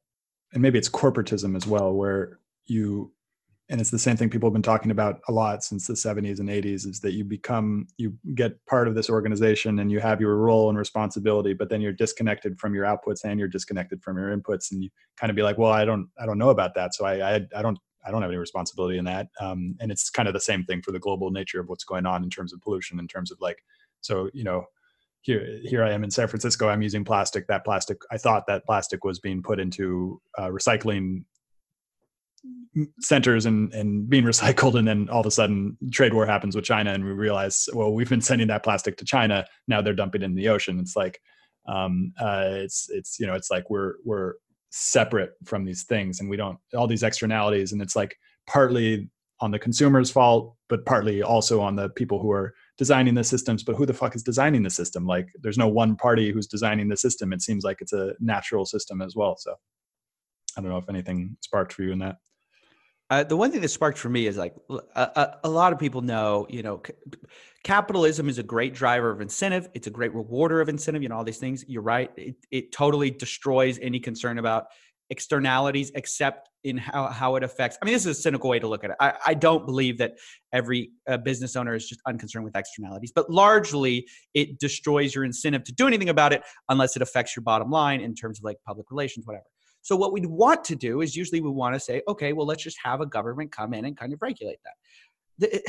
and 0.53 0.63
maybe 0.63 0.79
it's 0.79 0.89
corporatism 0.89 1.57
as 1.57 1.67
well, 1.67 1.93
where 1.93 2.39
you 2.67 3.13
and 3.69 3.81
it's 3.81 3.91
the 3.91 3.99
same 3.99 4.17
thing 4.17 4.31
people 4.31 4.49
have 4.49 4.53
been 4.53 4.63
talking 4.63 4.93
about 4.93 5.21
a 5.29 5.33
lot 5.33 5.65
since 5.65 5.89
the 5.89 5.95
70s 5.95 6.39
and 6.39 6.49
80s 6.49 6.87
is 6.87 7.01
that 7.01 7.15
you 7.15 7.25
become 7.25 7.89
you 7.97 8.17
get 8.35 8.65
part 8.67 8.87
of 8.87 8.95
this 8.95 9.11
organization 9.11 9.81
and 9.81 9.91
you 9.91 9.99
have 9.99 10.21
your 10.21 10.37
role 10.37 10.69
and 10.69 10.79
responsibility 10.79 11.53
but 11.53 11.69
then 11.69 11.81
you're 11.81 11.93
disconnected 11.93 12.59
from 12.61 12.75
your 12.75 12.85
outputs 12.85 13.25
and 13.25 13.41
you're 13.41 13.49
disconnected 13.49 14.01
from 14.03 14.17
your 14.17 14.37
inputs 14.37 14.71
and 14.71 14.85
you 14.85 14.91
kind 15.17 15.31
of 15.31 15.37
be 15.37 15.43
like 15.43 15.59
well 15.59 15.73
i 15.73 15.85
don't 15.85 16.09
i 16.21 16.27
don't 16.27 16.39
know 16.39 16.51
about 16.51 16.75
that 16.75 16.95
so 16.95 17.05
i 17.05 17.35
i, 17.35 17.41
I 17.57 17.63
don't 17.63 17.79
I 18.07 18.13
don't 18.13 18.23
have 18.23 18.31
any 18.31 18.39
responsibility 18.39 18.99
in 18.99 19.05
that. 19.07 19.29
Um, 19.41 19.75
and 19.81 19.91
it's 19.91 20.11
kind 20.11 20.29
of 20.29 20.35
the 20.35 20.41
same 20.41 20.65
thing 20.65 20.81
for 20.81 20.93
the 20.93 20.99
global 20.99 21.31
nature 21.31 21.61
of 21.61 21.69
what's 21.69 21.83
going 21.85 22.07
on 22.07 22.23
in 22.23 22.31
terms 22.31 22.53
of 22.53 22.61
pollution, 22.61 23.01
in 23.01 23.09
terms 23.09 23.33
of 23.33 23.39
like, 23.41 23.65
so 24.01 24.31
you 24.33 24.45
know, 24.45 24.65
here 25.27 25.59
here 25.65 25.83
I 25.83 25.93
am 25.93 26.05
in 26.05 26.11
San 26.11 26.29
Francisco. 26.29 26.69
I'm 26.69 26.83
using 26.83 27.05
plastic. 27.05 27.49
That 27.49 27.65
plastic, 27.65 27.99
I 28.13 28.17
thought 28.17 28.47
that 28.47 28.65
plastic 28.65 29.05
was 29.05 29.19
being 29.19 29.43
put 29.43 29.59
into 29.59 30.23
uh, 30.39 30.49
recycling 30.49 31.25
centers 33.01 33.45
and 33.45 33.73
and 33.75 34.09
being 34.09 34.23
recycled 34.33 34.79
and 34.79 34.87
then 34.87 35.09
all 35.09 35.21
of 35.21 35.27
a 35.27 35.31
sudden 35.33 35.77
trade 35.91 36.15
war 36.15 36.25
happens 36.27 36.55
with 36.55 36.65
china 36.65 36.93
and 36.93 37.05
we 37.05 37.11
realize 37.11 37.69
well 37.73 37.93
we've 37.93 38.11
been 38.11 38.21
sending 38.21 38.47
that 38.47 38.63
plastic 38.63 38.97
to 38.97 39.05
china 39.05 39.45
now 39.67 39.81
they're 39.81 39.95
dumping 39.95 40.23
it 40.23 40.27
in 40.27 40.35
the 40.37 40.47
ocean 40.47 40.79
it's 40.79 40.95
like 40.95 41.19
um 41.67 42.13
uh 42.21 42.45
it's 42.51 42.89
it's 42.91 43.19
you 43.19 43.27
know 43.27 43.35
it's 43.35 43.51
like 43.51 43.69
we're 43.69 43.95
we're 44.05 44.35
separate 44.71 45.33
from 45.45 45.65
these 45.65 45.85
things 45.85 46.21
and 46.21 46.31
we 46.31 46.37
don't 46.37 46.59
all 46.77 46.87
these 46.87 47.03
externalities 47.03 47.73
and 47.73 47.83
it's 47.83 47.97
like 47.97 48.15
partly 48.47 49.09
on 49.41 49.51
the 49.51 49.59
consumer's 49.59 50.11
fault 50.11 50.55
but 50.69 50.87
partly 50.87 51.23
also 51.23 51.61
on 51.61 51.75
the 51.75 51.89
people 51.91 52.21
who 52.21 52.31
are 52.31 52.55
designing 52.79 53.15
the 53.15 53.25
systems 53.25 53.63
but 53.63 53.77
who 53.77 53.87
the 53.87 53.95
fuck 53.95 54.15
is 54.15 54.23
designing 54.23 54.63
the 54.63 54.71
system 54.71 55.07
like 55.07 55.29
there's 55.41 55.59
no 55.59 55.69
one 55.69 55.97
party 55.97 56.31
who's 56.31 56.47
designing 56.47 56.89
the 56.89 56.97
system 56.97 57.33
it 57.33 57.43
seems 57.43 57.65
like 57.65 57.81
it's 57.81 57.93
a 57.93 58.15
natural 58.21 58.65
system 58.65 59.01
as 59.01 59.17
well 59.17 59.37
so 59.37 59.55
i 60.57 60.61
don't 60.61 60.71
know 60.71 60.79
if 60.79 60.89
anything 60.89 61.37
sparked 61.41 61.73
for 61.73 61.83
you 61.83 61.93
in 61.93 61.99
that 61.99 62.17
uh, 63.09 63.23
the 63.23 63.37
one 63.37 63.53
thing 63.53 63.61
that 63.61 63.69
sparked 63.69 63.99
for 63.99 64.09
me 64.09 64.27
is 64.27 64.37
like 64.37 64.55
a, 64.97 65.37
a, 65.45 65.49
lot 65.49 65.73
of 65.73 65.79
people 65.79 66.01
know, 66.01 66.45
you 66.51 66.61
know, 66.61 66.83
c- 66.85 66.93
capitalism 67.63 68.29
is 68.29 68.39
a 68.39 68.43
great 68.43 68.75
driver 68.75 69.13
of 69.13 69.21
incentive. 69.21 69.69
It's 69.75 69.87
a 69.87 69.91
great 69.91 70.13
rewarder 70.13 70.61
of 70.61 70.69
incentive. 70.69 71.05
You 71.05 71.09
know, 71.09 71.17
all 71.17 71.23
these 71.23 71.39
things. 71.39 71.65
You're 71.69 71.83
right. 71.83 72.11
It, 72.17 72.35
it 72.51 72.73
totally 72.73 73.13
destroys 73.13 73.79
any 73.79 74.01
concern 74.01 74.39
about 74.39 74.67
externalities, 75.11 75.93
except 75.95 76.49
in 76.65 76.77
how, 76.77 77.07
how 77.07 77.37
it 77.37 77.45
affects. 77.45 77.79
I 77.81 77.85
mean, 77.85 77.95
this 77.95 78.07
is 78.07 78.19
a 78.19 78.21
cynical 78.21 78.51
way 78.51 78.59
to 78.59 78.67
look 78.67 78.83
at 78.83 78.91
it. 78.91 78.97
I, 79.01 79.15
I 79.27 79.35
don't 79.35 79.65
believe 79.65 79.99
that 79.99 80.15
every 80.53 80.91
uh, 81.09 81.17
business 81.19 81.55
owner 81.55 81.75
is 81.75 81.89
just 81.89 82.01
unconcerned 82.07 82.45
with 82.45 82.57
externalities, 82.57 83.13
but 83.15 83.31
largely 83.31 84.07
it 84.35 84.59
destroys 84.59 85.15
your 85.15 85.25
incentive 85.25 85.65
to 85.65 85.73
do 85.73 85.87
anything 85.87 86.09
about 86.09 86.33
it 86.33 86.43
unless 86.69 86.97
it 86.97 87.03
affects 87.03 87.37
your 87.37 87.45
bottom 87.45 87.71
line 87.71 88.01
in 88.01 88.15
terms 88.15 88.41
of 88.41 88.45
like 88.45 88.57
public 88.67 88.91
relations, 88.91 89.27
whatever. 89.27 89.45
So 89.83 89.95
what 89.95 90.13
we'd 90.13 90.27
want 90.27 90.65
to 90.65 90.75
do 90.75 91.01
is 91.01 91.15
usually 91.15 91.41
we 91.41 91.51
want 91.51 91.75
to 91.75 91.81
say, 91.81 92.03
okay, 92.09 92.33
well, 92.33 92.47
let's 92.47 92.65
just 92.65 92.79
have 92.83 93.01
a 93.01 93.07
government 93.07 93.53
come 93.53 93.73
in 93.73 93.85
and 93.85 93.97
kind 93.97 94.13
of 94.13 94.21
regulate 94.21 94.59
that. 94.65 94.75
The, 95.39 95.63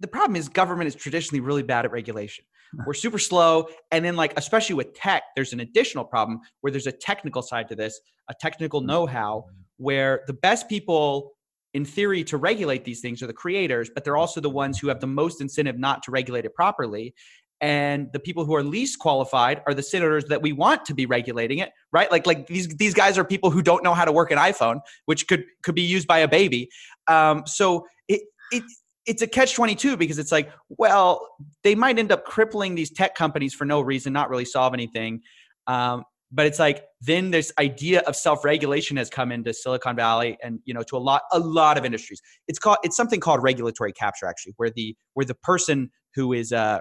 the 0.00 0.08
problem 0.08 0.36
is 0.36 0.48
government 0.48 0.88
is 0.88 0.94
traditionally 0.94 1.40
really 1.40 1.62
bad 1.62 1.84
at 1.84 1.92
regulation. 1.92 2.44
We're 2.86 2.94
super 2.94 3.18
slow. 3.18 3.68
And 3.90 4.04
then 4.04 4.16
like, 4.16 4.32
especially 4.36 4.74
with 4.74 4.94
tech, 4.94 5.22
there's 5.34 5.52
an 5.52 5.60
additional 5.60 6.04
problem 6.04 6.40
where 6.60 6.70
there's 6.70 6.86
a 6.86 6.92
technical 6.92 7.42
side 7.42 7.68
to 7.68 7.76
this, 7.76 8.00
a 8.28 8.34
technical 8.34 8.82
mm. 8.82 8.86
know-how 8.86 9.46
where 9.78 10.22
the 10.26 10.32
best 10.32 10.68
people 10.68 11.32
in 11.74 11.84
theory 11.84 12.24
to 12.24 12.38
regulate 12.38 12.84
these 12.84 13.00
things 13.00 13.22
are 13.22 13.26
the 13.26 13.32
creators, 13.32 13.90
but 13.94 14.02
they're 14.02 14.16
also 14.16 14.40
the 14.40 14.50
ones 14.50 14.78
who 14.78 14.88
have 14.88 15.00
the 15.00 15.06
most 15.06 15.40
incentive 15.40 15.78
not 15.78 16.02
to 16.02 16.10
regulate 16.10 16.44
it 16.44 16.54
properly 16.54 17.14
and 17.60 18.12
the 18.12 18.18
people 18.18 18.44
who 18.44 18.54
are 18.54 18.62
least 18.62 18.98
qualified 18.98 19.62
are 19.66 19.74
the 19.74 19.82
senators 19.82 20.24
that 20.26 20.42
we 20.42 20.52
want 20.52 20.84
to 20.84 20.94
be 20.94 21.06
regulating 21.06 21.58
it 21.58 21.70
right 21.92 22.10
like 22.10 22.26
like 22.26 22.46
these 22.46 22.68
these 22.76 22.92
guys 22.92 23.16
are 23.16 23.24
people 23.24 23.50
who 23.50 23.62
don't 23.62 23.82
know 23.82 23.94
how 23.94 24.04
to 24.04 24.12
work 24.12 24.30
an 24.30 24.38
iphone 24.38 24.80
which 25.06 25.26
could 25.26 25.44
could 25.62 25.74
be 25.74 25.82
used 25.82 26.06
by 26.06 26.18
a 26.18 26.28
baby 26.28 26.68
um, 27.06 27.42
so 27.46 27.86
it 28.08 28.20
it 28.52 28.62
it's 29.06 29.22
a 29.22 29.26
catch 29.26 29.54
22 29.54 29.96
because 29.96 30.18
it's 30.18 30.32
like 30.32 30.50
well 30.68 31.26
they 31.62 31.74
might 31.74 31.98
end 31.98 32.12
up 32.12 32.24
crippling 32.24 32.74
these 32.74 32.90
tech 32.90 33.14
companies 33.14 33.54
for 33.54 33.64
no 33.64 33.80
reason 33.80 34.12
not 34.12 34.28
really 34.30 34.44
solve 34.44 34.74
anything. 34.74 35.20
Um, 35.66 36.04
but 36.32 36.46
it's 36.46 36.58
like 36.58 36.84
then 37.00 37.30
this 37.30 37.52
idea 37.58 38.00
of 38.00 38.16
self-regulation 38.16 38.96
has 38.96 39.08
come 39.08 39.30
into 39.30 39.54
silicon 39.54 39.94
valley 39.94 40.36
and 40.42 40.58
you 40.64 40.74
know 40.74 40.82
to 40.82 40.96
a 40.96 40.98
lot 40.98 41.22
a 41.32 41.38
lot 41.38 41.78
of 41.78 41.84
industries. 41.84 42.20
It's 42.48 42.58
called 42.58 42.78
it's 42.82 42.96
something 42.96 43.20
called 43.20 43.42
regulatory 43.42 43.92
capture 43.92 44.26
actually 44.26 44.54
where 44.56 44.70
the 44.70 44.96
where 45.14 45.26
the 45.26 45.34
person 45.34 45.90
who 46.14 46.32
is 46.32 46.52
uh, 46.52 46.80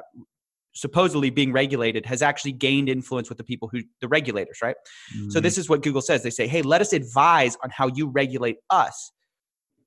supposedly 0.73 1.29
being 1.29 1.51
regulated 1.51 2.05
has 2.05 2.21
actually 2.21 2.53
gained 2.53 2.89
influence 2.89 3.29
with 3.29 3.38
the 3.38 3.43
people 3.43 3.69
who 3.71 3.81
the 4.01 4.07
regulators 4.07 4.59
right? 4.63 4.75
Mm-hmm. 5.15 5.29
so 5.29 5.39
this 5.39 5.57
is 5.57 5.69
what 5.69 5.83
google 5.83 6.01
says. 6.01 6.23
They 6.23 6.31
say 6.31 6.47
hey 6.47 6.63
let 6.63 6.81
us 6.81 6.91
advise 6.91 7.55
on 7.63 7.69
how 7.69 7.88
you 7.88 8.09
regulate 8.09 8.57
us 8.71 9.11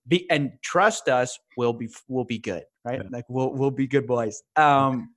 be 0.09 0.29
and 0.31 0.53
trust 0.63 1.09
us 1.09 1.39
we'll 1.57 1.73
be 1.73 1.89
we'll 2.09 2.25
be 2.25 2.39
good 2.39 2.65
right? 2.89 3.01
Yeah. 3.03 3.09
like 3.11 3.25
we'll 3.29 3.53
we'll 3.53 3.71
be 3.71 3.87
good 3.87 4.07
boys. 4.07 4.43
Um 4.57 5.15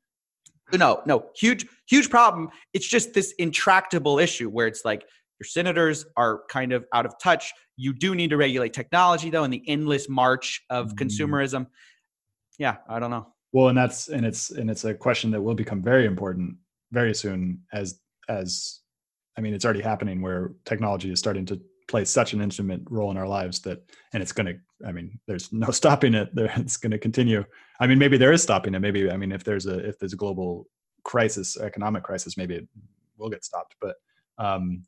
no 0.74 1.02
no 1.06 1.26
huge 1.36 1.66
huge 1.88 2.10
problem. 2.10 2.50
It's 2.74 2.88
just 2.88 3.14
this 3.14 3.34
intractable 3.38 4.20
issue 4.20 4.50
where 4.50 4.68
it's 4.68 4.86
like 4.86 5.04
your 5.40 5.48
senators 5.48 6.06
are 6.16 6.42
kind 6.50 6.72
of 6.72 6.86
out 6.94 7.06
of 7.06 7.16
touch. 7.22 7.54
You 7.78 7.94
do 7.94 8.14
need 8.16 8.30
to 8.30 8.38
regulate 8.38 8.74
technology 8.74 9.30
though 9.30 9.44
in 9.44 9.52
the 9.52 9.64
endless 9.68 10.08
march 10.08 10.62
of 10.70 10.94
mm-hmm. 10.94 11.08
consumerism. 11.08 11.68
Yeah 12.58 12.78
i 12.88 13.00
don't 13.00 13.12
know. 13.12 13.28
Well 13.54 13.70
and 13.70 13.78
that's 13.78 14.08
and 14.08 14.26
it's 14.26 14.52
and 14.52 14.70
it's 14.70 14.86
a 14.86 14.94
question 14.94 15.32
that 15.32 15.42
will 15.42 15.56
become 15.56 15.82
very 15.82 16.06
important 16.06 16.58
very 16.92 17.14
soon 17.14 17.62
as 17.74 18.00
as 18.30 18.82
i 19.38 19.42
mean 19.42 19.54
it's 19.54 19.66
already 19.66 19.82
happening 19.82 20.22
where 20.22 20.54
technology 20.66 21.12
is 21.12 21.20
starting 21.20 21.46
to 21.48 21.60
play 21.88 22.06
such 22.06 22.34
an 22.34 22.42
intimate 22.42 22.82
role 22.90 23.12
in 23.12 23.18
our 23.18 23.28
lives 23.28 23.60
that 23.62 23.80
and 24.14 24.22
it's 24.22 24.32
going 24.32 24.46
to 24.46 24.88
i 24.88 24.92
mean 24.92 25.20
there's 25.28 25.52
no 25.52 25.68
stopping 25.72 26.14
it 26.14 26.30
it's 26.36 26.78
going 26.78 26.92
to 26.92 26.98
continue 26.98 27.44
i 27.80 27.88
mean 27.88 28.00
maybe 28.00 28.18
there 28.18 28.32
is 28.32 28.42
stopping 28.42 28.74
it 28.74 28.80
maybe 28.80 29.10
i 29.12 29.18
mean 29.18 29.32
if 29.32 29.44
there's 29.44 29.66
a 29.66 29.78
if 29.88 29.98
there's 30.00 30.14
a 30.14 30.18
global 30.18 30.68
crisis 31.04 31.58
economic 31.58 32.04
crisis 32.04 32.38
maybe 32.38 32.56
it 32.56 32.68
will 33.18 33.30
get 33.30 33.44
stopped 33.44 33.76
but 33.82 33.96
um 34.38 34.84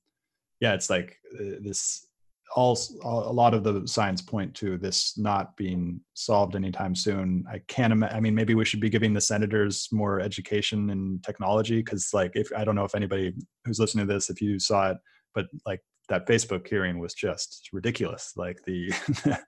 yeah 0.60 0.74
it's 0.74 0.90
like 0.90 1.18
uh, 1.40 1.58
this 1.62 2.08
all, 2.56 2.78
a 3.02 3.34
lot 3.34 3.54
of 3.54 3.64
the 3.64 3.88
signs 3.88 4.22
point 4.22 4.54
to 4.56 4.78
this 4.78 5.18
not 5.18 5.56
being 5.58 6.00
solved 6.14 6.56
anytime 6.56 6.96
soon. 6.96 7.44
I 7.50 7.60
can't. 7.68 8.04
I 8.04 8.20
mean, 8.20 8.36
maybe 8.36 8.56
we 8.56 8.66
should 8.66 8.80
be 8.80 8.90
giving 8.90 9.14
the 9.14 9.22
senators 9.22 9.88
more 9.92 10.20
education 10.20 10.90
in 10.90 11.20
technology 11.24 11.78
because, 11.78 12.10
like, 12.14 12.32
if 12.36 12.50
I 12.56 12.64
don't 12.64 12.76
know 12.76 12.86
if 12.86 12.96
anybody 12.96 13.34
who's 13.66 13.80
listening 13.80 14.08
to 14.08 14.14
this, 14.14 14.30
if 14.30 14.42
you 14.42 14.60
saw 14.60 14.92
it, 14.92 14.98
but 15.34 15.48
like 15.66 15.82
that 16.10 16.28
Facebook 16.28 16.68
hearing 16.68 17.00
was 17.00 17.14
just 17.14 17.70
ridiculous. 17.72 18.34
Like 18.36 18.64
the 18.66 18.92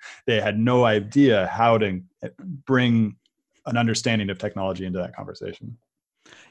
they 0.27 0.39
had 0.39 0.57
no 0.57 0.85
idea 0.85 1.47
how 1.47 1.77
to 1.77 2.01
bring 2.65 3.15
an 3.65 3.77
understanding 3.77 4.29
of 4.29 4.37
technology 4.37 4.85
into 4.85 4.99
that 4.99 5.15
conversation. 5.15 5.77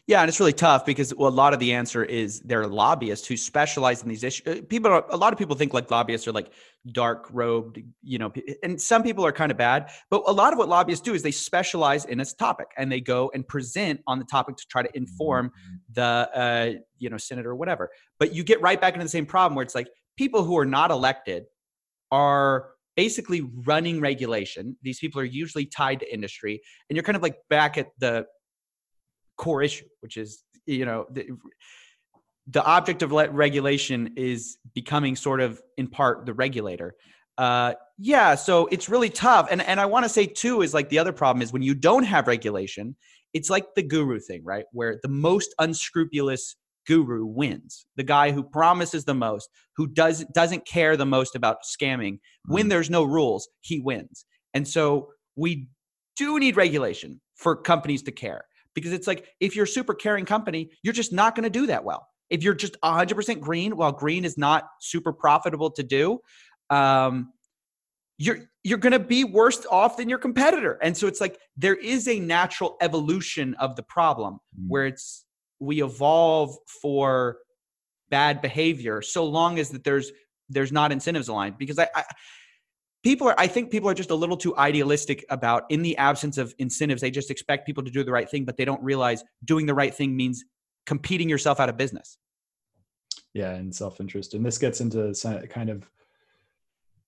Yeah, 0.07 0.21
and 0.21 0.29
it's 0.29 0.39
really 0.39 0.53
tough 0.53 0.85
because 0.85 1.15
well, 1.15 1.31
a 1.31 1.33
lot 1.33 1.55
of 1.55 1.61
the 1.61 1.73
answer 1.73 2.05
is 2.05 2.41
they're 2.41 2.67
lobbyists 2.67 3.27
who 3.27 3.39
specialize 3.39 4.03
in 4.03 4.09
these 4.11 4.23
issues. 4.23 4.47
Uh, 4.47 4.61
people, 4.69 4.93
are, 4.93 5.05
a 5.09 5.17
lot 5.17 5.33
of 5.33 5.39
people 5.39 5.57
think 5.57 5.73
like 5.73 5.91
lobbyists 5.91 6.29
are 6.29 6.33
like 6.33 6.51
dark 6.93 7.27
robed, 7.33 7.81
you 8.03 8.19
know, 8.19 8.31
and 8.63 8.79
some 8.79 9.03
people 9.03 9.25
are 9.25 9.33
kind 9.33 9.51
of 9.51 9.57
bad. 9.57 9.91
But 10.11 10.25
a 10.27 10.33
lot 10.33 10.53
of 10.53 10.59
what 10.59 10.69
lobbyists 10.69 11.03
do 11.03 11.15
is 11.15 11.23
they 11.23 11.31
specialize 11.31 12.05
in 12.05 12.21
a 12.21 12.25
topic 12.27 12.67
and 12.77 12.93
they 12.93 13.01
go 13.01 13.31
and 13.33 13.49
present 13.49 14.01
on 14.07 14.19
the 14.19 14.27
topic 14.27 14.57
to 14.59 14.67
try 14.69 14.83
to 14.83 14.95
inform 14.95 15.49
mm-hmm. 15.49 15.77
the, 15.95 16.03
uh, 16.03 16.73
you 16.99 17.09
know, 17.09 17.17
senator 17.17 17.51
or 17.51 17.57
whatever. 17.57 17.91
But 18.19 18.35
you 18.35 18.45
get 18.45 18.61
right 18.61 18.79
back 18.79 18.93
into 18.93 19.05
the 19.05 19.11
same 19.11 19.25
problem 19.25 19.57
where 19.57 19.63
it's 19.63 19.75
like 19.75 19.89
people 20.19 20.45
who 20.45 20.59
are 20.59 20.67
not 20.67 20.91
elected 20.91 21.47
are 22.11 22.73
basically 22.95 23.41
running 23.65 24.01
regulation. 24.01 24.77
These 24.83 24.99
people 24.99 25.21
are 25.23 25.25
usually 25.25 25.65
tied 25.65 26.01
to 26.01 26.13
industry, 26.13 26.61
and 26.89 26.97
you're 26.97 27.03
kind 27.03 27.17
of 27.17 27.23
like 27.23 27.39
back 27.49 27.79
at 27.79 27.89
the 27.99 28.27
core 29.37 29.63
issue, 29.63 29.87
which 30.01 30.17
is 30.17 30.43
you 30.67 30.85
know 30.85 31.07
the, 31.11 31.29
the 32.47 32.65
object 32.65 33.03
of 33.03 33.13
regulation 33.13 34.15
is 34.17 34.59
becoming 34.75 35.17
sort 35.17 35.41
of 35.41 35.61
in 35.77 35.89
part 35.89 36.27
the 36.27 36.35
regulator. 36.35 36.95
Uh, 37.37 37.75
yeah, 37.99 38.35
so 38.35 38.67
it's 38.67 38.89
really 38.89 39.11
tough, 39.11 39.49
and 39.51 39.63
and 39.63 39.81
I 39.81 39.87
want 39.87 40.05
to 40.05 40.09
say 40.09 40.27
too 40.27 40.63
is 40.63 40.75
like 40.75 40.89
the 40.89 40.99
other 40.99 41.13
problem 41.13 41.43
is 41.43 41.53
when 41.53 41.63
you 41.63 41.75
don't 41.75 42.05
have 42.05 42.27
regulation, 42.27 42.97
it's 43.33 43.51
like 43.51 43.75
the 43.75 43.83
guru 43.83 44.21
thing, 44.21 44.43
right? 44.45 44.65
Where 44.73 44.99
the 45.03 45.09
most 45.09 45.55
unscrupulous 45.59 46.57
guru 46.87 47.25
wins. 47.25 47.87
The 47.97 48.03
guy 48.03 48.31
who 48.31 48.43
promises 48.43 49.05
the 49.05 49.15
most, 49.15 49.49
who 49.77 49.87
does 49.87 50.25
doesn't 50.35 50.67
care 50.67 50.97
the 50.97 51.07
most 51.07 51.35
about 51.35 51.59
scamming. 51.65 52.19
When 52.47 52.63
mm-hmm. 52.63 52.69
there's 52.69 52.91
no 52.91 53.05
rules, 53.05 53.49
he 53.61 53.81
wins. 53.81 54.25
And 54.53 54.67
so 54.69 55.09
we 55.37 55.69
do 56.17 56.39
need 56.39 56.57
regulation 56.57 57.21
for 57.37 57.57
companies 57.57 58.03
to 58.05 58.13
care 58.13 58.45
because 58.75 58.93
it's 58.93 59.07
like 59.07 59.27
if 59.41 59.55
you're 59.55 59.65
a 59.65 59.69
super 59.69 59.95
caring 59.95 60.25
company, 60.25 60.71
you're 60.83 60.95
just 60.95 61.13
not 61.13 61.35
going 61.35 61.45
to 61.45 61.51
do 61.51 61.67
that 61.67 61.85
well. 61.85 62.07
If 62.31 62.43
you're 62.43 62.55
just 62.55 62.81
100% 62.81 63.41
green, 63.41 63.77
while 63.77 63.93
green 63.93 64.25
is 64.25 64.37
not 64.39 64.65
super 64.81 65.13
profitable 65.13 65.71
to 65.73 65.83
do, 65.83 66.19
um, 66.71 67.33
you're 68.19 68.39
you're 68.63 68.79
going 68.79 68.93
to 68.93 68.99
be 68.99 69.25
worse 69.25 69.67
off 69.71 69.97
than 69.97 70.09
your 70.09 70.19
competitor. 70.19 70.79
And 70.81 70.97
so 70.97 71.07
it's 71.07 71.21
like 71.21 71.39
there 71.57 71.75
is 71.75 72.09
a 72.09 72.19
natural 72.19 72.77
evolution 72.81 73.55
of 73.55 73.77
the 73.77 73.83
problem 73.83 74.35
mm. 74.35 74.65
where 74.69 74.87
it's 74.87 75.25
we 75.61 75.83
evolve 75.83 76.57
for 76.81 77.39
bad 78.11 78.41
behavior 78.41 79.03
so 79.03 79.25
long 79.25 79.59
as 79.59 79.71
that 79.71 79.85
there's 79.85 80.13
there's 80.49 80.73
not 80.73 80.93
incentives 80.93 81.29
aligned 81.29 81.59
because 81.59 81.79
I, 81.79 81.89
I 81.95 82.05
people 83.05 83.29
are 83.29 83.35
i 83.39 83.47
think 83.47 83.71
people 83.71 83.89
are 83.89 83.95
just 83.95 84.11
a 84.11 84.15
little 84.15 84.37
too 84.37 84.57
idealistic 84.57 85.25
about 85.31 85.65
in 85.69 85.83
the 85.83 85.97
absence 85.99 86.39
of 86.39 86.55
incentives 86.59 87.01
they 87.01 87.11
just 87.11 87.31
expect 87.31 87.67
people 87.67 87.85
to 87.85 87.91
do 87.91 88.03
the 88.03 88.11
right 88.11 88.29
thing 88.29 88.45
but 88.45 88.57
they 88.57 88.65
don't 88.65 88.83
realize 88.83 89.23
doing 89.45 89.67
the 89.67 89.75
right 89.75 89.95
thing 89.95 90.17
means 90.17 90.45
competing 90.87 91.29
yourself 91.29 91.61
out 91.61 91.69
of 91.69 91.77
business. 91.77 92.19
Yeah 93.33 93.53
and 93.53 93.75
self-interest. 93.75 94.35
And 94.35 94.45
this 94.45 94.59
gets 94.59 94.81
into 94.81 95.13
kind 95.51 95.71
of 95.71 95.89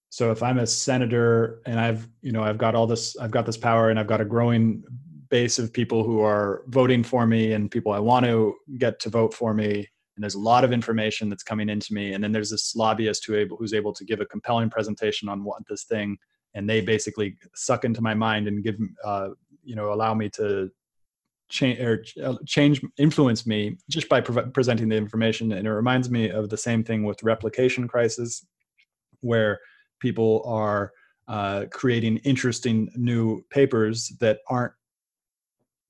so 0.08 0.30
if 0.30 0.40
i'm 0.40 0.58
a 0.58 0.66
senator 0.66 1.60
and 1.66 1.80
i've 1.80 2.08
you 2.22 2.30
know 2.30 2.42
i've 2.42 2.58
got 2.58 2.76
all 2.76 2.86
this 2.86 3.16
i've 3.18 3.32
got 3.32 3.44
this 3.44 3.56
power 3.56 3.90
and 3.90 3.98
i've 3.98 4.06
got 4.06 4.20
a 4.20 4.24
growing 4.24 4.84
base 5.28 5.58
of 5.58 5.72
people 5.72 6.04
who 6.04 6.20
are 6.20 6.62
voting 6.68 7.02
for 7.02 7.26
me 7.26 7.52
and 7.52 7.72
people 7.72 7.90
i 7.90 7.98
want 7.98 8.24
to 8.24 8.54
get 8.78 9.00
to 9.00 9.10
vote 9.10 9.34
for 9.34 9.52
me 9.52 9.86
and 10.16 10.22
there's 10.22 10.34
a 10.34 10.40
lot 10.40 10.64
of 10.64 10.72
information 10.72 11.28
that's 11.28 11.42
coming 11.42 11.68
into 11.68 11.92
me 11.94 12.14
and 12.14 12.24
then 12.24 12.32
there's 12.32 12.50
this 12.50 12.74
lobbyist 12.74 13.24
who 13.26 13.34
able, 13.34 13.56
who's 13.56 13.74
able 13.74 13.92
to 13.92 14.04
give 14.04 14.20
a 14.20 14.26
compelling 14.26 14.70
presentation 14.70 15.28
on 15.28 15.44
what 15.44 15.62
this 15.68 15.84
thing 15.84 16.16
and 16.54 16.68
they 16.68 16.80
basically 16.80 17.36
suck 17.54 17.84
into 17.84 18.02
my 18.02 18.14
mind 18.14 18.48
and 18.48 18.64
give 18.64 18.76
uh, 19.04 19.28
you 19.62 19.76
know 19.76 19.92
allow 19.92 20.14
me 20.14 20.28
to 20.30 20.70
change 21.48 21.78
or 21.78 22.04
uh, 22.24 22.34
change 22.46 22.80
influence 22.98 23.46
me 23.46 23.76
just 23.88 24.08
by 24.08 24.20
pre- 24.20 24.50
presenting 24.52 24.88
the 24.88 24.96
information 24.96 25.52
and 25.52 25.66
it 25.66 25.72
reminds 25.72 26.10
me 26.10 26.28
of 26.28 26.48
the 26.48 26.56
same 26.56 26.82
thing 26.82 27.04
with 27.04 27.22
replication 27.22 27.86
crisis 27.86 28.44
where 29.20 29.60
people 30.00 30.42
are 30.46 30.92
uh, 31.28 31.64
creating 31.70 32.16
interesting 32.18 32.88
new 32.96 33.42
papers 33.50 34.12
that 34.20 34.38
aren't 34.48 34.72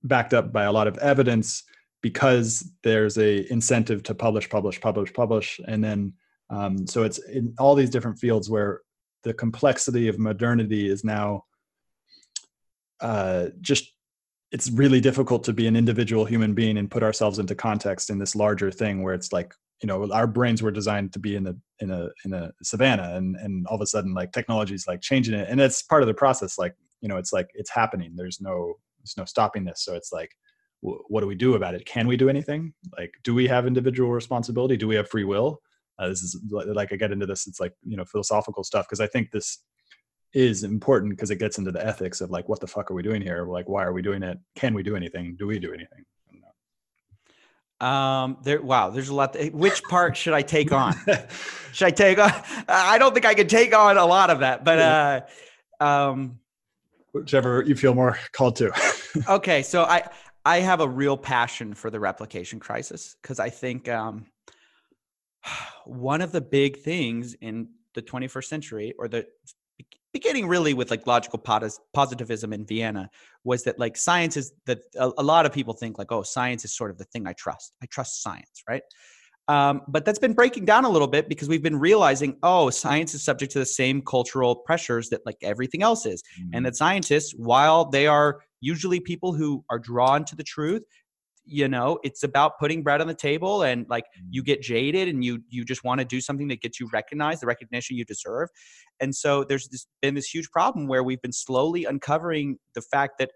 backed 0.02 0.34
up 0.34 0.52
by 0.52 0.64
a 0.64 0.72
lot 0.72 0.86
of 0.86 0.96
evidence 0.98 1.62
because 2.06 2.70
there's 2.84 3.18
a 3.18 3.50
incentive 3.50 4.00
to 4.00 4.14
publish 4.14 4.48
publish 4.48 4.80
publish 4.80 5.12
publish 5.12 5.58
and 5.66 5.82
then 5.82 6.12
um, 6.50 6.86
so 6.86 7.02
it's 7.02 7.18
in 7.26 7.52
all 7.58 7.74
these 7.74 7.90
different 7.90 8.16
fields 8.16 8.48
where 8.48 8.82
the 9.24 9.34
complexity 9.34 10.06
of 10.06 10.16
modernity 10.16 10.88
is 10.88 11.02
now 11.02 11.42
uh, 13.00 13.46
just 13.60 13.92
it's 14.52 14.70
really 14.70 15.00
difficult 15.00 15.42
to 15.42 15.52
be 15.52 15.66
an 15.66 15.74
individual 15.74 16.24
human 16.24 16.54
being 16.54 16.78
and 16.78 16.92
put 16.92 17.02
ourselves 17.02 17.40
into 17.40 17.56
context 17.56 18.08
in 18.08 18.20
this 18.20 18.36
larger 18.36 18.70
thing 18.70 19.02
where 19.02 19.12
it's 19.12 19.32
like 19.32 19.52
you 19.82 19.88
know 19.88 20.08
our 20.12 20.28
brains 20.28 20.62
were 20.62 20.70
designed 20.70 21.12
to 21.12 21.18
be 21.18 21.34
in 21.34 21.48
a 21.48 21.54
in 21.80 21.90
a 21.90 22.08
in 22.24 22.32
a 22.34 22.52
savannah 22.62 23.16
and 23.16 23.34
and 23.34 23.66
all 23.66 23.74
of 23.74 23.82
a 23.82 23.86
sudden 23.86 24.14
like 24.14 24.30
technology 24.30 24.74
is 24.74 24.86
like 24.86 25.00
changing 25.00 25.34
it. 25.34 25.48
And 25.50 25.60
it's 25.60 25.82
part 25.82 26.04
of 26.04 26.06
the 26.06 26.14
process 26.14 26.56
like 26.56 26.76
you 27.00 27.08
know 27.08 27.16
it's 27.16 27.32
like 27.32 27.48
it's 27.54 27.70
happening. 27.70 28.12
There's 28.14 28.40
no 28.40 28.74
there's 29.00 29.16
no 29.16 29.24
stopping 29.24 29.64
this. 29.64 29.82
So 29.82 29.94
it's 29.94 30.12
like 30.12 30.30
what 30.80 31.20
do 31.20 31.26
we 31.26 31.34
do 31.34 31.54
about 31.54 31.74
it? 31.74 31.84
Can 31.84 32.06
we 32.06 32.16
do 32.16 32.28
anything? 32.28 32.72
Like 32.96 33.12
do 33.24 33.34
we 33.34 33.46
have 33.48 33.66
individual 33.66 34.10
responsibility? 34.10 34.76
Do 34.76 34.86
we 34.86 34.96
have 34.96 35.08
free 35.08 35.24
will? 35.24 35.60
Uh, 35.98 36.08
this 36.08 36.22
is 36.22 36.38
like 36.50 36.92
i 36.92 36.96
get 36.96 37.10
into 37.10 37.24
this 37.24 37.46
it's 37.46 37.58
like 37.58 37.72
you 37.82 37.96
know 37.96 38.04
philosophical 38.04 38.62
stuff 38.62 38.84
because 38.86 39.00
i 39.00 39.06
think 39.06 39.30
this 39.30 39.62
is 40.36 40.64
important 40.64 41.10
because 41.10 41.30
it 41.30 41.36
gets 41.36 41.56
into 41.56 41.72
the 41.72 41.84
ethics 41.84 42.20
of 42.20 42.30
like 42.30 42.46
what 42.46 42.60
the 42.60 42.66
fuck 42.66 42.90
are 42.90 42.94
we 42.94 43.02
doing 43.02 43.22
here? 43.22 43.46
Like 43.46 43.68
why 43.70 43.84
are 43.84 43.92
we 43.94 44.02
doing 44.02 44.22
it? 44.22 44.38
Can 44.54 44.74
we 44.74 44.82
do 44.82 44.94
anything? 44.94 45.34
Do 45.38 45.46
we 45.46 45.58
do 45.58 45.72
anything? 45.72 46.04
Um 47.80 48.36
there 48.42 48.60
wow 48.60 48.90
there's 48.90 49.08
a 49.08 49.14
lot 49.14 49.32
to, 49.32 49.48
which 49.50 49.82
part 49.84 50.16
should 50.16 50.34
i 50.34 50.42
take 50.42 50.72
on? 50.72 50.94
Should 51.72 51.88
i 51.88 51.90
take 51.90 52.18
on 52.18 52.32
i 52.68 52.96
don't 52.96 53.12
think 53.12 53.26
i 53.26 53.34
can 53.34 53.48
take 53.48 53.76
on 53.76 53.98
a 53.98 54.06
lot 54.06 54.30
of 54.30 54.40
that 54.40 54.64
but 54.64 54.78
uh 54.78 55.20
um 55.84 56.38
whichever 57.12 57.62
you 57.66 57.74
feel 57.74 57.94
more 57.94 58.18
called 58.32 58.56
to. 58.56 58.72
Okay 59.28 59.62
so 59.62 59.84
i 59.84 60.08
i 60.46 60.60
have 60.60 60.80
a 60.80 60.88
real 60.88 61.16
passion 61.16 61.74
for 61.74 61.90
the 61.90 62.00
replication 62.00 62.58
crisis 62.58 63.16
because 63.20 63.38
i 63.38 63.50
think 63.50 63.88
um 63.88 64.26
one 65.84 66.20
of 66.20 66.32
the 66.32 66.40
big 66.40 66.78
things 66.78 67.34
in 67.34 67.68
the 67.94 68.02
21st 68.02 68.44
century 68.44 68.94
or 68.98 69.08
the 69.08 69.26
beginning 70.12 70.48
really 70.48 70.72
with 70.72 70.90
like 70.90 71.06
logical 71.06 71.38
positivism 71.92 72.52
in 72.54 72.64
Vienna 72.64 73.10
was 73.44 73.64
that 73.64 73.78
like 73.78 73.98
science 73.98 74.36
is 74.36 74.52
that 74.64 74.78
a, 74.98 75.10
a, 75.18 75.22
lot 75.22 75.44
of 75.44 75.52
people 75.52 75.74
think 75.74 75.98
like 75.98 76.10
oh 76.10 76.22
science 76.22 76.64
is 76.64 76.74
sort 76.74 76.90
of 76.90 76.96
the 76.96 77.04
thing 77.04 77.26
I 77.26 77.34
trust. 77.34 77.74
I 77.82 77.86
trust 77.86 78.22
science 78.22 78.62
right 78.66 78.82
um, 79.48 79.82
but 79.86 80.04
that's 80.04 80.18
been 80.18 80.32
breaking 80.32 80.64
down 80.64 80.84
a 80.84 80.88
little 80.88 81.08
bit 81.08 81.28
because 81.28 81.48
we've 81.48 81.62
been 81.62 81.78
realizing 81.78 82.36
oh 82.42 82.70
science 82.70 83.14
is 83.14 83.22
subject 83.22 83.52
to 83.52 83.58
the 83.58 83.66
same 83.66 84.02
cultural 84.02 84.56
pressures 84.56 85.08
that 85.10 85.24
like 85.24 85.36
everything 85.42 85.82
else 85.82 86.06
is 86.06 86.22
mm-hmm. 86.40 86.50
and 86.54 86.66
that 86.66 86.76
scientists 86.76 87.32
while 87.32 87.84
they 87.84 88.06
are 88.06 88.40
usually 88.60 89.00
people 89.00 89.32
who 89.32 89.64
are 89.70 89.78
drawn 89.78 90.24
to 90.24 90.36
the 90.36 90.42
truth 90.42 90.82
you 91.46 91.68
know 91.68 91.98
it's 92.02 92.24
about 92.24 92.58
putting 92.58 92.82
bread 92.82 93.00
on 93.00 93.06
the 93.06 93.14
table 93.14 93.62
and 93.62 93.86
like 93.88 94.04
you 94.30 94.42
mm. 94.42 94.46
get 94.46 94.60
jaded 94.60 95.08
and 95.08 95.24
you 95.24 95.40
you 95.48 95.64
just 95.64 95.84
want 95.84 96.00
to 96.00 96.04
do 96.04 96.20
something 96.20 96.48
that 96.48 96.60
gets 96.60 96.80
you 96.80 96.88
recognized 96.92 97.40
the 97.40 97.46
recognition 97.46 97.96
you 97.96 98.04
deserve 98.04 98.48
and 99.00 99.14
so 99.14 99.44
there's 99.44 99.68
this, 99.68 99.86
been 100.02 100.14
this 100.14 100.28
huge 100.28 100.50
problem 100.50 100.88
where 100.88 101.04
we've 101.04 101.22
been 101.22 101.32
slowly 101.32 101.84
uncovering 101.84 102.58
the 102.74 102.82
fact 102.82 103.18
that 103.18 103.30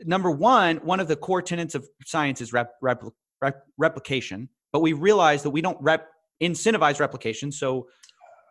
number 0.00 0.30
one 0.30 0.78
one 0.78 1.00
of 1.00 1.08
the 1.08 1.16
core 1.16 1.42
tenets 1.42 1.74
of 1.74 1.86
science 2.06 2.40
is 2.40 2.52
rep, 2.52 2.72
rep, 2.80 3.02
rep, 3.42 3.62
replication 3.76 4.48
but 4.74 4.80
we 4.80 4.92
realize 4.92 5.42
that 5.44 5.50
we 5.50 5.62
don't 5.62 5.78
rep 5.80 6.08
incentivize 6.42 6.98
replication 6.98 7.52
so 7.52 7.86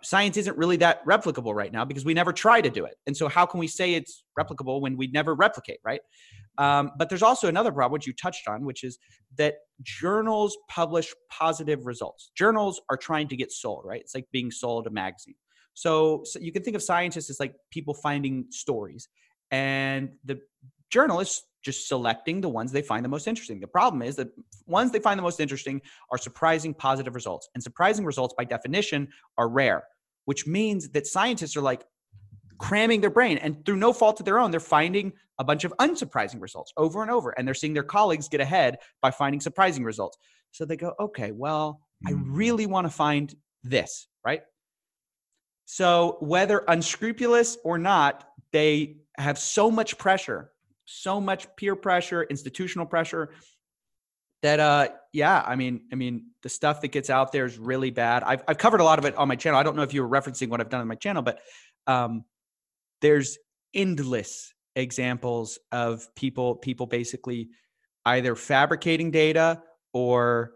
science 0.03 0.37
isn't 0.37 0.57
really 0.57 0.77
that 0.77 1.05
replicable 1.05 1.53
right 1.53 1.71
now 1.71 1.85
because 1.85 2.05
we 2.05 2.13
never 2.13 2.33
try 2.33 2.61
to 2.61 2.69
do 2.69 2.85
it. 2.85 2.95
And 3.07 3.15
so, 3.15 3.27
how 3.27 3.45
can 3.45 3.59
we 3.59 3.67
say 3.67 3.93
it's 3.93 4.23
replicable 4.37 4.81
when 4.81 4.97
we 4.97 5.07
never 5.07 5.33
replicate, 5.33 5.79
right? 5.83 6.01
Um, 6.57 6.91
but 6.97 7.09
there's 7.09 7.23
also 7.23 7.47
another 7.47 7.71
problem, 7.71 7.93
which 7.93 8.05
you 8.05 8.13
touched 8.13 8.47
on, 8.47 8.63
which 8.63 8.83
is 8.83 8.99
that 9.37 9.55
journals 9.81 10.57
publish 10.69 11.13
positive 11.29 11.85
results. 11.85 12.31
Journals 12.35 12.81
are 12.89 12.97
trying 12.97 13.27
to 13.29 13.35
get 13.35 13.51
sold, 13.51 13.83
right? 13.85 14.01
It's 14.01 14.13
like 14.13 14.25
being 14.31 14.51
sold 14.51 14.85
a 14.85 14.91
magazine. 14.91 15.35
So, 15.73 16.21
so 16.25 16.39
you 16.39 16.51
can 16.51 16.63
think 16.63 16.75
of 16.75 16.83
scientists 16.83 17.29
as 17.29 17.39
like 17.39 17.55
people 17.71 17.93
finding 17.93 18.45
stories, 18.49 19.07
and 19.51 20.09
the 20.25 20.39
journalists 20.89 21.43
just 21.63 21.87
selecting 21.87 22.41
the 22.41 22.49
ones 22.49 22.71
they 22.71 22.81
find 22.81 23.03
the 23.03 23.09
most 23.09 23.27
interesting. 23.27 23.59
The 23.59 23.67
problem 23.67 24.01
is 24.01 24.15
that 24.17 24.29
ones 24.67 24.91
they 24.91 24.99
find 24.99 25.17
the 25.17 25.23
most 25.23 25.39
interesting 25.39 25.81
are 26.11 26.17
surprising 26.17 26.73
positive 26.73 27.15
results. 27.15 27.49
And 27.55 27.63
surprising 27.63 28.05
results, 28.05 28.35
by 28.37 28.43
definition, 28.43 29.07
are 29.37 29.49
rare 29.49 29.83
which 30.25 30.47
means 30.47 30.89
that 30.89 31.07
scientists 31.07 31.55
are 31.55 31.61
like 31.61 31.85
cramming 32.59 33.01
their 33.01 33.09
brain 33.09 33.37
and 33.39 33.65
through 33.65 33.75
no 33.75 33.91
fault 33.91 34.19
of 34.19 34.25
their 34.25 34.39
own 34.39 34.51
they're 34.51 34.59
finding 34.59 35.11
a 35.39 35.43
bunch 35.43 35.63
of 35.63 35.73
unsurprising 35.79 36.41
results 36.41 36.71
over 36.77 37.01
and 37.01 37.11
over 37.11 37.31
and 37.31 37.47
they're 37.47 37.55
seeing 37.55 37.73
their 37.73 37.83
colleagues 37.83 38.29
get 38.29 38.39
ahead 38.39 38.77
by 39.01 39.11
finding 39.11 39.41
surprising 39.41 39.83
results 39.83 40.17
so 40.51 40.63
they 40.63 40.77
go 40.77 40.93
okay 40.99 41.31
well 41.31 41.81
i 42.07 42.11
mm. 42.11 42.21
really 42.25 42.65
want 42.65 42.85
to 42.85 42.91
find 42.93 43.35
this 43.63 44.07
right 44.25 44.41
so 45.65 46.17
whether 46.19 46.63
unscrupulous 46.67 47.57
or 47.63 47.77
not 47.77 48.29
they 48.51 48.97
have 49.17 49.37
so 49.37 49.69
much 49.71 49.97
pressure 49.97 50.51
so 50.85 51.21
much 51.21 51.47
peer 51.55 51.75
pressure 51.75 52.23
institutional 52.23 52.85
pressure 52.85 53.29
that 54.41 54.59
uh 54.59 54.87
yeah 55.13 55.41
i 55.45 55.55
mean 55.55 55.81
i 55.91 55.95
mean 55.95 56.27
the 56.41 56.49
stuff 56.49 56.81
that 56.81 56.89
gets 56.89 57.09
out 57.09 57.31
there 57.31 57.45
is 57.45 57.57
really 57.57 57.89
bad. 57.89 58.21
I've, 58.23 58.43
I've 58.47 58.57
covered 58.57 58.81
a 58.81 58.83
lot 58.83 58.99
of 58.99 59.05
it 59.05 59.15
on 59.15 59.29
my 59.29 59.37
channel. 59.37 59.57
I 59.57 59.63
don't 59.63 59.77
know 59.77 59.83
if 59.83 59.93
you 59.93 60.03
were 60.03 60.09
referencing 60.09 60.49
what 60.49 60.59
i've 60.59 60.69
done 60.69 60.81
on 60.81 60.87
my 60.87 60.95
channel 60.95 61.21
but 61.21 61.39
um 61.87 62.25
there's 63.01 63.37
endless 63.73 64.53
examples 64.75 65.59
of 65.71 66.07
people 66.15 66.55
people 66.55 66.85
basically 66.85 67.49
either 68.05 68.35
fabricating 68.35 69.11
data 69.11 69.61
or 69.93 70.53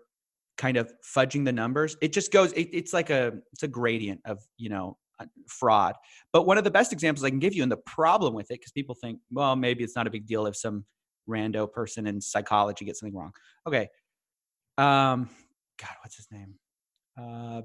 kind 0.57 0.78
of 0.78 0.91
fudging 1.15 1.45
the 1.45 1.51
numbers. 1.51 1.95
It 2.01 2.13
just 2.13 2.32
goes 2.32 2.51
it, 2.53 2.69
it's 2.73 2.93
like 2.93 3.09
a 3.09 3.34
it's 3.53 3.63
a 3.63 3.67
gradient 3.67 4.21
of 4.25 4.39
you 4.57 4.69
know 4.69 4.97
fraud 5.47 5.95
but 6.32 6.45
one 6.45 6.57
of 6.57 6.63
the 6.63 6.72
best 6.72 6.93
examples 6.93 7.24
i 7.24 7.30
can 7.30 7.39
give 7.39 7.53
you 7.53 7.63
and 7.63 7.72
the 7.72 7.78
problem 7.78 8.34
with 8.34 8.51
it 8.51 8.59
because 8.59 8.72
people 8.72 8.95
think 8.95 9.20
well 9.32 9.55
maybe 9.55 9.84
it's 9.84 9.95
not 9.95 10.07
a 10.07 10.11
big 10.11 10.26
deal 10.26 10.45
if 10.45 10.55
some 10.55 10.86
rando 11.28 11.72
person 11.72 12.07
in 12.07 12.22
psychology 12.22 12.86
gets 12.86 12.99
something 12.99 13.15
wrong. 13.15 13.32
Okay. 13.68 13.89
Um, 14.78 15.30
God, 15.80 15.95
what's 16.01 16.15
his 16.15 16.28
name? 16.32 16.55
Uh, 17.20 17.61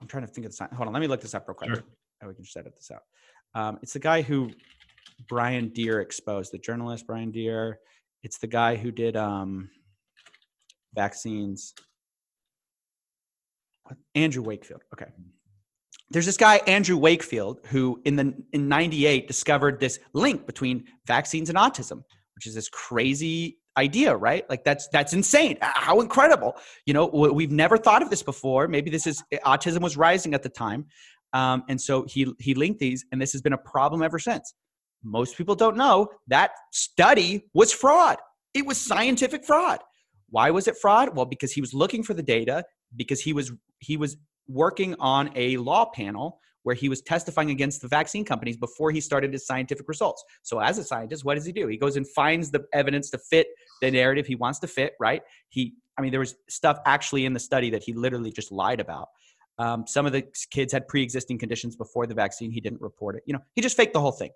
I'm 0.00 0.08
trying 0.08 0.26
to 0.26 0.32
think 0.32 0.46
of 0.46 0.52
the 0.52 0.56
sign. 0.56 0.68
Hold 0.74 0.88
on, 0.88 0.92
let 0.92 1.00
me 1.00 1.06
look 1.06 1.20
this 1.20 1.34
up 1.34 1.46
real 1.48 1.54
quick. 1.54 1.70
Sure. 1.70 1.84
Oh, 2.22 2.28
we 2.28 2.34
can 2.34 2.44
just 2.44 2.56
edit 2.56 2.74
this 2.74 2.90
out. 2.90 3.02
Um, 3.54 3.78
it's 3.82 3.92
the 3.92 3.98
guy 3.98 4.22
who 4.22 4.50
Brian 5.28 5.68
Deer 5.68 6.00
exposed, 6.00 6.52
the 6.52 6.58
journalist 6.58 7.06
Brian 7.06 7.30
Deer. 7.30 7.78
It's 8.22 8.38
the 8.38 8.46
guy 8.46 8.76
who 8.76 8.90
did 8.90 9.16
um, 9.16 9.70
vaccines. 10.94 11.74
Andrew 14.14 14.42
Wakefield. 14.42 14.82
Okay. 14.94 15.10
There's 16.10 16.26
this 16.26 16.36
guy 16.36 16.56
Andrew 16.66 16.96
Wakefield 16.96 17.60
who 17.66 18.00
in 18.04 18.16
the 18.16 18.34
in 18.52 18.68
98 18.68 19.26
discovered 19.26 19.80
this 19.80 19.98
link 20.12 20.46
between 20.46 20.84
vaccines 21.06 21.48
and 21.48 21.58
autism 21.58 22.02
which 22.34 22.46
is 22.46 22.54
this 22.54 22.68
crazy 22.68 23.58
idea 23.76 24.14
right? 24.16 24.48
Like 24.48 24.64
that's 24.64 24.88
that's 24.88 25.12
insane. 25.12 25.58
How 25.60 26.00
incredible. 26.00 26.56
You 26.86 26.94
know 26.94 27.06
we've 27.06 27.50
never 27.50 27.76
thought 27.76 28.02
of 28.02 28.10
this 28.10 28.22
before. 28.22 28.68
Maybe 28.68 28.90
this 28.90 29.06
is 29.06 29.22
eh, 29.32 29.38
autism 29.44 29.80
was 29.80 29.96
rising 29.96 30.34
at 30.34 30.42
the 30.42 30.48
time. 30.48 30.86
Um, 31.32 31.64
and 31.68 31.80
so 31.80 32.04
he 32.08 32.32
he 32.38 32.54
linked 32.54 32.78
these 32.80 33.04
and 33.10 33.20
this 33.20 33.32
has 33.32 33.42
been 33.42 33.52
a 33.52 33.58
problem 33.58 34.02
ever 34.02 34.18
since. 34.18 34.54
Most 35.02 35.36
people 35.36 35.54
don't 35.54 35.76
know 35.76 36.08
that 36.28 36.52
study 36.72 37.44
was 37.52 37.72
fraud. 37.72 38.18
It 38.54 38.66
was 38.66 38.80
scientific 38.80 39.44
fraud. 39.44 39.80
Why 40.30 40.50
was 40.50 40.68
it 40.68 40.76
fraud? 40.80 41.16
Well 41.16 41.26
because 41.26 41.52
he 41.52 41.60
was 41.60 41.74
looking 41.74 42.02
for 42.02 42.14
the 42.14 42.22
data 42.22 42.64
because 42.96 43.20
he 43.20 43.32
was 43.32 43.52
he 43.80 43.96
was 43.96 44.16
working 44.48 44.94
on 44.98 45.30
a 45.34 45.56
law 45.56 45.86
panel 45.86 46.40
where 46.64 46.74
he 46.74 46.88
was 46.88 47.02
testifying 47.02 47.50
against 47.50 47.82
the 47.82 47.88
vaccine 47.88 48.24
companies 48.24 48.56
before 48.56 48.90
he 48.90 49.00
started 49.00 49.32
his 49.32 49.46
scientific 49.46 49.86
results. 49.86 50.24
So, 50.42 50.58
as 50.58 50.78
a 50.78 50.84
scientist, 50.84 51.24
what 51.24 51.34
does 51.36 51.44
he 51.44 51.52
do? 51.52 51.68
He 51.68 51.76
goes 51.76 51.96
and 51.96 52.08
finds 52.08 52.50
the 52.50 52.64
evidence 52.72 53.10
to 53.10 53.18
fit 53.18 53.48
the 53.80 53.90
narrative 53.90 54.26
he 54.26 54.34
wants 54.34 54.58
to 54.60 54.66
fit, 54.66 54.94
right? 54.98 55.22
He, 55.50 55.74
I 55.96 56.02
mean, 56.02 56.10
there 56.10 56.20
was 56.20 56.34
stuff 56.48 56.78
actually 56.86 57.26
in 57.26 57.32
the 57.32 57.40
study 57.40 57.70
that 57.70 57.82
he 57.82 57.92
literally 57.92 58.32
just 58.32 58.50
lied 58.50 58.80
about. 58.80 59.08
Um, 59.58 59.86
some 59.86 60.04
of 60.04 60.12
the 60.12 60.24
kids 60.50 60.72
had 60.72 60.88
pre-existing 60.88 61.38
conditions 61.38 61.76
before 61.76 62.06
the 62.06 62.14
vaccine. 62.14 62.50
He 62.50 62.60
didn't 62.60 62.80
report 62.80 63.14
it. 63.14 63.22
You 63.26 63.34
know, 63.34 63.40
he 63.54 63.62
just 63.62 63.76
faked 63.76 63.92
the 63.92 64.00
whole 64.00 64.12
thing. 64.12 64.30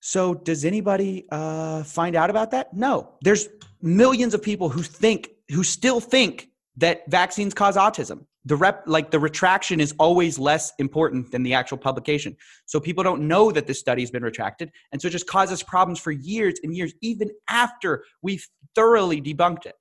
So, 0.00 0.34
does 0.34 0.64
anybody 0.64 1.26
uh, 1.32 1.82
find 1.82 2.14
out 2.14 2.30
about 2.30 2.52
that? 2.52 2.72
No. 2.72 3.14
There's 3.22 3.48
millions 3.82 4.34
of 4.34 4.42
people 4.42 4.68
who 4.68 4.82
think, 4.82 5.30
who 5.50 5.64
still 5.64 6.00
think 6.00 6.48
that 6.76 7.02
vaccines 7.08 7.54
cause 7.54 7.76
autism. 7.76 8.26
The 8.44 8.56
rep, 8.56 8.84
like 8.86 9.10
the 9.10 9.18
retraction, 9.18 9.80
is 9.80 9.92
always 9.98 10.38
less 10.38 10.72
important 10.78 11.32
than 11.32 11.42
the 11.42 11.54
actual 11.54 11.78
publication. 11.78 12.36
So 12.66 12.78
people 12.78 13.02
don't 13.02 13.26
know 13.26 13.50
that 13.50 13.66
this 13.66 13.80
study 13.80 14.02
has 14.02 14.10
been 14.10 14.22
retracted, 14.22 14.70
and 14.92 15.02
so 15.02 15.08
it 15.08 15.12
just 15.12 15.26
causes 15.26 15.62
problems 15.62 15.98
for 15.98 16.12
years 16.12 16.54
and 16.62 16.74
years, 16.74 16.94
even 17.02 17.30
after 17.48 18.04
we've 18.22 18.46
thoroughly 18.74 19.20
debunked 19.20 19.66
it. 19.66 19.74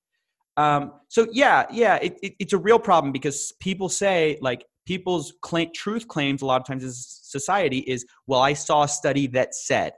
Um, 0.58 0.94
so 1.10 1.28
yeah, 1.32 1.66
yeah, 1.72 1.96
it, 1.98 2.18
it, 2.24 2.34
it's 2.40 2.54
a 2.54 2.58
real 2.58 2.80
problem 2.80 3.12
because 3.12 3.54
people 3.60 3.90
say 3.90 4.38
like 4.42 4.66
people's 4.86 5.34
claim, 5.42 5.70
truth 5.74 6.08
claims 6.08 6.42
a 6.42 6.46
lot 6.46 6.62
of 6.62 6.66
times 6.66 6.84
in 6.84 6.92
society 6.94 7.80
is, 7.80 8.06
well, 8.26 8.40
I 8.40 8.54
saw 8.54 8.84
a 8.84 8.88
study 8.88 9.28
that 9.28 9.54
said 9.54 9.94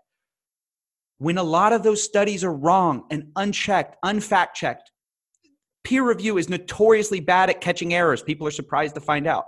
when 1.19 1.37
a 1.37 1.43
lot 1.43 1.73
of 1.73 1.83
those 1.83 2.01
studies 2.03 2.43
are 2.43 2.53
wrong 2.53 3.03
and 3.09 3.31
unchecked, 3.35 3.97
unfact 4.03 4.53
checked. 4.53 4.91
Peer 5.87 6.03
review 6.03 6.37
is 6.37 6.49
notoriously 6.49 7.21
bad 7.21 7.49
at 7.49 7.61
catching 7.61 7.93
errors. 7.93 8.21
People 8.21 8.45
are 8.45 8.51
surprised 8.51 8.93
to 8.95 8.99
find 8.99 9.25
out. 9.25 9.45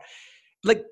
Like, 0.64 0.86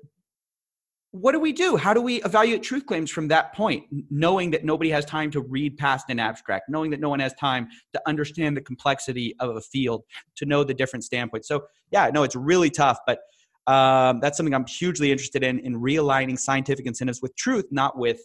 what 1.12 1.32
do 1.32 1.40
we 1.40 1.54
do? 1.54 1.78
How 1.78 1.94
do 1.94 2.02
we 2.02 2.22
evaluate 2.22 2.62
truth 2.62 2.84
claims 2.84 3.10
from 3.10 3.28
that 3.28 3.54
point, 3.54 3.84
knowing 4.10 4.50
that 4.50 4.62
nobody 4.62 4.90
has 4.90 5.06
time 5.06 5.30
to 5.30 5.40
read 5.40 5.78
past 5.78 6.10
an 6.10 6.20
abstract, 6.20 6.68
knowing 6.68 6.90
that 6.90 7.00
no 7.00 7.08
one 7.08 7.20
has 7.20 7.32
time 7.32 7.66
to 7.94 8.02
understand 8.06 8.58
the 8.58 8.60
complexity 8.60 9.34
of 9.40 9.56
a 9.56 9.62
field, 9.62 10.04
to 10.36 10.44
know 10.44 10.64
the 10.64 10.74
different 10.74 11.02
standpoints? 11.02 11.48
So, 11.48 11.64
yeah, 11.90 12.10
no, 12.12 12.24
it's 12.24 12.36
really 12.36 12.68
tough, 12.68 12.98
but 13.06 13.20
um, 13.66 14.20
that's 14.20 14.36
something 14.36 14.52
I'm 14.52 14.66
hugely 14.66 15.10
interested 15.10 15.42
in 15.42 15.60
in 15.60 15.80
realigning 15.80 16.38
scientific 16.38 16.84
incentives 16.84 17.22
with 17.22 17.34
truth, 17.36 17.64
not 17.70 17.96
with 17.96 18.20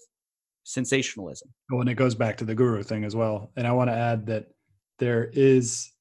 sensationalism. 0.66 1.54
Well, 1.72 1.80
and 1.80 1.90
it 1.90 1.96
goes 1.96 2.16
back 2.16 2.36
to 2.40 2.44
the 2.44 2.54
guru 2.54 2.84
thing 2.84 3.06
as 3.06 3.16
well. 3.16 3.50
And 3.56 3.66
I 3.66 3.72
want 3.72 3.92
to 3.92 3.96
add 3.96 4.26
that 4.26 4.48
there 5.00 5.30
is 5.32 5.93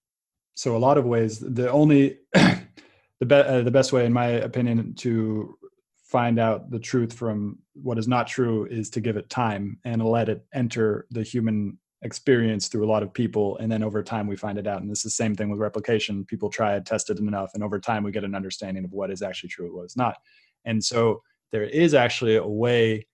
so 0.54 0.76
a 0.76 0.78
lot 0.78 0.98
of 0.98 1.04
ways 1.04 1.38
the 1.38 1.70
only 1.70 2.18
the 2.32 3.26
be, 3.26 3.34
uh, 3.34 3.62
the 3.62 3.70
best 3.70 3.92
way 3.92 4.04
in 4.04 4.12
my 4.12 4.26
opinion 4.26 4.94
to 4.94 5.56
find 6.04 6.38
out 6.38 6.70
the 6.70 6.78
truth 6.78 7.12
from 7.12 7.58
what 7.74 7.98
is 7.98 8.06
not 8.06 8.26
true 8.26 8.66
is 8.66 8.90
to 8.90 9.00
give 9.00 9.16
it 9.16 9.30
time 9.30 9.78
and 9.84 10.04
let 10.04 10.28
it 10.28 10.44
enter 10.52 11.06
the 11.10 11.22
human 11.22 11.78
experience 12.02 12.68
through 12.68 12.84
a 12.84 12.90
lot 12.90 13.02
of 13.02 13.14
people. 13.14 13.56
And 13.58 13.70
then 13.70 13.82
over 13.82 14.02
time 14.02 14.26
we 14.26 14.36
find 14.36 14.58
it 14.58 14.66
out. 14.66 14.82
And 14.82 14.90
this 14.90 14.98
is 14.98 15.04
the 15.04 15.10
same 15.10 15.34
thing 15.34 15.48
with 15.48 15.60
replication. 15.60 16.24
People 16.26 16.50
try 16.50 16.76
it 16.76 16.84
test 16.84 17.08
it 17.10 17.18
enough 17.18 17.52
and 17.54 17.62
over 17.62 17.78
time 17.78 18.02
we 18.02 18.10
get 18.10 18.24
an 18.24 18.34
understanding 18.34 18.84
of 18.84 18.92
what 18.92 19.10
is 19.10 19.22
actually 19.22 19.50
true 19.50 19.74
what 19.74 19.86
is 19.86 19.96
not. 19.96 20.16
And 20.64 20.84
so 20.84 21.22
there 21.50 21.64
is 21.64 21.94
actually 21.94 22.36
a 22.36 22.46
way 22.46 23.06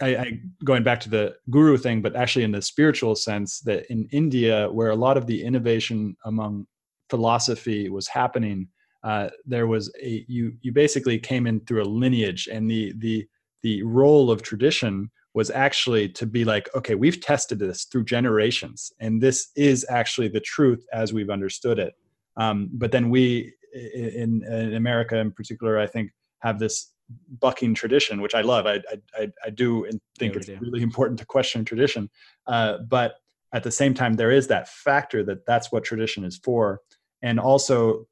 I, 0.00 0.16
I, 0.16 0.40
going 0.64 0.82
back 0.82 1.00
to 1.00 1.10
the 1.10 1.36
guru 1.50 1.76
thing, 1.76 2.02
but 2.02 2.16
actually 2.16 2.44
in 2.44 2.52
the 2.52 2.62
spiritual 2.62 3.14
sense 3.14 3.60
that 3.60 3.86
in 3.90 4.08
India, 4.12 4.70
where 4.70 4.90
a 4.90 4.96
lot 4.96 5.16
of 5.16 5.26
the 5.26 5.42
innovation 5.42 6.16
among 6.24 6.66
philosophy 7.10 7.88
was 7.88 8.08
happening, 8.08 8.68
uh, 9.02 9.28
there 9.44 9.66
was 9.66 9.92
a 10.02 10.24
you 10.28 10.52
you 10.60 10.72
basically 10.72 11.18
came 11.18 11.46
in 11.46 11.60
through 11.60 11.82
a 11.82 11.84
lineage, 11.84 12.48
and 12.50 12.70
the 12.70 12.92
the 12.98 13.26
the 13.62 13.82
role 13.82 14.30
of 14.30 14.42
tradition 14.42 15.10
was 15.34 15.50
actually 15.50 16.08
to 16.08 16.26
be 16.26 16.44
like, 16.44 16.68
okay, 16.74 16.94
we've 16.94 17.20
tested 17.20 17.58
this 17.58 17.84
through 17.84 18.04
generations, 18.04 18.92
and 19.00 19.20
this 19.20 19.48
is 19.56 19.86
actually 19.88 20.28
the 20.28 20.40
truth 20.40 20.84
as 20.92 21.12
we've 21.12 21.30
understood 21.30 21.78
it. 21.78 21.94
Um, 22.36 22.70
but 22.72 22.92
then 22.92 23.10
we 23.10 23.52
in, 23.72 24.42
in 24.44 24.74
America, 24.74 25.18
in 25.18 25.32
particular, 25.32 25.78
I 25.78 25.86
think 25.86 26.10
have 26.40 26.58
this 26.58 26.92
bucking 27.40 27.74
tradition, 27.74 28.20
which 28.20 28.34
I 28.34 28.42
love. 28.42 28.66
I 28.66 28.80
I 29.14 29.28
I 29.44 29.50
do 29.50 29.84
and 29.84 30.00
think 30.18 30.34
yeah, 30.34 30.38
it's 30.38 30.46
do. 30.46 30.58
really 30.60 30.82
important 30.82 31.18
to 31.20 31.26
question 31.26 31.64
tradition. 31.64 32.10
Uh, 32.46 32.78
but 32.88 33.16
at 33.52 33.62
the 33.62 33.70
same 33.70 33.94
time, 33.94 34.14
there 34.14 34.30
is 34.30 34.46
that 34.48 34.68
factor 34.68 35.24
that 35.24 35.46
that's 35.46 35.72
what 35.72 35.84
tradition 35.84 36.24
is 36.24 36.38
for, 36.38 36.80
and 37.22 37.40
also 37.40 38.06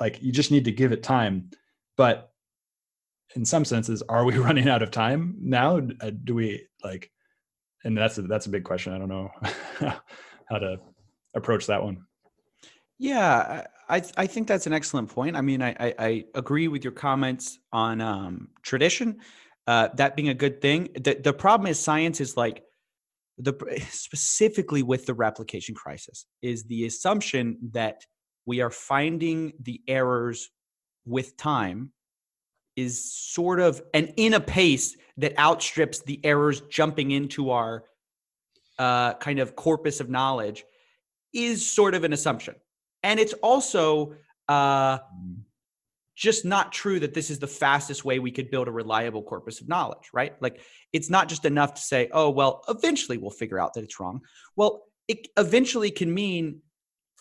like 0.00 0.22
you 0.22 0.32
just 0.32 0.50
need 0.50 0.64
to 0.64 0.72
give 0.72 0.92
it 0.92 1.02
time. 1.02 1.50
But 1.96 2.30
in 3.34 3.44
some 3.44 3.64
senses, 3.64 4.02
are 4.08 4.24
we 4.24 4.38
running 4.38 4.68
out 4.68 4.82
of 4.82 4.90
time 4.90 5.36
now? 5.40 5.78
Uh, 6.00 6.10
do 6.24 6.34
we 6.34 6.66
like? 6.82 7.10
And 7.84 7.96
that's 7.96 8.18
a, 8.18 8.22
that's 8.22 8.46
a 8.46 8.50
big 8.50 8.64
question. 8.64 8.92
I 8.92 8.98
don't 8.98 9.08
know 9.08 9.30
how 10.48 10.58
to 10.58 10.78
approach 11.34 11.66
that 11.66 11.84
one. 11.84 12.04
Yeah, 12.98 13.66
I 13.88 14.02
I 14.16 14.26
think 14.26 14.48
that's 14.48 14.66
an 14.66 14.72
excellent 14.72 15.10
point. 15.10 15.36
I 15.36 15.40
mean, 15.40 15.62
I 15.62 15.70
I, 15.78 15.94
I 15.98 16.24
agree 16.34 16.68
with 16.68 16.84
your 16.84 16.92
comments 16.92 17.58
on 17.72 18.00
um, 18.00 18.48
tradition, 18.62 19.18
uh, 19.66 19.88
that 19.94 20.16
being 20.16 20.28
a 20.28 20.34
good 20.34 20.60
thing. 20.60 20.88
The 20.94 21.14
the 21.22 21.32
problem 21.32 21.68
is 21.68 21.78
science 21.78 22.20
is 22.20 22.36
like 22.36 22.64
the 23.38 23.54
specifically 23.90 24.82
with 24.82 25.06
the 25.06 25.14
replication 25.14 25.74
crisis 25.74 26.26
is 26.42 26.64
the 26.64 26.86
assumption 26.86 27.58
that 27.72 28.04
we 28.44 28.60
are 28.60 28.70
finding 28.70 29.52
the 29.60 29.80
errors 29.88 30.50
with 31.04 31.36
time 31.36 31.92
is 32.76 33.12
sort 33.12 33.58
of 33.58 33.82
and 33.94 34.12
in 34.16 34.34
a 34.34 34.40
pace 34.40 34.96
that 35.16 35.38
outstrips 35.38 36.02
the 36.02 36.20
errors 36.24 36.60
jumping 36.68 37.10
into 37.10 37.50
our 37.50 37.84
uh, 38.78 39.14
kind 39.14 39.38
of 39.38 39.56
corpus 39.56 40.00
of 40.00 40.10
knowledge 40.10 40.64
is 41.32 41.68
sort 41.68 41.94
of 41.94 42.04
an 42.04 42.12
assumption 42.12 42.54
and 43.02 43.20
it's 43.20 43.32
also 43.34 44.14
uh, 44.48 44.98
mm. 44.98 45.36
just 46.14 46.44
not 46.44 46.72
true 46.72 47.00
that 47.00 47.14
this 47.14 47.30
is 47.30 47.38
the 47.38 47.46
fastest 47.46 48.04
way 48.04 48.18
we 48.18 48.30
could 48.30 48.50
build 48.50 48.68
a 48.68 48.72
reliable 48.72 49.22
corpus 49.22 49.60
of 49.60 49.68
knowledge, 49.68 50.10
right? 50.12 50.34
Like 50.40 50.60
it's 50.92 51.10
not 51.10 51.28
just 51.28 51.44
enough 51.44 51.74
to 51.74 51.80
say, 51.80 52.08
oh, 52.12 52.30
well, 52.30 52.62
eventually 52.68 53.18
we'll 53.18 53.30
figure 53.30 53.58
out 53.58 53.74
that 53.74 53.84
it's 53.84 54.00
wrong. 54.00 54.20
Well, 54.56 54.84
it 55.08 55.28
eventually 55.36 55.90
can 55.90 56.12
mean 56.12 56.60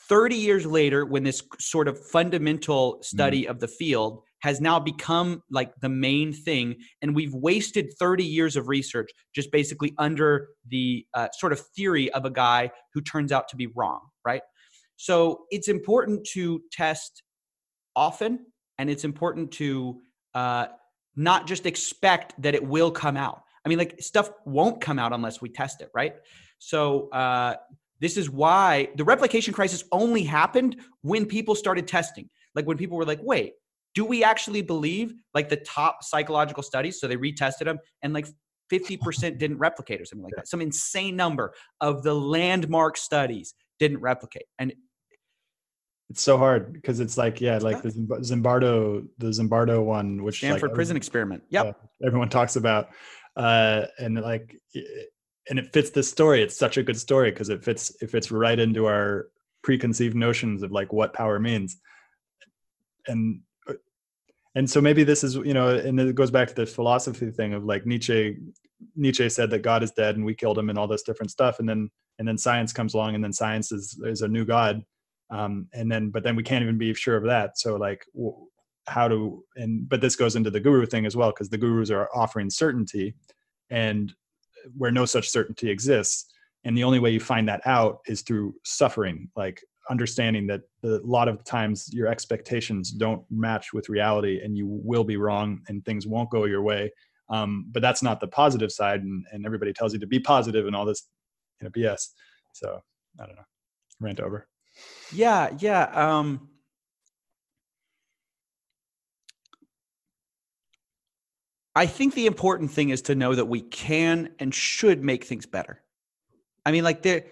30 0.08 0.36
years 0.36 0.66
later, 0.66 1.06
when 1.06 1.24
this 1.24 1.42
sort 1.60 1.88
of 1.88 2.00
fundamental 2.08 3.00
study 3.02 3.46
mm. 3.46 3.50
of 3.50 3.60
the 3.60 3.68
field 3.68 4.22
has 4.40 4.62
now 4.62 4.80
become 4.80 5.42
like 5.50 5.72
the 5.82 5.90
main 5.90 6.32
thing, 6.32 6.76
and 7.02 7.16
we've 7.16 7.34
wasted 7.34 7.92
30 7.98 8.24
years 8.24 8.56
of 8.56 8.68
research 8.68 9.10
just 9.34 9.52
basically 9.52 9.94
under 9.98 10.50
the 10.68 11.06
uh, 11.16 11.28
sort 11.34 11.52
of 11.52 11.60
theory 11.76 12.12
of 12.12 12.26
a 12.26 12.30
guy 12.30 12.70
who 12.94 13.02
turns 13.02 13.32
out 13.32 13.48
to 13.48 13.56
be 13.56 13.68
wrong? 13.68 14.02
So 14.98 15.46
it's 15.52 15.68
important 15.68 16.26
to 16.34 16.62
test 16.72 17.24
often, 17.96 18.46
and 18.78 18.90
it's 18.90 19.04
important 19.04 19.52
to 19.54 20.02
uh, 20.34 20.68
not 21.16 21.48
just 21.48 21.66
expect 21.66 22.40
that 22.42 22.56
it 22.56 22.66
will 22.66 22.92
come 22.92 23.18
out. 23.18 23.42
I 23.66 23.70
mean, 23.70 23.78
like 23.78 24.02
stuff 24.02 24.30
won't 24.46 24.80
come 24.80 25.00
out 25.00 25.14
unless 25.14 25.42
we 25.42 25.50
test 25.50 25.82
it, 25.82 25.90
right? 25.94 26.16
So 26.60 27.10
uh, 27.10 27.56
this 28.00 28.18
is 28.18 28.30
why 28.30 28.90
the 28.96 29.04
replication 29.04 29.54
crisis 29.54 29.84
only 29.92 30.24
happened 30.24 30.78
when 31.02 31.26
people 31.26 31.56
started 31.56 31.88
testing. 31.88 32.30
Like 32.54 32.68
when 32.68 32.78
people 32.78 32.98
were 32.98 33.06
like, 33.06 33.20
wait, 33.24 33.54
do 33.94 34.06
we 34.06 34.24
actually 34.24 34.62
believe 34.62 35.14
like 35.34 35.50
the 35.50 35.58
top 35.58 36.04
psychological 36.04 36.64
studies? 36.64 37.00
So 37.00 37.08
they 37.08 37.18
retested 37.18 37.66
them 37.66 37.80
and 38.02 38.14
like 38.14 38.28
50% 38.72 39.38
didn't 39.38 39.58
replicate 39.58 40.02
or 40.02 40.06
something 40.06 40.24
like 40.24 40.34
that. 40.36 40.48
Some 40.48 40.62
insane 40.62 41.16
number 41.16 41.54
of 41.82 42.04
the 42.04 42.14
landmark 42.14 42.98
studies 42.98 43.54
didn't 43.80 44.00
replicate. 44.00 44.46
And 44.60 44.74
it's 46.10 46.22
so 46.22 46.38
hard 46.38 46.72
because 46.72 47.00
it's 47.00 47.18
like 47.18 47.42
yeah 47.42 47.58
like 47.58 47.82
the 47.82 47.90
zimbardo 47.90 49.08
the 49.18 49.28
zimbardo 49.28 49.84
one 49.84 50.24
which 50.24 50.38
stanford 50.38 50.70
like, 50.70 50.76
prison 50.76 50.96
experiment. 50.96 51.44
Yep. 51.50 51.66
uh, 51.66 52.06
everyone 52.06 52.30
talks 52.30 52.56
about 52.56 52.90
uh 53.36 53.86
and 53.98 54.22
like 54.22 54.56
and 55.50 55.60
it 55.60 55.72
fits 55.74 55.92
this 55.92 56.10
story. 56.10 56.42
It's 56.42 56.58
such 56.58 56.78
a 56.78 56.84
good 56.84 56.98
story 56.98 57.32
because 57.32 57.50
it 57.50 57.64
fits 57.64 57.96
it 58.02 58.10
fits 58.10 58.32
right 58.32 58.58
into 58.58 58.88
our 58.88 59.28
preconceived 59.64 60.16
notions 60.16 60.64
of 60.64 60.72
like 60.72 60.92
what 60.92 61.14
power 61.14 61.40
means. 61.40 61.78
And 63.08 63.42
uh, 63.70 63.74
and 64.56 64.70
so 64.70 64.82
maybe 64.82 65.04
this 65.04 65.24
is 65.24 65.36
you 65.36 65.54
know 65.54 65.70
and 65.70 66.00
it 66.00 66.16
goes 66.16 66.32
back 66.32 66.48
to 66.50 66.56
the 66.56 66.66
philosophy 66.66 67.30
thing 67.32 67.54
of 67.54 67.64
like 67.64 67.86
nietzsche 67.86 68.38
nietzsche 68.96 69.30
said 69.30 69.50
that 69.52 69.62
god 69.62 69.84
is 69.84 69.92
dead 69.92 70.16
and 70.16 70.26
we 70.26 70.34
killed 70.34 70.58
him 70.58 70.70
and 70.70 70.78
all 70.78 70.88
this 70.88 71.04
different 71.04 71.32
stuff. 71.32 71.60
And 71.60 71.70
then 71.70 71.90
and 72.20 72.28
then 72.28 72.38
science 72.38 72.72
comes 72.74 72.94
along 72.94 73.16
and 73.16 73.24
then 73.24 73.34
science 73.34 73.72
is 73.72 74.00
is 74.06 74.22
a 74.22 74.28
new 74.28 74.46
god. 74.46 74.84
Um, 75.32 75.68
and 75.74 75.92
then 75.92 76.10
but 76.10 76.24
then 76.24 76.36
we 76.36 76.44
can't 76.44 76.64
even 76.64 76.78
be 76.78 76.94
sure 76.94 77.18
of 77.18 77.24
that. 77.26 77.58
So 77.58 77.76
like 77.76 78.06
how 78.88 79.08
to 79.08 79.44
and 79.56 79.88
but 79.90 80.02
this 80.02 80.16
goes 80.16 80.36
into 80.36 80.52
the 80.52 80.60
guru 80.60 80.86
thing 80.86 81.06
as 81.06 81.16
well 81.16 81.32
because 81.32 81.50
the 81.50 81.58
gurus 81.58 81.90
are 81.90 82.10
offering 82.14 82.50
certainty 82.50 83.16
and 83.70 84.14
where 84.78 84.92
no 84.92 85.06
such 85.06 85.30
certainty 85.30 85.70
exists. 85.70 86.32
And 86.64 86.78
the 86.78 86.84
only 86.84 87.00
way 87.00 87.12
you 87.12 87.20
find 87.20 87.48
that 87.48 87.66
out 87.66 88.00
is 88.08 88.22
through 88.22 88.56
suffering 88.64 89.30
like 89.36 89.62
understanding 89.90 90.48
that 90.48 90.62
a 90.84 91.00
lot 91.04 91.28
of 91.28 91.44
times 91.44 91.90
your 91.94 92.08
expectations 92.08 92.92
don't 92.92 93.24
match 93.30 93.72
with 93.74 93.90
reality 93.90 94.42
and 94.44 94.58
you 94.58 94.66
will 94.68 95.04
be 95.04 95.18
wrong 95.18 95.62
and 95.68 95.86
things 95.86 96.08
won't 96.08 96.32
go 96.32 96.46
your 96.46 96.64
way. 96.64 96.92
Um, 97.30 97.68
but 97.72 97.82
that's 97.82 98.04
not 98.04 98.20
the 98.20 98.28
positive 98.28 98.72
side 98.72 99.02
and, 99.02 99.26
and 99.32 99.46
everybody 99.46 99.74
tells 99.74 99.94
you 99.94 100.00
to 100.00 100.08
be 100.08 100.20
positive 100.20 100.68
and 100.68 100.76
all 100.76 100.86
this 100.86 101.08
you 101.60 101.66
know 101.66 101.72
BS. 101.72 102.10
So 102.54 102.82
I 103.20 103.26
don't 103.26 103.36
know. 103.36 103.46
Rant 104.00 104.20
over. 104.20 104.48
Yeah, 105.14 105.52
yeah. 105.60 105.84
Um, 105.94 106.50
I 111.76 111.86
think 111.86 112.14
the 112.14 112.26
important 112.26 112.72
thing 112.72 112.90
is 112.90 113.02
to 113.04 113.16
know 113.16 113.36
that 113.36 113.46
we 113.46 113.62
can 113.62 114.30
and 114.40 114.54
should 114.54 115.04
make 115.04 115.26
things 115.26 115.46
better. 115.46 115.82
I 116.66 116.72
mean, 116.72 116.84
like 116.84 117.02
there, 117.02 117.26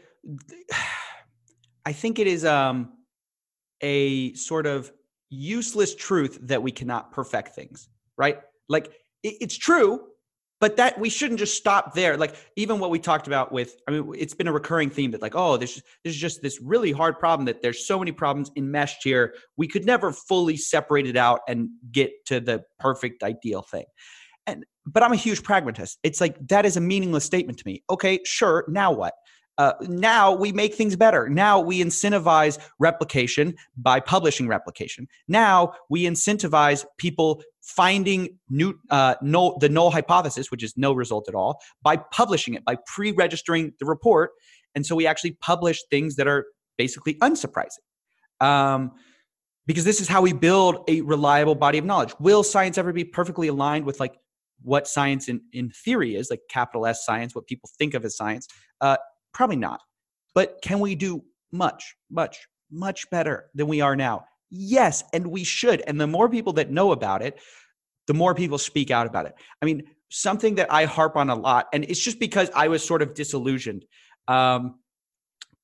I 1.86 1.91
think 1.93 2.19
it 2.19 2.28
is 2.28 2.45
um, 2.45 2.93
a 3.82 4.34
sort 4.34 4.65
of 4.65 4.91
useless 5.30 5.95
truth 5.95 6.38
that 6.43 6.61
we 6.61 6.71
cannot 6.71 7.11
perfect 7.11 7.55
things, 7.55 7.89
right? 8.17 8.39
Like 8.69 8.93
it's 9.24 9.57
true 9.57 10.01
but 10.64 10.78
that 10.78 10.97
we 10.97 11.09
shouldn't 11.09 11.41
just 11.41 11.57
stop 11.57 11.93
there. 11.93 12.16
Like 12.16 12.38
even 12.55 12.80
what 12.80 12.89
we 12.89 12.97
talked 12.97 13.28
about 13.28 13.51
with, 13.51 13.82
I 13.86 13.91
mean, 13.91 14.14
it's 14.18 14.34
been 14.34 14.47
a 14.47 14.51
recurring 14.53 14.89
theme 14.89 15.11
that 15.11 15.22
like, 15.22 15.36
oh, 15.36 15.57
this 15.57 15.76
this 16.05 16.14
is 16.14 16.16
just 16.16 16.41
this 16.41 16.61
really 16.61 16.93
hard 16.93 17.20
problem 17.20 17.43
that 17.47 17.61
there's 17.61 17.86
so 17.86 17.99
many 17.99 18.14
problems 18.14 18.49
enmeshed 18.55 19.03
here. 19.03 19.36
We 19.57 19.68
could 19.68 19.86
never 19.86 20.14
fully 20.14 20.55
separate 20.55 21.05
it 21.05 21.18
out 21.18 21.41
and 21.49 21.68
get 21.91 22.11
to 22.28 22.39
the 22.39 22.64
perfect 22.80 23.24
ideal 23.24 23.61
thing. 23.61 23.84
And 24.47 24.64
but 24.86 25.03
I'm 25.03 25.11
a 25.11 25.18
huge 25.18 25.43
pragmatist. 25.43 25.99
It's 26.01 26.22
like 26.22 26.38
that 26.47 26.66
is 26.66 26.78
a 26.78 26.82
meaningless 26.82 27.26
statement 27.26 27.59
to 27.59 27.64
me. 27.66 27.84
Okay, 27.89 28.22
sure. 28.24 28.64
Now 28.70 28.93
what? 28.93 29.16
Uh, 29.58 29.74
now 29.82 30.34
we 30.34 30.51
make 30.51 30.74
things 30.74 30.95
better. 30.95 31.30
Now 31.30 31.60
we 31.60 31.84
incentivize 31.84 32.58
replication 32.80 33.56
by 33.78 33.99
publishing 33.99 34.47
replication. 34.47 35.08
Now 35.28 35.74
we 35.89 36.04
incentivize 36.06 36.86
people 36.97 37.43
finding 37.62 38.39
new 38.49 38.78
uh, 38.89 39.16
null, 39.22 39.58
the 39.60 39.70
null 39.70 39.91
hypothesis, 39.91 40.51
which 40.51 40.64
is 40.64 40.74
no 40.76 40.93
result 40.93 41.30
at 41.30 41.36
all, 41.36 41.62
by 41.82 41.97
publishing 41.97 42.56
it, 42.56 42.66
by 42.66 42.78
pre-registering 42.88 43.74
the 43.80 43.86
report. 43.86 44.32
And 44.76 44.86
so 44.86 44.95
we 44.95 45.06
actually 45.06 45.32
publish 45.32 45.82
things 45.89 46.16
that 46.16 46.28
are 46.28 46.45
basically 46.78 47.16
unsurprising. 47.16 47.80
Um, 48.41 48.91
because 49.66 49.86
this 49.86 50.01
is 50.01 50.10
how 50.10 50.22
we 50.22 50.34
build 50.34 50.84
a 50.89 51.01
reliable 51.01 51.56
body 51.56 51.78
of 51.78 51.86
knowledge. 51.86 52.14
Will 52.20 52.43
science 52.43 52.78
ever 52.78 52.91
be 52.91 53.06
perfectly 53.06 53.47
aligned 53.47 53.86
with 53.86 53.99
like 53.99 54.16
what 54.62 54.88
science 54.88 55.30
in, 55.30 55.41
in 55.54 55.70
theory 55.70 56.16
is, 56.16 56.30
like 56.30 56.41
capital 56.49 56.86
S 56.86 57.06
science, 57.06 57.34
what 57.34 57.47
people 57.47 57.70
think 57.78 57.93
of 57.93 58.04
as 58.04 58.18
science? 58.18 58.47
Uh, 58.82 58.97
probably 59.34 59.56
not. 59.56 59.82
But 60.36 60.60
can 60.62 60.80
we 60.80 60.96
do 60.96 61.24
much, 61.52 61.96
much, 62.10 62.48
much 62.72 63.10
better 63.10 63.50
than 63.54 63.68
we 63.68 63.82
are 63.82 63.96
now? 63.96 64.26
Yes, 64.50 65.04
and 65.14 65.28
we 65.28 65.44
should. 65.44 65.82
And 65.88 66.00
the 66.00 66.08
more 66.08 66.30
people 66.30 66.54
that 66.54 66.72
know 66.72 66.92
about 66.92 67.22
it, 67.22 67.40
the 68.08 68.14
more 68.14 68.36
people 68.36 68.58
speak 68.58 68.92
out 68.92 69.08
about 69.08 69.26
it. 69.26 69.34
I 69.62 69.66
mean, 69.66 69.84
something 70.10 70.56
that 70.56 70.72
I 70.72 70.86
harp 70.86 71.16
on 71.16 71.30
a 71.30 71.36
lot, 71.36 71.68
and 71.74 71.84
it's 71.86 72.00
just 72.00 72.20
because 72.20 72.50
I 72.56 72.68
was 72.68 72.86
sort 72.86 73.02
of 73.02 73.14
disillusioned 73.14 73.86
um, 74.28 74.80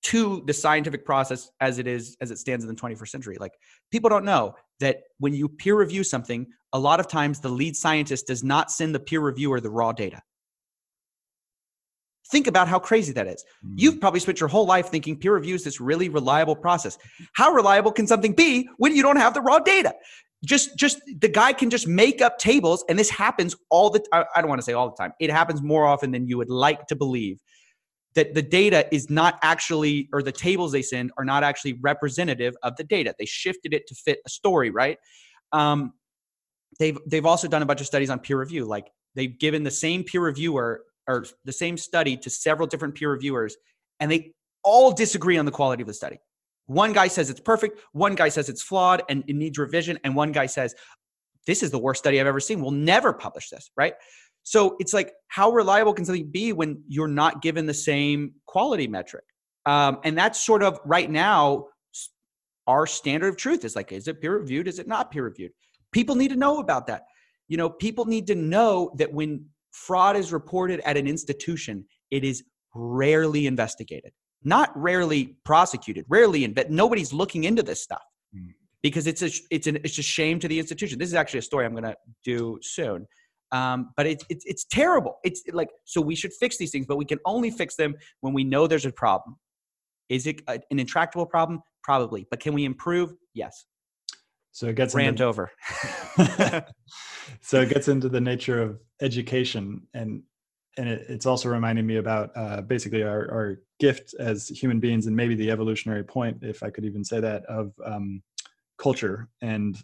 to 0.04 0.44
the 0.48 0.54
scientific 0.54 1.06
process 1.06 1.50
as 1.60 1.78
it 1.78 1.88
is, 1.88 2.18
as 2.22 2.32
it 2.32 2.40
stands 2.40 2.64
in 2.64 2.74
the 2.74 2.80
21st 2.80 3.10
century. 3.10 3.38
Like, 3.40 3.54
people 3.92 4.10
don't 4.10 4.26
know 4.26 4.56
that 4.80 5.02
when 5.20 5.34
you 5.34 5.50
peer 5.50 5.78
review 5.78 6.04
something, 6.04 6.48
a 6.74 6.80
lot 6.80 7.00
of 7.00 7.08
times 7.08 7.40
the 7.40 7.50
lead 7.50 7.76
scientist 7.76 8.28
does 8.28 8.44
not 8.44 8.72
send 8.72 8.96
the 8.96 9.00
peer 9.00 9.20
reviewer 9.20 9.60
the 9.60 9.70
raw 9.70 9.92
data. 9.92 10.22
Think 12.32 12.48
about 12.48 12.68
how 12.68 12.80
crazy 12.80 13.12
that 13.14 13.28
is. 13.28 13.44
Mm-hmm. 13.66 13.76
You've 13.78 14.00
probably 14.00 14.20
spent 14.20 14.40
your 14.40 14.50
whole 14.50 14.66
life 14.66 14.90
thinking 14.90 15.18
peer 15.18 15.34
review 15.34 15.56
is 15.56 15.64
this 15.64 15.82
really 15.82 16.10
reliable 16.10 16.56
process. 16.56 16.98
How 17.34 17.52
reliable 17.52 17.92
can 17.92 18.06
something 18.06 18.34
be 18.34 18.70
when 18.78 18.96
you 18.96 19.02
don't 19.02 19.18
have 19.18 19.34
the 19.34 19.42
raw 19.42 19.60
data? 19.60 19.96
Just, 20.46 20.78
just 20.78 21.02
the 21.20 21.28
guy 21.28 21.54
can 21.54 21.70
just 21.70 21.88
make 21.88 22.22
up 22.22 22.38
tables, 22.38 22.86
and 22.88 22.98
this 22.98 23.10
happens 23.10 23.56
all 23.70 23.90
the. 23.90 24.02
I, 24.14 24.24
I 24.36 24.42
don't 24.42 24.48
want 24.48 24.60
to 24.60 24.64
say 24.64 24.72
all 24.72 24.90
the 24.90 24.96
time. 24.96 25.12
It 25.20 25.30
happens 25.30 25.62
more 25.62 25.86
often 25.86 26.12
than 26.12 26.28
you 26.28 26.38
would 26.38 26.50
like 26.50 26.88
to 26.88 26.96
believe. 26.96 27.40
That 28.16 28.34
the 28.34 28.42
data 28.42 28.88
is 28.94 29.10
not 29.10 29.38
actually, 29.42 30.08
or 30.14 30.24
the 30.24 30.32
tables 30.32 30.72
they 30.72 30.82
send 30.82 31.12
are 31.18 31.26
not 31.26 31.44
actually 31.44 31.74
representative 31.82 32.56
of 32.64 32.78
the 32.78 32.86
data. 32.86 33.14
They 33.20 33.26
shifted 33.26 33.74
it 33.74 33.86
to 33.88 33.96
fit 33.96 34.20
a 34.26 34.30
story, 34.30 34.70
right? 34.70 34.98
Um, 35.52 35.94
they've 36.80 36.98
they've 37.06 37.26
also 37.26 37.48
done 37.50 37.62
a 37.62 37.66
bunch 37.66 37.82
of 37.82 37.88
studies 37.88 38.10
on 38.10 38.20
peer 38.20 38.40
review. 38.40 38.64
Like 38.66 38.88
they've 39.16 39.38
given 39.38 39.64
the 39.64 39.72
same 39.72 40.04
peer 40.04 40.22
reviewer 40.22 40.84
or 41.10 41.26
the 41.44 41.52
same 41.52 41.78
study 41.78 42.16
to 42.16 42.30
several 42.30 42.68
different 42.68 42.96
peer 42.96 43.12
reviewers, 43.12 43.58
and 44.00 44.10
they 44.10 44.32
all 44.64 44.94
disagree 44.94 45.38
on 45.38 45.46
the 45.46 45.52
quality 45.52 45.82
of 45.82 45.88
the 45.88 45.94
study. 45.94 46.20
One 46.68 46.94
guy 46.94 47.08
says 47.08 47.30
it's 47.30 47.40
perfect, 47.40 47.82
one 47.92 48.16
guy 48.16 48.30
says 48.30 48.48
it's 48.48 48.62
flawed 48.62 49.02
and 49.10 49.24
it 49.28 49.36
needs 49.36 49.58
revision, 49.58 50.00
and 50.04 50.16
one 50.16 50.32
guy 50.32 50.46
says, 50.46 50.76
This 51.48 51.64
is 51.64 51.72
the 51.72 51.80
worst 51.80 52.00
study 52.00 52.22
I've 52.22 52.28
ever 52.28 52.40
seen. 52.40 52.62
We'll 52.62 52.72
never 52.72 53.12
publish 53.12 53.50
this, 53.50 53.72
right? 53.76 53.96
So 54.44 54.78
it's 54.80 54.94
like, 54.94 55.12
how 55.28 55.52
reliable 55.52 55.94
can 55.94 56.06
something 56.06 56.30
be 56.30 56.54
when 56.54 56.82
you're 56.88 57.08
not 57.08 57.42
given 57.42 57.66
the 57.66 57.74
same 57.74 58.34
quality 58.46 58.88
metric? 58.88 59.26
Um, 59.66 60.00
and 60.04 60.18
that's 60.18 60.44
sort 60.44 60.64
of 60.64 60.80
right 60.86 61.10
now 61.10 61.66
our 62.70 62.86
standard 62.86 63.30
of 63.30 63.36
truth 63.36 63.66
is 63.66 63.76
like, 63.76 63.92
is 63.92 64.08
it 64.08 64.22
peer 64.22 64.38
reviewed? 64.38 64.68
Is 64.68 64.78
it 64.78 64.88
not 64.88 65.12
peer 65.12 65.24
reviewed? 65.24 65.52
People 65.92 66.16
need 66.16 66.30
to 66.30 66.36
know 66.36 66.60
about 66.60 66.86
that. 66.88 67.06
You 67.48 67.58
know, 67.58 67.68
people 67.68 68.06
need 68.06 68.28
to 68.28 68.36
know 68.36 68.92
that 68.98 69.12
when 69.12 69.46
fraud 69.72 70.16
is 70.16 70.32
reported 70.32 70.80
at 70.82 70.98
an 70.98 71.08
institution, 71.08 71.86
it 72.12 72.24
is 72.24 72.44
rarely 72.74 73.48
investigated, 73.48 74.12
not 74.44 74.72
rarely 74.76 75.38
prosecuted, 75.46 76.06
rarely, 76.08 76.44
in, 76.44 76.54
but 76.54 76.72
nobody's 76.72 77.14
looking 77.14 77.44
into 77.44 77.64
this 77.64 77.82
stuff 77.82 78.04
mm. 78.36 78.54
because 78.82 79.08
it's 79.08 79.22
a 79.22 79.30
it's 79.52 79.68
an 79.68 79.78
it's 79.84 79.98
a 79.98 80.04
shame 80.04 80.40
to 80.40 80.48
the 80.48 80.60
institution. 80.60 81.00
This 81.00 81.10
is 81.10 81.16
actually 81.16 81.40
a 81.40 81.44
story 81.44 81.66
I'm 81.66 81.74
going 81.74 81.84
to 81.84 81.96
do 82.24 82.60
soon. 82.62 83.08
Um, 83.52 83.92
but 83.98 84.06
it's, 84.06 84.24
it's 84.30 84.46
it's 84.46 84.66
terrible. 84.66 85.18
It's 85.24 85.42
like 85.54 85.70
so 85.86 86.02
we 86.02 86.16
should 86.16 86.34
fix 86.34 86.58
these 86.58 86.72
things, 86.72 86.86
but 86.86 86.98
we 86.98 87.06
can 87.06 87.20
only 87.26 87.50
fix 87.50 87.76
them 87.76 87.96
when 88.22 88.34
we 88.34 88.44
know 88.44 88.68
there's 88.68 88.86
a 88.86 88.92
problem. 88.92 89.38
Is 90.08 90.28
it 90.28 90.42
an 90.48 90.62
intractable 90.72 91.26
problem? 91.26 91.62
Probably, 91.84 92.28
but 92.30 92.40
can 92.40 92.54
we 92.54 92.66
improve? 92.66 93.14
Yes. 93.34 93.66
So 94.52 94.68
it 94.68 94.76
gets 94.76 94.96
rant 94.96 95.20
into, 95.20 95.26
over. 95.26 95.52
so 97.42 97.62
it 97.62 97.70
gets 97.70 97.88
into 97.88 98.10
the 98.10 98.22
nature 98.22 98.62
of 98.62 98.80
education, 99.02 99.88
and 99.94 100.24
and 100.78 100.90
it, 100.90 101.06
it's 101.10 101.26
also 101.26 101.50
reminding 101.50 101.86
me 101.86 101.98
about 101.98 102.32
uh, 102.36 102.62
basically 102.62 103.04
our, 103.04 103.30
our 103.32 103.58
gift 103.80 104.16
as 104.20 104.48
human 104.48 104.80
beings, 104.80 105.08
and 105.08 105.16
maybe 105.16 105.36
the 105.36 105.52
evolutionary 105.52 106.04
point, 106.04 106.38
if 106.42 106.64
I 106.64 106.70
could 106.70 106.86
even 106.86 107.04
say 107.04 107.20
that, 107.20 107.44
of 107.46 107.74
um, 107.86 108.22
culture. 108.78 109.30
And 109.42 109.78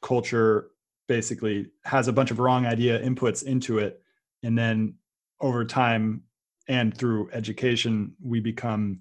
culture 0.00 0.68
basically 1.06 1.66
has 1.84 2.08
a 2.08 2.12
bunch 2.12 2.30
of 2.30 2.38
wrong 2.38 2.66
idea 2.66 3.00
inputs 3.00 3.44
into 3.44 3.78
it, 3.78 4.02
and 4.42 4.58
then 4.58 4.94
over 5.40 5.64
time 5.64 6.22
and 6.68 6.96
through 6.96 7.30
education, 7.32 8.14
we 8.22 8.40
become 8.40 9.00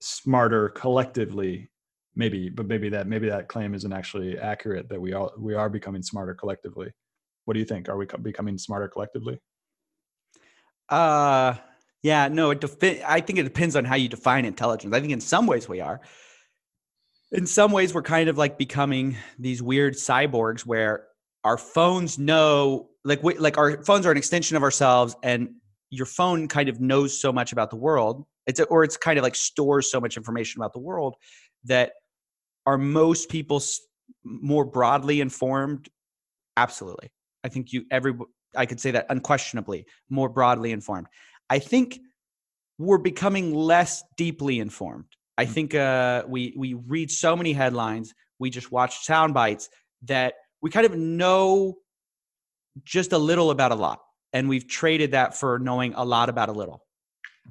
smarter 0.00 0.68
collectively 0.68 1.70
maybe 2.18 2.50
but 2.50 2.66
maybe 2.66 2.90
that 2.90 3.06
maybe 3.06 3.28
that 3.28 3.48
claim 3.48 3.74
isn't 3.74 3.92
actually 3.92 4.38
accurate 4.38 4.88
that 4.90 5.00
we 5.00 5.14
all 5.14 5.32
we 5.38 5.54
are 5.54 5.70
becoming 5.70 6.02
smarter 6.02 6.34
collectively. 6.34 6.92
What 7.46 7.54
do 7.54 7.60
you 7.60 7.64
think? 7.64 7.88
Are 7.88 7.96
we 7.96 8.06
becoming 8.20 8.58
smarter 8.58 8.88
collectively? 8.88 9.40
Uh 10.90 11.54
yeah 12.02 12.28
no 12.28 12.50
it 12.50 12.60
defi- 12.60 13.02
i 13.04 13.20
think 13.20 13.40
it 13.40 13.42
depends 13.42 13.74
on 13.74 13.84
how 13.84 13.94
you 13.94 14.08
define 14.08 14.44
intelligence. 14.44 14.94
I 14.94 15.00
think 15.00 15.12
in 15.12 15.20
some 15.20 15.46
ways 15.46 15.68
we 15.68 15.80
are. 15.80 16.00
In 17.30 17.46
some 17.46 17.72
ways 17.72 17.94
we're 17.94 18.02
kind 18.02 18.28
of 18.28 18.36
like 18.36 18.58
becoming 18.58 19.16
these 19.38 19.62
weird 19.62 19.94
cyborgs 19.94 20.62
where 20.62 21.06
our 21.44 21.56
phones 21.56 22.18
know 22.18 22.90
like 23.04 23.22
we, 23.22 23.34
like 23.38 23.58
our 23.58 23.82
phones 23.84 24.06
are 24.06 24.10
an 24.10 24.18
extension 24.18 24.56
of 24.56 24.62
ourselves 24.62 25.14
and 25.22 25.54
your 25.90 26.06
phone 26.06 26.48
kind 26.48 26.68
of 26.68 26.80
knows 26.80 27.18
so 27.18 27.32
much 27.32 27.52
about 27.52 27.70
the 27.70 27.76
world. 27.76 28.26
It's 28.46 28.60
or 28.60 28.82
it's 28.82 28.96
kind 28.96 29.18
of 29.18 29.22
like 29.22 29.36
stores 29.36 29.90
so 29.90 30.00
much 30.00 30.16
information 30.16 30.60
about 30.60 30.72
the 30.72 30.80
world 30.80 31.16
that 31.64 31.92
are 32.68 32.76
most 32.76 33.30
people 33.30 33.62
more 34.22 34.66
broadly 34.66 35.22
informed? 35.22 35.88
Absolutely. 36.58 37.10
I 37.42 37.48
think 37.48 37.72
you 37.72 37.86
every 37.90 38.14
I 38.54 38.66
could 38.66 38.78
say 38.78 38.90
that 38.90 39.06
unquestionably 39.08 39.86
more 40.10 40.28
broadly 40.28 40.72
informed. 40.72 41.06
I 41.48 41.60
think 41.60 41.98
we're 42.78 42.98
becoming 42.98 43.54
less 43.54 44.04
deeply 44.18 44.60
informed. 44.60 45.06
I 45.38 45.46
mm. 45.46 45.48
think 45.48 45.74
uh, 45.74 46.24
we 46.28 46.54
we 46.58 46.74
read 46.74 47.10
so 47.10 47.34
many 47.34 47.54
headlines, 47.54 48.12
we 48.38 48.50
just 48.50 48.70
watch 48.70 49.02
sound 49.06 49.32
bites 49.32 49.70
that 50.02 50.34
we 50.60 50.68
kind 50.68 50.84
of 50.84 50.94
know 50.94 51.78
just 52.84 53.12
a 53.12 53.18
little 53.18 53.50
about 53.50 53.72
a 53.72 53.76
lot, 53.76 54.00
and 54.34 54.46
we've 54.46 54.68
traded 54.68 55.12
that 55.12 55.34
for 55.34 55.58
knowing 55.58 55.94
a 55.94 56.04
lot 56.04 56.28
about 56.28 56.50
a 56.50 56.52
little 56.52 56.82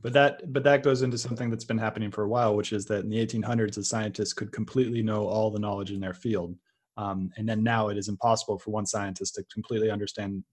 but 0.02 0.14
that 0.14 0.54
but 0.54 0.64
that 0.64 0.84
goes 0.84 1.02
into 1.02 1.18
something 1.18 1.50
that's 1.50 1.64
been 1.64 1.78
happening 1.78 2.12
for 2.12 2.24
a 2.24 2.28
while 2.28 2.56
which 2.56 2.72
is 2.72 2.86
that 2.86 3.04
in 3.04 3.10
the 3.10 3.26
1800s 3.26 3.78
a 3.78 3.84
scientist 3.84 4.36
could 4.36 4.52
completely 4.52 5.02
know 5.02 5.28
all 5.28 5.52
the 5.52 5.60
knowledge 5.60 5.92
in 5.92 6.00
their 6.00 6.14
field. 6.14 6.56
Um, 6.98 7.30
and 7.38 7.48
then 7.48 7.62
now 7.64 7.90
it 7.90 7.98
is 7.98 8.10
impossible 8.10 8.58
for 8.58 8.72
one 8.72 8.86
scientist 8.86 9.36
to 9.36 9.44
completely 9.54 9.92
understand 9.92 10.44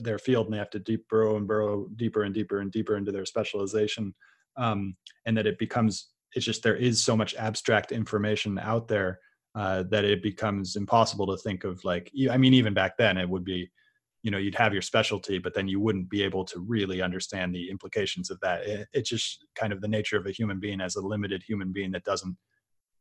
their 0.00 0.18
field 0.18 0.46
and 0.46 0.54
they 0.54 0.58
have 0.58 0.70
to 0.70 0.78
deep 0.78 1.08
burrow 1.08 1.36
and 1.36 1.46
burrow 1.46 1.88
deeper 1.96 2.24
and 2.24 2.34
deeper 2.34 2.60
and 2.60 2.70
deeper 2.70 2.96
into 2.96 3.10
their 3.10 3.24
specialization. 3.24 4.14
Um, 4.56 4.96
and 5.24 5.36
that 5.36 5.46
it 5.46 5.58
becomes 5.58 6.08
it's 6.34 6.44
just 6.44 6.62
there 6.62 6.76
is 6.76 7.02
so 7.02 7.16
much 7.16 7.34
abstract 7.36 7.92
information 7.92 8.58
out 8.58 8.88
there 8.88 9.20
uh, 9.54 9.82
that 9.90 10.04
it 10.04 10.22
becomes 10.22 10.76
impossible 10.76 11.26
to 11.26 11.36
think 11.38 11.64
of 11.64 11.82
like 11.84 12.12
i 12.30 12.36
mean 12.36 12.54
even 12.54 12.74
back 12.74 12.96
then 12.96 13.16
it 13.16 13.28
would 13.28 13.44
be 13.44 13.68
you 14.22 14.30
know 14.30 14.38
you'd 14.38 14.54
have 14.54 14.72
your 14.72 14.82
specialty 14.82 15.38
but 15.38 15.54
then 15.54 15.68
you 15.68 15.78
wouldn't 15.80 16.10
be 16.10 16.22
able 16.22 16.44
to 16.44 16.58
really 16.60 17.00
understand 17.00 17.54
the 17.54 17.70
implications 17.70 18.30
of 18.30 18.40
that. 18.40 18.66
It, 18.66 18.88
it's 18.92 19.08
just 19.08 19.46
kind 19.54 19.72
of 19.72 19.80
the 19.80 19.88
nature 19.88 20.16
of 20.16 20.26
a 20.26 20.32
human 20.32 20.58
being 20.58 20.80
as 20.80 20.96
a 20.96 21.00
limited 21.00 21.42
human 21.42 21.72
being 21.72 21.92
that 21.92 22.04
doesn't 22.04 22.36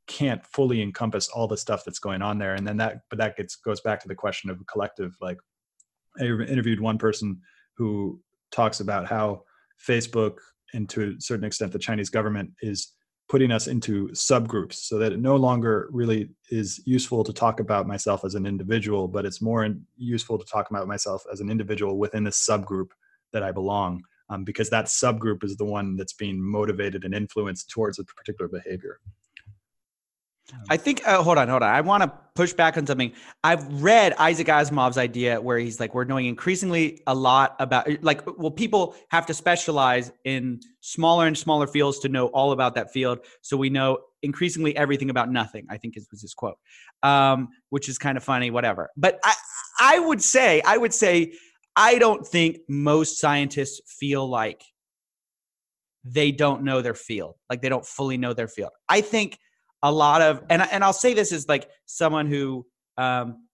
can't 0.08 0.46
fully 0.46 0.82
encompass 0.82 1.28
all 1.28 1.48
the 1.48 1.58
stuff 1.58 1.84
that's 1.84 2.00
going 2.00 2.22
on 2.22 2.38
there. 2.38 2.56
And 2.56 2.66
then 2.66 2.78
that 2.78 3.02
but 3.10 3.20
that 3.20 3.36
gets 3.36 3.56
goes 3.56 3.82
back 3.82 4.00
to 4.02 4.08
the 4.08 4.16
question 4.16 4.50
of 4.50 4.66
collective 4.68 5.16
like 5.22 5.38
I 6.20 6.24
interviewed 6.24 6.80
one 6.80 6.98
person 6.98 7.42
who 7.76 8.22
talks 8.52 8.80
about 8.80 9.08
how 9.08 9.44
Facebook 9.86 10.38
and 10.74 10.90
to 10.90 11.16
a 11.18 11.22
certain 11.22 11.46
extent 11.46 11.72
the 11.72 11.80
Chinese 11.80 12.10
government 12.10 12.52
is 12.62 12.94
putting 13.30 13.52
us 13.52 13.68
into 13.68 14.08
subgroups 14.10 14.76
so 14.76 14.98
that 14.98 15.12
it 15.12 15.20
no 15.20 15.36
longer 15.36 15.90
really 15.92 16.30
is 16.50 16.82
useful 16.86 17.24
to 17.24 17.34
talk 17.34 17.60
about 17.60 17.88
myself 17.88 18.24
as 18.24 18.36
an 18.36 18.46
individual, 18.46 19.08
but 19.08 19.26
it's 19.26 19.42
more 19.42 19.68
useful 19.98 20.38
to 20.38 20.46
talk 20.46 20.70
about 20.70 20.88
myself 20.88 21.26
as 21.32 21.42
an 21.42 21.50
individual 21.50 21.98
within 21.98 22.24
this 22.24 22.46
subgroup 22.48 22.92
that 23.34 23.44
I 23.44 23.52
belong, 23.52 24.02
um, 24.30 24.46
because 24.46 24.70
that 24.70 24.86
subgroup 24.86 25.44
is 25.44 25.58
the 25.58 25.66
one 25.66 25.98
that's 25.98 26.14
being 26.14 26.42
motivated 26.42 27.04
and 27.04 27.14
influenced 27.14 27.70
towards 27.70 28.00
a 28.00 28.06
particular 28.06 28.48
behavior. 28.48 29.00
I 30.70 30.78
think. 30.78 31.06
Uh, 31.06 31.22
hold 31.22 31.38
on, 31.38 31.48
hold 31.48 31.64
on. 31.64 31.70
I 31.70 31.82
want 31.82 32.04
to 32.04 32.12
push 32.36 32.54
back 32.54 32.78
on 32.78 32.86
something. 32.86 33.12
I've 33.44 33.66
read 33.82 34.14
Isaac 34.14 34.48
Asimov's 34.48 34.98
idea 34.98 35.42
where 35.42 35.58
he's 35.58 35.80
like, 35.80 35.94
we're 35.94 36.04
knowing 36.04 36.28
increasingly 36.28 37.02
a 37.08 37.16
lot 37.16 37.56
about, 37.60 37.88
like, 38.04 38.22
well, 38.38 38.52
people 38.52 38.96
have 39.10 39.26
to 39.26 39.34
specialize 39.34 40.12
in 40.24 40.60
smaller 40.82 41.28
and 41.28 41.38
smaller 41.38 41.68
fields 41.68 42.00
to 42.00 42.10
know 42.10 42.28
all 42.28 42.52
about 42.52 42.76
that 42.76 42.92
field. 42.92 43.20
So 43.42 43.58
we 43.58 43.70
know 43.70 44.00
increasingly 44.24 44.76
everything 44.78 45.10
about 45.10 45.32
nothing. 45.32 45.66
I 45.70 45.78
think 45.78 45.98
is 45.98 46.08
was 46.12 46.22
his 46.22 46.34
quote, 46.34 46.58
um, 47.04 47.50
which 47.70 47.90
is 47.90 47.98
kind 47.98 48.18
of 48.18 48.24
funny. 48.24 48.52
Whatever. 48.52 48.90
But 48.96 49.20
I, 49.24 49.34
I 49.80 50.00
would 50.00 50.22
say, 50.22 50.62
I 50.62 50.78
would 50.78 50.94
say, 50.94 51.34
I 51.76 51.98
don't 52.00 52.26
think 52.26 52.60
most 52.68 53.20
scientists 53.20 53.82
feel 54.00 54.28
like 54.28 54.64
they 56.04 56.32
don't 56.32 56.64
know 56.64 56.82
their 56.82 56.94
field, 56.94 57.36
like 57.50 57.62
they 57.62 57.70
don't 57.70 57.86
fully 57.86 58.18
know 58.18 58.34
their 58.34 58.48
field. 58.48 58.72
I 58.88 59.02
think 59.02 59.38
a 59.84 59.92
lot 59.92 60.22
of 60.22 60.44
and 60.50 60.62
and 60.72 60.84
I'll 60.84 60.94
say 60.94 61.14
this 61.14 61.32
as 61.32 61.48
like 61.48 61.70
someone 61.86 62.28
who 62.28 62.66
um 62.98 63.48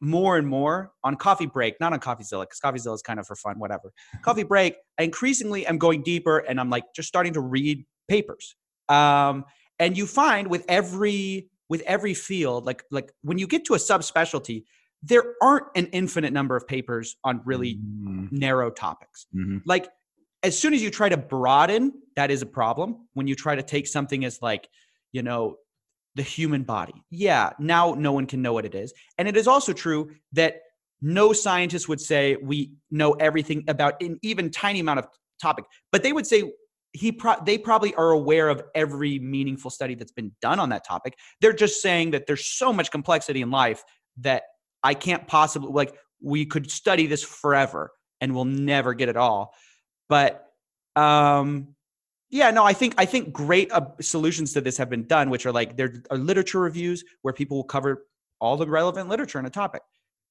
more 0.00 0.36
and 0.36 0.46
more 0.46 0.92
on 1.02 1.16
coffee 1.16 1.46
break, 1.46 1.80
not 1.80 1.92
on 1.92 2.00
CoffeeZilla, 2.00 2.42
because 2.42 2.60
CoffeeZilla 2.60 2.94
is 2.94 3.02
kind 3.02 3.18
of 3.18 3.26
for 3.26 3.36
fun, 3.36 3.58
whatever. 3.58 3.92
Coffee 4.22 4.42
break, 4.42 4.76
I 4.98 5.04
increasingly 5.04 5.66
am 5.66 5.78
going 5.78 6.02
deeper 6.02 6.38
and 6.38 6.60
I'm 6.60 6.70
like 6.70 6.84
just 6.94 7.08
starting 7.08 7.32
to 7.34 7.40
read 7.40 7.84
papers. 8.08 8.54
Um, 8.88 9.44
and 9.78 9.96
you 9.96 10.06
find 10.06 10.48
with 10.48 10.64
every 10.68 11.48
with 11.68 11.80
every 11.82 12.14
field, 12.14 12.66
like 12.66 12.84
like 12.90 13.12
when 13.22 13.38
you 13.38 13.46
get 13.46 13.64
to 13.66 13.74
a 13.74 13.78
subspecialty, 13.78 14.64
there 15.02 15.34
aren't 15.42 15.66
an 15.74 15.86
infinite 15.86 16.32
number 16.32 16.56
of 16.56 16.66
papers 16.66 17.16
on 17.24 17.40
really 17.44 17.76
mm-hmm. 17.76 18.26
narrow 18.30 18.70
topics. 18.70 19.26
Mm-hmm. 19.34 19.58
Like 19.64 19.88
as 20.42 20.58
soon 20.58 20.74
as 20.74 20.82
you 20.82 20.90
try 20.90 21.08
to 21.08 21.16
broaden, 21.16 21.92
that 22.16 22.30
is 22.30 22.42
a 22.42 22.46
problem. 22.46 23.08
When 23.14 23.26
you 23.26 23.34
try 23.34 23.56
to 23.56 23.62
take 23.62 23.86
something 23.86 24.24
as 24.24 24.40
like, 24.42 24.68
you 25.12 25.22
know, 25.22 25.56
the 26.14 26.22
human 26.22 26.62
body. 26.62 26.94
Yeah, 27.10 27.50
now 27.58 27.94
no 27.94 28.12
one 28.12 28.26
can 28.26 28.42
know 28.42 28.52
what 28.52 28.64
it 28.64 28.74
is. 28.74 28.92
And 29.18 29.28
it 29.28 29.36
is 29.36 29.48
also 29.48 29.72
true 29.72 30.10
that 30.32 30.56
no 31.00 31.32
scientist 31.32 31.88
would 31.88 32.00
say 32.00 32.36
we 32.36 32.72
know 32.90 33.12
everything 33.12 33.64
about 33.68 34.00
an 34.02 34.18
even 34.22 34.50
tiny 34.50 34.80
amount 34.80 35.00
of 35.00 35.06
topic, 35.40 35.64
but 35.92 36.02
they 36.02 36.12
would 36.12 36.26
say 36.26 36.52
he 36.92 37.10
pro- 37.10 37.42
they 37.44 37.58
probably 37.58 37.94
are 37.96 38.10
aware 38.10 38.48
of 38.48 38.62
every 38.74 39.18
meaningful 39.18 39.70
study 39.70 39.96
that's 39.96 40.12
been 40.12 40.32
done 40.40 40.60
on 40.60 40.68
that 40.68 40.86
topic. 40.86 41.18
They're 41.40 41.52
just 41.52 41.82
saying 41.82 42.12
that 42.12 42.26
there's 42.26 42.46
so 42.46 42.72
much 42.72 42.90
complexity 42.90 43.42
in 43.42 43.50
life 43.50 43.82
that 44.18 44.44
I 44.82 44.94
can't 44.94 45.26
possibly 45.26 45.70
like 45.72 45.94
we 46.22 46.46
could 46.46 46.70
study 46.70 47.06
this 47.06 47.22
forever 47.22 47.90
and 48.20 48.34
we'll 48.34 48.44
never 48.44 48.94
get 48.94 49.08
it 49.08 49.16
all. 49.16 49.52
But 50.08 50.46
um 50.94 51.73
yeah, 52.34 52.50
no, 52.50 52.64
I 52.64 52.72
think 52.72 52.96
I 52.98 53.04
think 53.04 53.32
great 53.32 53.70
uh, 53.70 53.86
solutions 54.00 54.52
to 54.54 54.60
this 54.60 54.76
have 54.78 54.90
been 54.90 55.06
done, 55.06 55.30
which 55.30 55.46
are 55.46 55.52
like 55.52 55.76
there 55.76 56.02
are 56.10 56.18
literature 56.18 56.58
reviews 56.58 57.04
where 57.22 57.32
people 57.32 57.56
will 57.56 57.64
cover 57.64 58.08
all 58.40 58.56
the 58.56 58.66
relevant 58.66 59.08
literature 59.08 59.38
in 59.38 59.46
a 59.46 59.50
topic. 59.50 59.82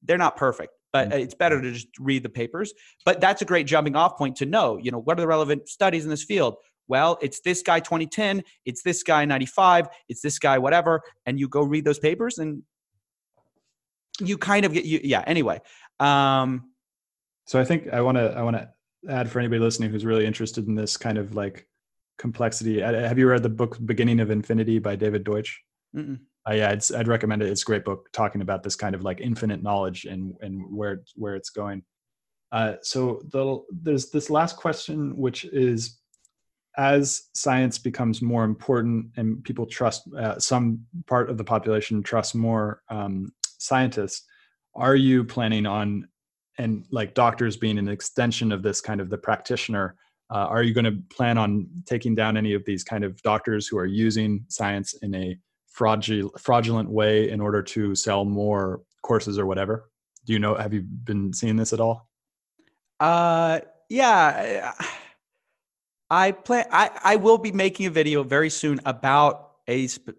They're 0.02 0.18
not 0.18 0.36
perfect, 0.36 0.74
but 0.92 1.08
mm-hmm. 1.08 1.20
it's 1.20 1.34
better 1.34 1.62
to 1.62 1.72
just 1.72 1.88
read 1.98 2.24
the 2.24 2.30
papers. 2.30 2.74
But 3.06 3.22
that's 3.22 3.42
a 3.42 3.46
great 3.46 3.68
jumping 3.68 3.96
off 3.96 4.18
point 4.18 4.36
to 4.38 4.46
know, 4.46 4.76
you 4.76 4.92
know, 4.92 5.00
what 5.00 5.18
are 5.18 5.22
the 5.22 5.28
relevant 5.28 5.70
studies 5.70 6.04
in 6.04 6.10
this 6.10 6.26
field? 6.26 6.58
Well, 6.90 7.18
it's 7.22 7.40
this 7.40 7.62
guy 7.62 7.80
2010, 7.80 8.44
it's 8.66 8.84
this 8.84 9.02
guy 9.02 9.24
95, 9.24 9.88
it's 10.10 10.20
this 10.20 10.40
guy 10.40 10.58
whatever, 10.58 11.04
and 11.26 11.40
you 11.40 11.48
go 11.48 11.64
read 11.64 11.86
those 11.86 12.00
papers 12.00 12.38
and 12.38 12.64
you 14.20 14.38
kind 14.38 14.66
of 14.66 14.74
get 14.74 14.84
you 14.84 15.00
yeah, 15.06 15.24
anyway. 15.26 15.62
Um 16.02 16.70
so 17.48 17.62
I 17.62 17.64
think 17.64 17.94
I 17.94 18.02
want 18.02 18.18
to 18.18 18.34
I 18.38 18.42
want 18.42 18.58
to 18.58 18.70
add 19.10 19.30
for 19.30 19.40
anybody 19.40 19.62
listening 19.62 19.90
who's 19.90 20.04
really 20.04 20.26
interested 20.26 20.68
in 20.68 20.76
this 20.76 20.98
kind 20.98 21.18
of 21.18 21.34
like 21.34 21.66
complexity. 22.18 22.82
Have 22.82 23.18
you 23.18 23.28
read 23.28 23.44
the 23.44 23.50
book 23.50 23.78
Beginning 23.86 24.20
of 24.20 24.32
Infinity 24.32 24.80
by 24.80 24.96
David 24.96 25.24
Deutsch? 25.24 25.62
Uh, 26.48 26.54
yeah, 26.54 26.70
I'd, 26.72 26.94
I'd 26.94 27.08
recommend 27.08 27.42
it. 27.42 27.50
It's 27.50 27.62
a 27.62 27.66
great 27.66 27.86
book 27.86 28.10
talking 28.12 28.42
about 28.42 28.64
this 28.64 28.76
kind 28.76 28.96
of 28.96 29.04
like 29.04 29.22
infinite 29.22 29.64
knowledge 29.64 30.06
and 30.06 30.36
and 30.42 30.62
where 30.76 31.04
where 31.16 31.36
it's 31.36 31.50
going. 31.50 31.84
Uh, 32.52 32.76
so 32.82 33.22
the, 33.32 33.64
there's 33.72 34.12
this 34.12 34.30
last 34.30 34.58
question, 34.58 35.18
which 35.18 35.46
is 35.46 36.00
as 36.78 37.30
science 37.34 37.78
becomes 37.78 38.22
more 38.22 38.44
important 38.44 39.08
and 39.18 39.44
people 39.44 39.66
trust 39.66 40.04
uh, 40.16 40.40
some 40.40 40.86
part 41.08 41.30
of 41.30 41.38
the 41.38 41.44
population 41.44 42.02
trusts 42.04 42.36
more 42.36 42.82
um, 42.90 43.32
scientists, 43.60 44.26
are 44.76 44.96
you 44.96 45.24
planning 45.24 45.66
on 45.66 46.08
and 46.58 46.86
like 46.92 47.14
doctors 47.14 47.58
being 47.58 47.78
an 47.78 47.88
extension 47.88 48.52
of 48.52 48.62
this 48.62 48.82
kind 48.82 49.02
of 49.02 49.10
the 49.10 49.18
practitioner? 49.18 49.96
Uh, 50.34 50.48
are 50.48 50.64
you 50.64 50.74
going 50.74 50.86
to 50.86 50.98
plan 51.16 51.38
on 51.38 51.68
taking 51.86 52.16
down 52.16 52.36
any 52.38 52.54
of 52.54 52.66
these 52.66 52.84
kind 52.84 53.04
of 53.04 53.22
doctors 53.22 53.68
who 53.68 53.78
are 53.78 53.86
using 53.86 54.44
science 54.48 54.96
in 55.04 55.14
a 55.14 55.38
fraudulent, 55.68 56.40
fraudulent 56.40 56.90
way 56.90 57.30
in 57.30 57.40
order 57.40 57.62
to 57.62 57.94
sell 57.94 58.26
more 58.26 58.82
courses 59.04 59.38
or 59.38 59.46
whatever? 59.46 59.92
Do 60.26 60.34
you 60.34 60.40
know? 60.40 60.56
Have 60.56 60.74
you 60.74 60.82
been 60.82 61.34
seeing 61.34 61.56
this 61.56 61.72
at 61.72 61.80
all? 61.80 62.10
Uh, 63.00 63.60
yeah. 63.90 64.74
I 66.10 66.32
plan. 66.32 66.66
I 66.72 66.90
I 67.04 67.16
will 67.18 67.38
be 67.38 67.52
making 67.52 67.86
a 67.86 67.90
video 67.92 68.24
very 68.24 68.50
soon 68.50 68.80
about 68.86 69.52
a 69.68 69.86
sp- 69.86 70.18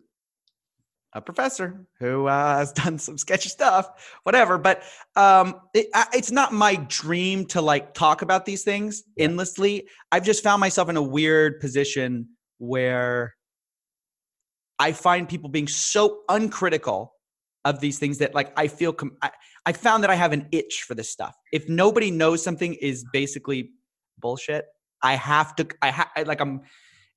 a 1.15 1.21
professor 1.21 1.87
who 2.01 2.27
uh, 2.27 2.59
has 2.59 2.73
done 2.85 2.99
some 2.99 3.17
sketchy 3.17 3.49
stuff, 3.49 4.19
whatever. 4.25 4.59
But 4.59 4.83
um, 5.17 5.61
it, 5.73 5.87
it's 6.13 6.31
not 6.31 6.53
my 6.53 6.77
dream 6.89 7.47
to 7.47 7.61
like 7.61 7.95
talk 7.95 8.23
about 8.23 8.45
these 8.45 8.65
things 8.65 9.05
endlessly. 9.19 9.89
I've 10.13 10.25
just 10.25 10.43
found 10.43 10.61
myself 10.61 10.89
in 10.89 10.97
a 10.97 11.03
weird 11.03 11.61
position 11.61 12.29
where 12.59 13.35
I 14.79 14.93
find 14.93 15.29
people 15.29 15.49
being 15.49 15.69
so 15.69 16.21
uncritical 16.29 17.13
of 17.65 17.81
these 17.81 17.99
things 17.99 18.19
that 18.19 18.35
like 18.35 18.53
I 18.59 18.69
feel 18.69 18.93
com- 18.93 19.17
I, 19.23 19.31
I 19.65 19.73
found 19.73 20.03
that 20.03 20.11
I 20.11 20.15
have 20.17 20.33
an 20.33 20.49
itch 20.53 20.85
for 20.87 20.95
this 20.95 21.11
stuff. 21.11 21.35
If 21.53 21.69
nobody 21.69 22.11
knows 22.11 22.43
something 22.43 22.75
is 22.75 23.05
basically 23.13 23.71
bullshit, 24.19 24.67
I 25.03 25.15
have 25.15 25.55
to. 25.57 25.69
I 25.81 25.91
have 25.91 26.09
like 26.27 26.41
I'm 26.41 26.63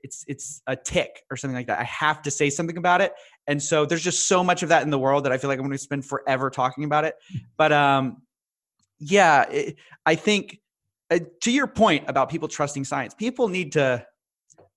it's 0.03 0.23
it's 0.27 0.61
a 0.67 0.75
tick 0.75 1.23
or 1.31 1.37
something 1.37 1.55
like 1.55 1.67
that. 1.67 1.79
I 1.79 1.83
have 1.83 2.21
to 2.23 2.31
say 2.31 2.49
something 2.49 2.77
about 2.77 3.01
it. 3.01 3.13
And 3.47 3.61
so 3.61 3.85
there's 3.85 4.03
just 4.03 4.27
so 4.27 4.43
much 4.43 4.63
of 4.63 4.69
that 4.69 4.83
in 4.83 4.89
the 4.89 4.99
world 4.99 5.25
that 5.25 5.31
I 5.31 5.37
feel 5.37 5.49
like 5.49 5.59
I'm 5.59 5.65
going 5.65 5.71
to 5.71 5.77
spend 5.77 6.05
forever 6.05 6.49
talking 6.49 6.83
about 6.83 7.05
it. 7.05 7.15
But 7.57 7.71
um 7.71 8.21
yeah, 8.99 9.49
it, 9.49 9.77
I 10.05 10.15
think 10.15 10.59
uh, 11.09 11.19
to 11.41 11.51
your 11.51 11.67
point 11.67 12.05
about 12.07 12.29
people 12.29 12.47
trusting 12.47 12.83
science, 12.83 13.13
people 13.13 13.47
need 13.47 13.73
to 13.73 14.05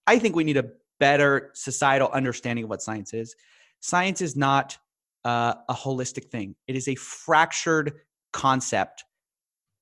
I 0.07 0.19
think 0.19 0.35
we 0.37 0.45
need 0.45 0.57
a 0.57 0.71
better 0.99 1.51
societal 1.55 2.09
understanding 2.13 2.65
of 2.65 2.71
what 2.71 2.83
science 2.83 3.15
is. 3.15 3.35
Science 3.81 4.21
is 4.21 4.37
not 4.37 4.77
uh, 5.25 5.55
a 5.69 5.75
holistic 5.75 6.27
thing. 6.31 6.55
It 6.67 6.77
is 6.77 6.89
a 6.89 6.95
fractured 6.95 7.93
concept 8.33 9.05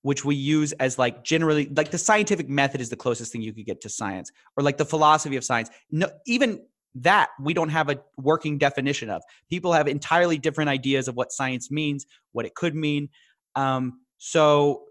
which 0.03 0.24
we 0.24 0.34
use 0.34 0.72
as 0.72 0.99
like 0.99 1.24
generally 1.24 1.68
like 1.76 1.90
the 1.90 1.99
scientific 1.99 2.49
method 2.49 2.80
is 2.80 2.88
the 2.88 2.96
closest 2.96 3.32
thing 3.32 3.42
you 3.42 3.53
could 3.53 3.66
get 3.66 3.80
to 3.80 3.88
science 3.88 4.30
or 4.57 4.62
like 4.62 4.76
the 4.76 4.84
philosophy 4.84 5.36
of 5.36 5.44
science. 5.44 5.70
No 5.90 6.09
even 6.26 6.61
that 6.94 7.30
we 7.40 7.55
don't 7.55 7.68
have 7.68 7.90
a 7.90 8.01
working 8.16 8.59
definition 8.59 9.11
of. 9.11 9.22
People 9.51 9.72
have 9.72 9.86
entirely 9.86 10.38
different 10.38 10.70
ideas 10.70 11.09
of 11.09 11.16
what 11.16 11.32
science 11.32 11.70
means 11.70 12.07
what 12.32 12.46
it 12.46 12.55
could 12.55 12.74
mean. 12.74 13.09
Um, 13.55 14.01
so 14.18 14.82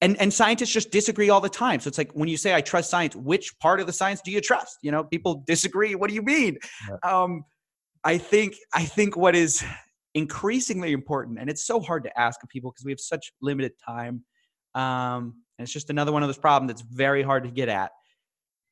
and 0.00 0.20
and 0.20 0.32
scientists 0.32 0.72
just 0.72 0.90
disagree 0.90 1.30
all 1.30 1.40
the 1.40 1.48
time. 1.48 1.80
So 1.80 1.88
it's 1.88 1.98
like 1.98 2.12
when 2.12 2.28
you 2.28 2.36
say 2.36 2.54
i 2.54 2.60
trust 2.60 2.90
science 2.90 3.16
which 3.16 3.58
part 3.60 3.80
of 3.80 3.86
the 3.86 3.92
science 3.92 4.20
do 4.20 4.30
you 4.30 4.40
trust? 4.40 4.78
You 4.82 4.90
know 4.90 5.04
people 5.04 5.42
disagree. 5.46 5.94
What 5.94 6.08
do 6.08 6.14
you 6.14 6.22
mean? 6.22 6.58
Yeah. 6.88 7.22
um, 7.22 7.44
i 8.04 8.16
think 8.16 8.54
i 8.72 8.84
think 8.84 9.16
what 9.16 9.34
is 9.34 9.64
increasingly 10.14 10.92
important 10.92 11.38
and 11.38 11.50
it's 11.50 11.66
so 11.66 11.78
hard 11.78 12.02
to 12.04 12.18
ask 12.18 12.42
of 12.42 12.48
people 12.48 12.70
because 12.70 12.84
we 12.86 12.92
have 12.92 13.00
such 13.00 13.32
limited 13.42 13.72
time 13.84 14.24
um, 14.76 15.34
and 15.58 15.64
it's 15.64 15.72
just 15.72 15.90
another 15.90 16.12
one 16.12 16.22
of 16.22 16.28
those 16.28 16.38
problems 16.38 16.68
that's 16.68 16.82
very 16.82 17.22
hard 17.22 17.44
to 17.44 17.50
get 17.50 17.68
at. 17.68 17.92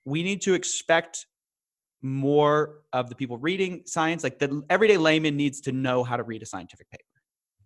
We 0.05 0.23
need 0.23 0.43
to 0.43 0.55
expect 0.55 1.27
more 2.03 2.83
of 2.93 3.09
the 3.09 3.15
people 3.15 3.39
reading 3.39 3.83
science. 3.87 4.23
Like 4.23 4.39
the 4.39 4.63
everyday 4.69 4.99
layman 4.99 5.37
needs 5.37 5.63
to 5.63 5.73
know 5.73 6.05
how 6.05 6.17
to 6.17 6.23
read 6.23 6.43
a 6.43 6.47
scientific 6.47 6.91
paper. 6.91 7.03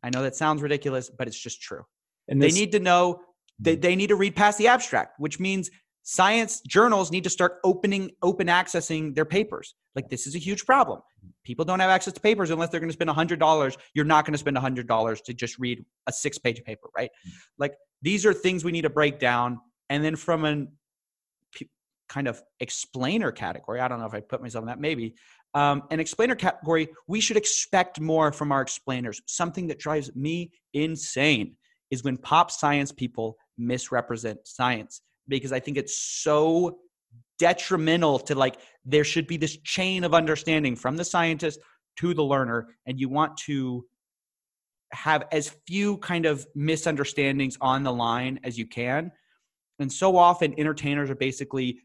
I 0.04 0.10
know 0.10 0.22
that 0.22 0.36
sounds 0.36 0.62
ridiculous, 0.62 1.10
but 1.10 1.26
it's 1.26 1.38
just 1.38 1.60
true. 1.60 1.82
And 2.28 2.40
this, 2.40 2.54
they 2.54 2.60
need 2.60 2.72
to 2.72 2.78
know 2.78 3.20
they, 3.58 3.74
they 3.74 3.96
need 3.96 4.06
to 4.06 4.16
read 4.16 4.36
past 4.36 4.56
the 4.56 4.68
abstract, 4.68 5.18
which 5.18 5.40
means 5.40 5.70
science 6.04 6.60
journals 6.60 7.10
need 7.10 7.24
to 7.24 7.28
start 7.28 7.58
opening 7.64 8.10
open 8.22 8.46
accessing 8.46 9.14
their 9.14 9.26
papers 9.26 9.74
like 9.94 10.08
this 10.08 10.26
is 10.26 10.34
a 10.34 10.38
huge 10.38 10.64
problem 10.64 11.02
people 11.44 11.66
don't 11.66 11.80
have 11.80 11.90
access 11.90 12.14
to 12.14 12.20
papers 12.20 12.50
unless 12.50 12.70
they're 12.70 12.80
going 12.80 12.88
to 12.88 12.94
spend 12.94 13.10
$100 13.10 13.76
you're 13.92 14.06
not 14.06 14.24
going 14.24 14.32
to 14.32 14.38
spend 14.38 14.56
$100 14.56 15.24
to 15.24 15.34
just 15.34 15.58
read 15.58 15.84
a 16.06 16.12
six 16.12 16.38
page 16.38 16.64
paper 16.64 16.88
right 16.96 17.10
mm. 17.28 17.32
like 17.58 17.74
these 18.02 18.26
are 18.26 18.32
things 18.32 18.64
we 18.64 18.72
need 18.72 18.82
to 18.82 18.90
break 18.90 19.18
down. 19.18 19.60
And 19.90 20.04
then 20.04 20.16
from 20.16 20.44
an 20.44 20.68
kind 22.08 22.26
of 22.26 22.42
explainer 22.60 23.30
category, 23.30 23.80
I 23.80 23.88
don't 23.88 24.00
know 24.00 24.06
if 24.06 24.14
I 24.14 24.20
put 24.20 24.40
myself 24.40 24.62
in 24.62 24.66
that, 24.68 24.80
maybe 24.80 25.14
um, 25.54 25.82
an 25.90 26.00
explainer 26.00 26.34
category, 26.34 26.88
we 27.06 27.20
should 27.20 27.36
expect 27.36 28.00
more 28.00 28.32
from 28.32 28.52
our 28.52 28.60
explainers. 28.60 29.20
Something 29.26 29.68
that 29.68 29.78
drives 29.78 30.14
me 30.14 30.50
insane 30.74 31.56
is 31.90 32.04
when 32.04 32.16
pop 32.16 32.50
science 32.50 32.92
people 32.92 33.36
misrepresent 33.56 34.46
science 34.46 35.00
because 35.26 35.52
I 35.52 35.60
think 35.60 35.76
it's 35.76 35.98
so 35.98 36.78
detrimental 37.38 38.18
to 38.18 38.34
like 38.34 38.58
there 38.84 39.04
should 39.04 39.26
be 39.26 39.36
this 39.36 39.56
chain 39.58 40.04
of 40.04 40.12
understanding 40.14 40.76
from 40.76 40.96
the 40.96 41.04
scientist 41.04 41.60
to 41.96 42.14
the 42.14 42.22
learner 42.22 42.68
and 42.86 43.00
you 43.00 43.08
want 43.08 43.36
to 43.36 43.84
have 44.92 45.24
as 45.32 45.48
few 45.66 45.98
kind 45.98 46.26
of 46.26 46.46
misunderstandings 46.54 47.56
on 47.60 47.82
the 47.82 47.92
line 47.92 48.40
as 48.44 48.58
you 48.58 48.66
can. 48.66 49.12
And 49.78 49.92
so 49.92 50.16
often 50.16 50.58
entertainers 50.58 51.10
are 51.10 51.14
basically 51.14 51.80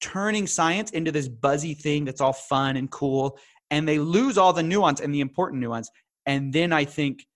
turning 0.00 0.46
science 0.46 0.90
into 0.90 1.12
this 1.12 1.28
buzzy 1.28 1.74
thing 1.74 2.04
that's 2.04 2.20
all 2.20 2.32
fun 2.32 2.76
and 2.76 2.90
cool 2.90 3.38
and 3.70 3.88
they 3.88 3.98
lose 3.98 4.36
all 4.36 4.52
the 4.52 4.62
nuance 4.62 5.00
and 5.00 5.14
the 5.14 5.20
important 5.20 5.60
nuance. 5.60 5.90
And 6.26 6.52
then 6.52 6.72
i 6.72 6.84
think 6.84 7.26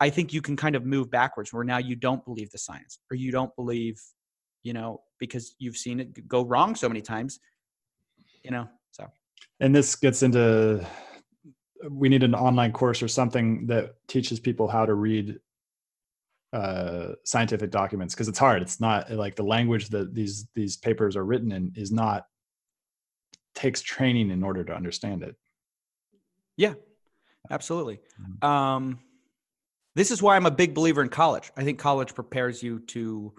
i 0.00 0.10
think 0.10 0.32
you 0.32 0.42
can 0.42 0.56
kind 0.56 0.74
of 0.76 0.84
move 0.84 1.10
backwards 1.10 1.52
where 1.52 1.64
now 1.64 1.78
you 1.78 1.96
don't 1.96 2.24
believe 2.24 2.50
the 2.50 2.58
science 2.58 2.98
or 3.10 3.16
you 3.16 3.30
don't 3.32 3.54
believe 3.56 4.00
you 4.62 4.72
know 4.72 5.00
because 5.18 5.54
you've 5.58 5.76
seen 5.76 6.00
it 6.00 6.28
go 6.28 6.44
wrong 6.44 6.74
so 6.74 6.88
many 6.88 7.00
times 7.00 7.40
you 8.44 8.50
know 8.50 8.68
so. 8.90 9.08
And 9.60 9.74
this 9.74 9.94
gets 9.94 10.22
into 10.22 10.86
we 11.88 12.08
need 12.08 12.22
an 12.22 12.34
online 12.34 12.72
course 12.72 13.02
or 13.02 13.08
something 13.08 13.66
that 13.66 13.94
teaches 14.08 14.40
people 14.40 14.68
how 14.68 14.84
to 14.84 14.94
read 14.94 15.38
uh, 16.52 17.12
scientific 17.24 17.70
documents 17.70 18.14
because 18.14 18.28
it's 18.28 18.38
hard. 18.38 18.62
It's 18.62 18.80
not 18.80 19.10
like 19.10 19.36
the 19.36 19.44
language 19.44 19.88
that 19.90 20.14
these 20.14 20.46
these 20.54 20.76
papers 20.76 21.16
are 21.16 21.24
written 21.24 21.52
in 21.52 21.72
is 21.76 21.92
not 21.92 22.26
takes 23.54 23.80
training 23.82 24.30
in 24.30 24.42
order 24.42 24.64
to 24.64 24.74
understand 24.74 25.22
it. 25.22 25.36
Yeah, 26.56 26.74
absolutely. 27.50 28.00
Mm-hmm. 28.20 28.46
Um, 28.46 28.98
this 29.94 30.10
is 30.10 30.22
why 30.22 30.36
I'm 30.36 30.46
a 30.46 30.50
big 30.50 30.74
believer 30.74 31.02
in 31.02 31.08
college. 31.08 31.50
I 31.56 31.64
think 31.64 31.78
college 31.78 32.14
prepares 32.14 32.62
you 32.62 32.80
to. 32.80 33.32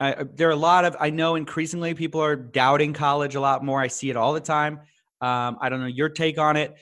Uh, 0.00 0.24
there 0.34 0.48
are 0.48 0.52
a 0.52 0.56
lot 0.56 0.84
of 0.84 0.96
I 0.98 1.10
know 1.10 1.36
increasingly 1.36 1.94
people 1.94 2.20
are 2.20 2.34
doubting 2.34 2.92
college 2.92 3.36
a 3.36 3.40
lot 3.40 3.64
more. 3.64 3.80
I 3.80 3.86
see 3.86 4.10
it 4.10 4.16
all 4.16 4.32
the 4.32 4.40
time. 4.40 4.80
Um, 5.20 5.58
I 5.60 5.68
don't 5.68 5.80
know 5.80 5.86
your 5.86 6.08
take 6.08 6.38
on 6.38 6.56
it. 6.56 6.76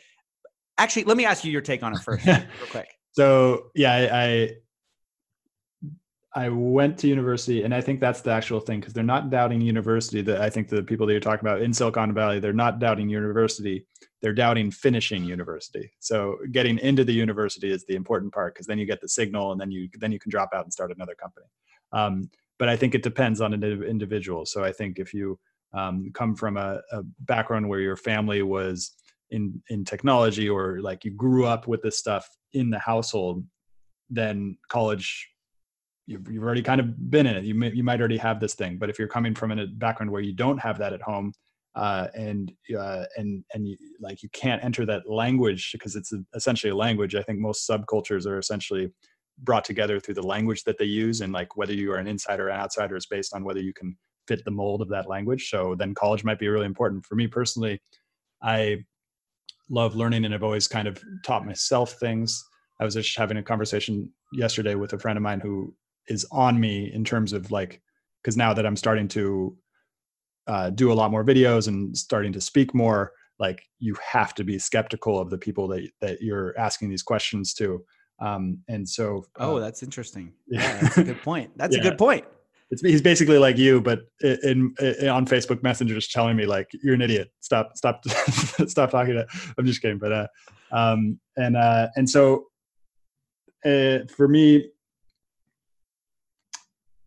Actually, 0.80 1.04
let 1.04 1.18
me 1.18 1.26
ask 1.26 1.44
you 1.44 1.52
your 1.52 1.60
take 1.60 1.82
on 1.82 1.94
it 1.94 2.00
first, 2.00 2.24
real 2.26 2.42
quick. 2.70 2.88
So 3.12 3.66
yeah, 3.74 3.92
I, 3.92 4.24
I 4.24 4.50
I 6.32 6.48
went 6.48 6.96
to 6.98 7.08
university, 7.08 7.64
and 7.64 7.74
I 7.74 7.82
think 7.82 8.00
that's 8.00 8.22
the 8.22 8.30
actual 8.30 8.60
thing 8.60 8.80
because 8.80 8.94
they're 8.94 9.04
not 9.04 9.28
doubting 9.28 9.60
university. 9.60 10.22
That 10.22 10.40
I 10.40 10.48
think 10.48 10.68
the 10.68 10.82
people 10.82 11.06
that 11.06 11.12
you're 11.12 11.20
talking 11.20 11.46
about 11.46 11.60
in 11.60 11.74
Silicon 11.74 12.14
Valley, 12.14 12.40
they're 12.40 12.54
not 12.54 12.78
doubting 12.78 13.10
university. 13.10 13.84
They're 14.22 14.32
doubting 14.32 14.70
finishing 14.70 15.22
university. 15.22 15.92
So 15.98 16.38
getting 16.50 16.78
into 16.78 17.04
the 17.04 17.12
university 17.12 17.70
is 17.70 17.84
the 17.84 17.94
important 17.94 18.32
part 18.32 18.54
because 18.54 18.66
then 18.66 18.78
you 18.78 18.86
get 18.86 19.02
the 19.02 19.08
signal, 19.08 19.52
and 19.52 19.60
then 19.60 19.70
you 19.70 19.90
then 19.98 20.12
you 20.12 20.18
can 20.18 20.30
drop 20.30 20.54
out 20.54 20.64
and 20.64 20.72
start 20.72 20.92
another 20.92 21.14
company. 21.14 21.46
Um, 21.92 22.30
but 22.58 22.70
I 22.70 22.76
think 22.76 22.94
it 22.94 23.02
depends 23.02 23.42
on 23.42 23.52
an 23.52 23.64
individual. 23.64 24.46
So 24.46 24.64
I 24.64 24.72
think 24.72 24.98
if 24.98 25.12
you 25.12 25.38
um, 25.72 26.10
come 26.14 26.34
from 26.34 26.56
a, 26.56 26.80
a 26.92 27.02
background 27.20 27.68
where 27.68 27.80
your 27.80 27.96
family 27.96 28.42
was 28.42 28.92
in 29.30 29.62
in 29.68 29.84
technology 29.84 30.48
or 30.48 30.80
like 30.80 31.04
you 31.04 31.10
grew 31.10 31.46
up 31.46 31.66
with 31.66 31.82
this 31.82 31.98
stuff 31.98 32.28
in 32.52 32.70
the 32.70 32.78
household, 32.78 33.44
then 34.08 34.56
college 34.68 35.28
you've, 36.06 36.28
you've 36.30 36.42
already 36.42 36.62
kind 36.62 36.80
of 36.80 37.10
been 37.10 37.26
in 37.26 37.36
it. 37.36 37.44
You 37.44 37.54
may, 37.54 37.70
you 37.72 37.84
might 37.84 38.00
already 38.00 38.16
have 38.18 38.40
this 38.40 38.54
thing, 38.54 38.78
but 38.78 38.90
if 38.90 38.98
you're 38.98 39.08
coming 39.08 39.34
from 39.34 39.52
a 39.52 39.66
background 39.66 40.10
where 40.10 40.20
you 40.20 40.34
don't 40.34 40.58
have 40.58 40.78
that 40.78 40.92
at 40.92 41.02
home, 41.02 41.32
uh, 41.76 42.08
and 42.14 42.52
uh, 42.76 43.04
and 43.16 43.44
and 43.54 43.68
you, 43.68 43.76
like 44.00 44.22
you 44.22 44.28
can't 44.30 44.62
enter 44.64 44.84
that 44.86 45.08
language 45.08 45.70
because 45.72 45.94
it's 45.94 46.12
essentially 46.34 46.70
a 46.70 46.76
language. 46.76 47.14
I 47.14 47.22
think 47.22 47.38
most 47.38 47.68
subcultures 47.68 48.26
are 48.26 48.38
essentially 48.38 48.90
brought 49.38 49.64
together 49.64 50.00
through 50.00 50.14
the 50.14 50.26
language 50.26 50.64
that 50.64 50.78
they 50.78 50.84
use, 50.84 51.20
and 51.20 51.32
like 51.32 51.56
whether 51.56 51.72
you 51.72 51.92
are 51.92 51.98
an 51.98 52.08
insider 52.08 52.46
or 52.46 52.48
an 52.50 52.60
outsider 52.60 52.96
is 52.96 53.06
based 53.06 53.34
on 53.34 53.44
whether 53.44 53.60
you 53.60 53.72
can 53.72 53.96
fit 54.26 54.44
the 54.44 54.50
mold 54.50 54.82
of 54.82 54.88
that 54.88 55.08
language. 55.08 55.48
So 55.48 55.76
then 55.76 55.94
college 55.94 56.24
might 56.24 56.40
be 56.40 56.48
really 56.48 56.66
important 56.66 57.06
for 57.06 57.14
me 57.14 57.28
personally. 57.28 57.80
I 58.42 58.84
love 59.70 59.94
learning, 59.94 60.24
and 60.24 60.34
I've 60.34 60.42
always 60.42 60.68
kind 60.68 60.88
of 60.88 61.02
taught 61.24 61.46
myself 61.46 61.92
things. 61.94 62.44
I 62.80 62.84
was 62.84 62.94
just 62.94 63.16
having 63.16 63.36
a 63.36 63.42
conversation 63.42 64.10
yesterday 64.32 64.74
with 64.74 64.92
a 64.92 64.98
friend 64.98 65.16
of 65.16 65.22
mine 65.22 65.40
who 65.40 65.74
is 66.08 66.26
on 66.32 66.58
me 66.58 66.92
in 66.92 67.04
terms 67.04 67.32
of 67.32 67.50
like 67.50 67.80
because 68.22 68.36
now 68.36 68.52
that 68.52 68.66
I'm 68.66 68.76
starting 68.76 69.08
to 69.08 69.56
uh, 70.46 70.70
do 70.70 70.92
a 70.92 70.94
lot 70.94 71.10
more 71.10 71.24
videos 71.24 71.68
and 71.68 71.96
starting 71.96 72.32
to 72.32 72.40
speak 72.40 72.74
more, 72.74 73.12
like 73.38 73.62
you 73.78 73.96
have 74.06 74.34
to 74.34 74.44
be 74.44 74.58
skeptical 74.58 75.18
of 75.18 75.30
the 75.30 75.38
people 75.38 75.68
that 75.68 75.88
that 76.00 76.20
you're 76.20 76.58
asking 76.58 76.90
these 76.90 77.02
questions 77.02 77.54
to. 77.54 77.84
Um, 78.20 78.58
and 78.68 78.86
so, 78.86 79.24
oh, 79.38 79.56
uh, 79.56 79.60
that's 79.60 79.82
interesting. 79.82 80.32
Yeah, 80.46 80.60
yeah, 80.62 80.80
that's 80.80 80.98
a 80.98 81.04
good 81.04 81.22
point. 81.22 81.56
That's 81.56 81.74
yeah. 81.74 81.80
a 81.80 81.84
good 81.84 81.98
point. 81.98 82.24
It's, 82.70 82.82
he's 82.82 83.02
basically 83.02 83.38
like 83.38 83.58
you, 83.58 83.80
but 83.80 84.00
in, 84.22 84.74
in, 84.80 85.08
on 85.08 85.26
Facebook 85.26 85.62
Messenger, 85.62 85.94
just 85.94 86.12
telling 86.12 86.36
me 86.36 86.46
like 86.46 86.68
you're 86.82 86.94
an 86.94 87.02
idiot. 87.02 87.30
Stop, 87.40 87.76
stop, 87.76 88.04
stop 88.66 88.90
talking 88.90 89.14
to. 89.14 89.26
I'm 89.58 89.66
just 89.66 89.82
kidding, 89.82 89.98
but 89.98 90.12
uh, 90.12 90.26
um, 90.72 91.18
and 91.36 91.56
uh, 91.56 91.88
and 91.96 92.08
so 92.08 92.46
uh, 93.64 94.00
for 94.14 94.28
me, 94.28 94.70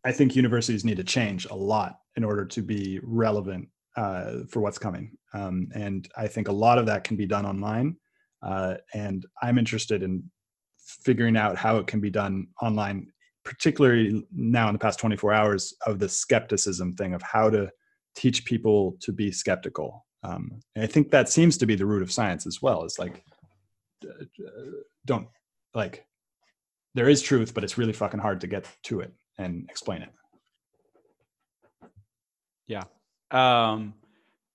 I 0.05 0.11
think 0.11 0.35
universities 0.35 0.83
need 0.83 0.97
to 0.97 1.03
change 1.03 1.45
a 1.45 1.55
lot 1.55 1.95
in 2.15 2.23
order 2.23 2.45
to 2.45 2.61
be 2.61 2.99
relevant 3.03 3.69
uh, 3.95 4.39
for 4.49 4.59
what's 4.59 4.77
coming. 4.77 5.17
Um, 5.33 5.69
and 5.73 6.07
I 6.17 6.27
think 6.27 6.47
a 6.47 6.53
lot 6.53 6.77
of 6.77 6.85
that 6.87 7.03
can 7.03 7.15
be 7.15 7.25
done 7.25 7.45
online. 7.45 7.95
Uh, 8.41 8.75
and 8.93 9.25
I'm 9.41 9.57
interested 9.57 10.03
in 10.03 10.29
figuring 10.77 11.37
out 11.37 11.57
how 11.57 11.77
it 11.77 11.87
can 11.87 12.01
be 12.01 12.09
done 12.09 12.47
online, 12.61 13.07
particularly 13.43 14.25
now 14.31 14.67
in 14.67 14.73
the 14.73 14.79
past 14.79 14.99
24 14.99 15.33
hours 15.33 15.73
of 15.85 15.99
the 15.99 16.09
skepticism 16.09 16.95
thing 16.95 17.13
of 17.13 17.21
how 17.21 17.49
to 17.49 17.69
teach 18.15 18.45
people 18.45 18.95
to 19.01 19.11
be 19.11 19.31
skeptical. 19.31 20.05
Um, 20.23 20.59
I 20.77 20.85
think 20.85 21.11
that 21.11 21.29
seems 21.29 21.57
to 21.57 21.65
be 21.65 21.75
the 21.75 21.85
root 21.85 22.01
of 22.01 22.11
science 22.11 22.45
as 22.45 22.61
well. 22.61 22.83
It's 22.83 22.99
like, 22.99 23.23
don't 25.05 25.27
like, 25.73 26.05
there 26.95 27.09
is 27.09 27.21
truth, 27.21 27.53
but 27.53 27.63
it's 27.63 27.77
really 27.77 27.93
fucking 27.93 28.19
hard 28.19 28.41
to 28.41 28.47
get 28.47 28.67
to 28.83 29.01
it 29.01 29.11
and 29.37 29.65
explain 29.69 30.03
it. 30.03 30.09
Yeah. 32.67 32.83
Um, 33.31 33.95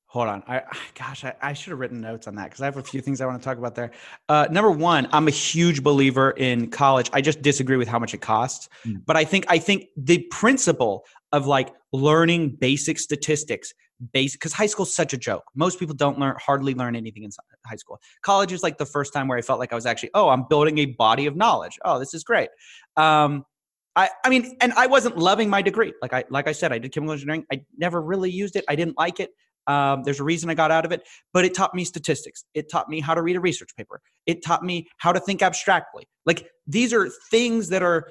hold 0.08 0.26
on. 0.28 0.42
I 0.48 0.62
gosh, 0.94 1.24
I, 1.24 1.34
I 1.40 1.52
should 1.52 1.70
have 1.70 1.78
written 1.78 2.00
notes 2.00 2.26
on 2.26 2.34
that 2.36 2.44
because 2.44 2.60
I 2.60 2.64
have 2.64 2.76
a 2.76 2.82
few 2.82 3.00
things 3.00 3.20
I 3.20 3.26
want 3.26 3.40
to 3.40 3.44
talk 3.44 3.58
about 3.58 3.74
there. 3.74 3.92
Uh, 4.28 4.48
number 4.50 4.70
one, 4.70 5.06
I'm 5.12 5.28
a 5.28 5.30
huge 5.30 5.82
believer 5.82 6.30
in 6.32 6.70
college. 6.70 7.10
I 7.12 7.20
just 7.20 7.42
disagree 7.42 7.76
with 7.76 7.88
how 7.88 7.98
much 7.98 8.14
it 8.14 8.20
costs, 8.20 8.68
mm. 8.84 9.00
but 9.06 9.16
I 9.16 9.24
think 9.24 9.44
I 9.48 9.58
think 9.58 9.86
the 9.96 10.26
principle 10.30 11.04
of 11.32 11.46
like 11.46 11.74
learning 11.92 12.56
basic 12.58 12.98
statistics, 12.98 13.74
basic 14.12 14.40
because 14.40 14.54
high 14.54 14.66
school 14.66 14.86
is 14.86 14.94
such 14.94 15.12
a 15.12 15.18
joke. 15.18 15.44
Most 15.54 15.78
people 15.78 15.94
don't 15.94 16.18
learn 16.18 16.34
hardly 16.40 16.74
learn 16.74 16.96
anything 16.96 17.22
in 17.22 17.30
high 17.66 17.76
school. 17.76 18.00
College 18.22 18.52
is 18.52 18.62
like 18.62 18.78
the 18.78 18.86
first 18.86 19.12
time 19.12 19.28
where 19.28 19.38
I 19.38 19.42
felt 19.42 19.60
like 19.60 19.72
I 19.72 19.76
was 19.76 19.86
actually 19.86 20.10
oh 20.14 20.30
I'm 20.30 20.44
building 20.48 20.78
a 20.78 20.86
body 20.86 21.26
of 21.26 21.36
knowledge. 21.36 21.78
Oh, 21.84 21.98
this 21.98 22.14
is 22.14 22.24
great. 22.24 22.48
Um, 22.96 23.44
I, 23.94 24.10
I 24.24 24.28
mean, 24.28 24.56
and 24.60 24.72
I 24.74 24.86
wasn't 24.86 25.18
loving 25.18 25.50
my 25.50 25.60
degree. 25.60 25.92
Like 26.00 26.12
I, 26.12 26.22
like 26.30 26.46
I 26.46 26.52
said, 26.52 26.72
I 26.72 26.78
did 26.78 26.92
chemical 26.92 27.14
engineering. 27.14 27.44
I 27.52 27.62
never 27.76 28.00
really 28.00 28.30
used 28.30 28.54
it. 28.54 28.64
I 28.68 28.76
didn't 28.76 28.96
like 28.96 29.18
it. 29.18 29.30
Um, 29.66 30.02
there's 30.02 30.20
a 30.20 30.24
reason 30.24 30.48
I 30.48 30.54
got 30.54 30.70
out 30.70 30.84
of 30.84 30.92
it, 30.92 31.02
but 31.32 31.44
it 31.44 31.54
taught 31.54 31.74
me 31.74 31.84
statistics. 31.84 32.44
It 32.54 32.70
taught 32.70 32.88
me 32.88 33.00
how 33.00 33.14
to 33.14 33.22
read 33.22 33.36
a 33.36 33.40
research 33.40 33.70
paper. 33.76 34.00
It 34.26 34.44
taught 34.44 34.64
me 34.64 34.88
how 34.96 35.12
to 35.12 35.20
think 35.20 35.42
abstractly. 35.42 36.08
Like 36.24 36.48
these 36.66 36.92
are 36.92 37.10
things 37.30 37.68
that 37.68 37.82
are 37.82 38.10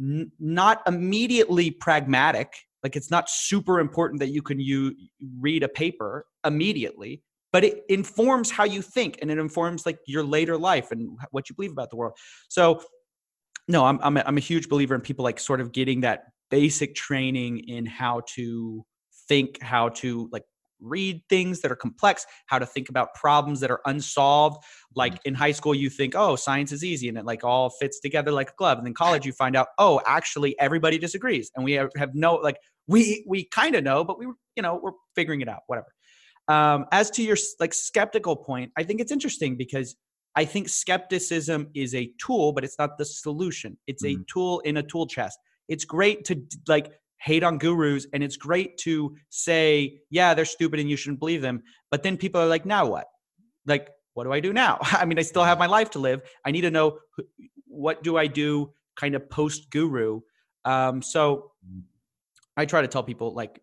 n- 0.00 0.30
not 0.38 0.82
immediately 0.86 1.70
pragmatic. 1.70 2.52
Like 2.82 2.96
it's 2.96 3.10
not 3.10 3.30
super 3.30 3.80
important 3.80 4.20
that 4.20 4.28
you 4.28 4.42
can 4.42 4.60
you 4.60 4.94
read 5.40 5.62
a 5.62 5.68
paper 5.68 6.26
immediately, 6.44 7.22
but 7.50 7.64
it 7.64 7.82
informs 7.88 8.50
how 8.50 8.64
you 8.64 8.82
think 8.82 9.18
and 9.22 9.30
it 9.30 9.38
informs 9.38 9.86
like 9.86 9.98
your 10.06 10.22
later 10.22 10.58
life 10.58 10.90
and 10.90 11.18
what 11.30 11.48
you 11.48 11.56
believe 11.56 11.72
about 11.72 11.90
the 11.90 11.96
world. 11.96 12.16
So 12.48 12.82
no, 13.68 13.84
I'm 13.84 13.98
I'm 14.02 14.16
a, 14.16 14.22
I'm 14.26 14.36
a 14.36 14.40
huge 14.40 14.68
believer 14.68 14.94
in 14.94 15.00
people 15.00 15.22
like 15.22 15.40
sort 15.40 15.60
of 15.60 15.72
getting 15.72 16.02
that 16.02 16.24
basic 16.50 16.94
training 16.94 17.68
in 17.68 17.86
how 17.86 18.22
to 18.34 18.84
think, 19.28 19.62
how 19.62 19.90
to 19.90 20.28
like 20.32 20.44
read 20.80 21.22
things 21.28 21.60
that 21.60 21.72
are 21.72 21.76
complex, 21.76 22.24
how 22.46 22.58
to 22.58 22.66
think 22.66 22.88
about 22.88 23.14
problems 23.14 23.60
that 23.60 23.70
are 23.70 23.80
unsolved. 23.86 24.62
Like 24.94 25.14
mm-hmm. 25.14 25.28
in 25.28 25.34
high 25.34 25.52
school, 25.52 25.74
you 25.74 25.90
think, 25.90 26.14
oh, 26.16 26.36
science 26.36 26.72
is 26.72 26.84
easy 26.84 27.08
and 27.08 27.18
it 27.18 27.24
like 27.24 27.44
all 27.44 27.70
fits 27.70 28.00
together 28.00 28.30
like 28.30 28.50
a 28.50 28.54
glove. 28.56 28.78
And 28.78 28.86
then 28.86 28.94
college, 29.04 29.26
you 29.26 29.32
find 29.32 29.56
out, 29.56 29.68
oh, 29.78 30.00
actually 30.06 30.58
everybody 30.58 30.98
disagrees. 30.98 31.50
And 31.56 31.64
we 31.64 31.72
have, 31.72 31.90
have 31.96 32.14
no, 32.14 32.34
like, 32.34 32.58
we, 32.86 33.24
we 33.26 33.44
kind 33.44 33.74
of 33.74 33.84
know, 33.84 34.04
but 34.04 34.18
we, 34.18 34.26
you 34.56 34.62
know, 34.62 34.80
we're 34.82 34.92
figuring 35.14 35.40
it 35.40 35.48
out, 35.48 35.60
whatever. 35.66 35.88
Um, 36.48 36.86
as 36.92 37.10
to 37.10 37.22
your 37.22 37.36
like 37.60 37.74
skeptical 37.74 38.34
point, 38.34 38.72
I 38.78 38.82
think 38.82 39.00
it's 39.00 39.12
interesting 39.12 39.56
because 39.56 39.96
I 40.34 40.46
think 40.46 40.70
skepticism 40.70 41.68
is 41.74 41.94
a 41.94 42.10
tool, 42.18 42.52
but 42.52 42.64
it's 42.64 42.78
not 42.78 42.96
the 42.96 43.04
solution. 43.04 43.76
It's 43.86 44.02
mm-hmm. 44.02 44.22
a 44.22 44.24
tool 44.24 44.60
in 44.60 44.78
a 44.78 44.82
tool 44.82 45.06
chest. 45.06 45.38
it's 45.68 45.84
great 45.84 46.24
to 46.24 46.40
like 46.66 46.92
hate 47.18 47.42
on 47.42 47.58
gurus 47.58 48.06
and 48.12 48.22
it's 48.22 48.36
great 48.36 48.78
to 48.78 49.16
say, 49.28 50.00
yeah, 50.10 50.34
they're 50.34 50.44
stupid 50.44 50.80
and 50.80 50.88
you 50.88 50.96
shouldn't 50.96 51.18
believe 51.18 51.42
them. 51.42 51.62
But 51.90 52.02
then 52.02 52.16
people 52.16 52.40
are 52.40 52.46
like, 52.46 52.64
now 52.64 52.86
what? 52.86 53.06
Like, 53.66 53.90
what 54.14 54.24
do 54.24 54.32
I 54.32 54.40
do 54.40 54.52
now? 54.52 54.78
I 54.82 55.04
mean, 55.04 55.18
I 55.18 55.22
still 55.22 55.44
have 55.44 55.58
my 55.58 55.66
life 55.66 55.90
to 55.90 55.98
live. 55.98 56.22
I 56.44 56.50
need 56.50 56.62
to 56.62 56.70
know 56.70 56.98
what 57.66 58.02
do 58.02 58.16
I 58.16 58.26
do 58.26 58.72
kind 58.96 59.14
of 59.14 59.28
post 59.30 59.70
guru. 59.70 60.20
Um, 60.64 61.02
so 61.02 61.52
I 62.56 62.66
try 62.66 62.82
to 62.82 62.88
tell 62.88 63.02
people 63.02 63.32
like 63.34 63.60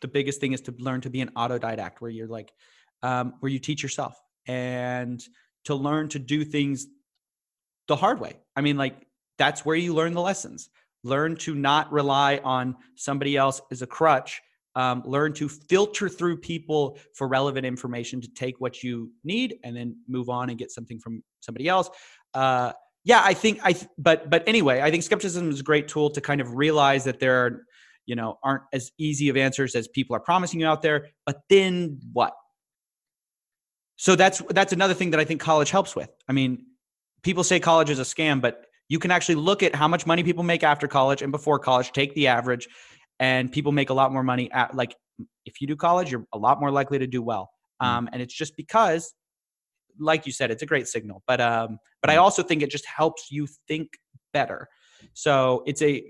the 0.00 0.08
biggest 0.08 0.40
thing 0.40 0.52
is 0.52 0.62
to 0.62 0.74
learn 0.78 1.02
to 1.02 1.10
be 1.10 1.20
an 1.20 1.30
autodidact 1.36 2.00
where 2.00 2.10
you're 2.10 2.26
like, 2.26 2.52
um, 3.02 3.34
where 3.40 3.50
you 3.50 3.58
teach 3.58 3.82
yourself 3.82 4.18
and 4.46 5.22
to 5.64 5.74
learn 5.74 6.08
to 6.08 6.18
do 6.18 6.44
things 6.44 6.86
the 7.88 7.96
hard 7.96 8.20
way. 8.20 8.38
I 8.56 8.60
mean, 8.62 8.76
like 8.76 9.06
that's 9.38 9.64
where 9.64 9.76
you 9.76 9.94
learn 9.94 10.14
the 10.14 10.20
lessons. 10.20 10.70
Learn 11.02 11.36
to 11.36 11.54
not 11.54 11.90
rely 11.92 12.40
on 12.44 12.76
somebody 12.96 13.36
else 13.36 13.60
as 13.70 13.82
a 13.82 13.86
crutch. 13.86 14.40
Um, 14.76 15.02
learn 15.04 15.32
to 15.34 15.48
filter 15.48 16.08
through 16.08 16.38
people 16.38 16.96
for 17.14 17.26
relevant 17.26 17.66
information 17.66 18.20
to 18.20 18.28
take 18.28 18.60
what 18.60 18.82
you 18.84 19.10
need 19.24 19.58
and 19.64 19.76
then 19.76 19.96
move 20.06 20.28
on 20.28 20.48
and 20.48 20.58
get 20.58 20.70
something 20.70 21.00
from 21.00 21.24
somebody 21.40 21.66
else. 21.68 21.90
Uh, 22.34 22.72
yeah, 23.04 23.22
I 23.24 23.34
think 23.34 23.60
I. 23.62 23.72
Th- 23.72 23.88
but 23.98 24.30
but 24.30 24.44
anyway, 24.46 24.80
I 24.80 24.90
think 24.90 25.02
skepticism 25.02 25.50
is 25.50 25.60
a 25.60 25.64
great 25.64 25.88
tool 25.88 26.10
to 26.10 26.20
kind 26.20 26.40
of 26.40 26.54
realize 26.54 27.04
that 27.04 27.18
there 27.18 27.44
are, 27.44 27.62
you 28.06 28.14
know, 28.14 28.38
aren't 28.44 28.62
as 28.72 28.92
easy 28.98 29.28
of 29.28 29.36
answers 29.36 29.74
as 29.74 29.88
people 29.88 30.14
are 30.14 30.20
promising 30.20 30.60
you 30.60 30.66
out 30.66 30.82
there. 30.82 31.08
But 31.24 31.40
then 31.48 31.98
what? 32.12 32.34
So 33.96 34.16
that's 34.16 34.42
that's 34.50 34.72
another 34.72 34.94
thing 34.94 35.10
that 35.10 35.20
I 35.20 35.24
think 35.24 35.40
college 35.40 35.70
helps 35.70 35.96
with. 35.96 36.10
I 36.28 36.32
mean, 36.32 36.66
people 37.22 37.42
say 37.42 37.58
college 37.58 37.90
is 37.90 37.98
a 37.98 38.02
scam, 38.02 38.40
but 38.40 38.66
you 38.90 38.98
can 38.98 39.12
actually 39.12 39.36
look 39.36 39.62
at 39.62 39.72
how 39.74 39.86
much 39.86 40.04
money 40.04 40.24
people 40.24 40.42
make 40.42 40.64
after 40.64 40.88
college 40.88 41.22
and 41.22 41.30
before 41.30 41.60
college, 41.60 41.92
take 41.92 42.12
the 42.14 42.26
average, 42.26 42.68
and 43.20 43.50
people 43.50 43.70
make 43.70 43.88
a 43.88 43.94
lot 43.94 44.12
more 44.12 44.24
money 44.24 44.50
at 44.50 44.74
like 44.74 44.96
if 45.46 45.60
you 45.60 45.68
do 45.68 45.76
college, 45.76 46.10
you're 46.10 46.26
a 46.32 46.38
lot 46.38 46.58
more 46.60 46.72
likely 46.72 46.98
to 46.98 47.06
do 47.06 47.22
well. 47.22 47.50
Mm. 47.80 47.86
Um, 47.86 48.08
and 48.12 48.20
it's 48.20 48.34
just 48.34 48.56
because, 48.56 49.14
like 49.98 50.26
you 50.26 50.32
said, 50.32 50.50
it's 50.50 50.64
a 50.64 50.66
great 50.66 50.88
signal. 50.88 51.22
But 51.28 51.40
um, 51.40 51.78
but 52.02 52.10
I 52.10 52.16
mm. 52.16 52.22
also 52.22 52.42
think 52.42 52.62
it 52.62 52.70
just 52.70 52.84
helps 52.84 53.30
you 53.30 53.46
think 53.68 53.90
better. 54.32 54.66
So 55.14 55.62
it's 55.66 55.82
a 55.82 56.02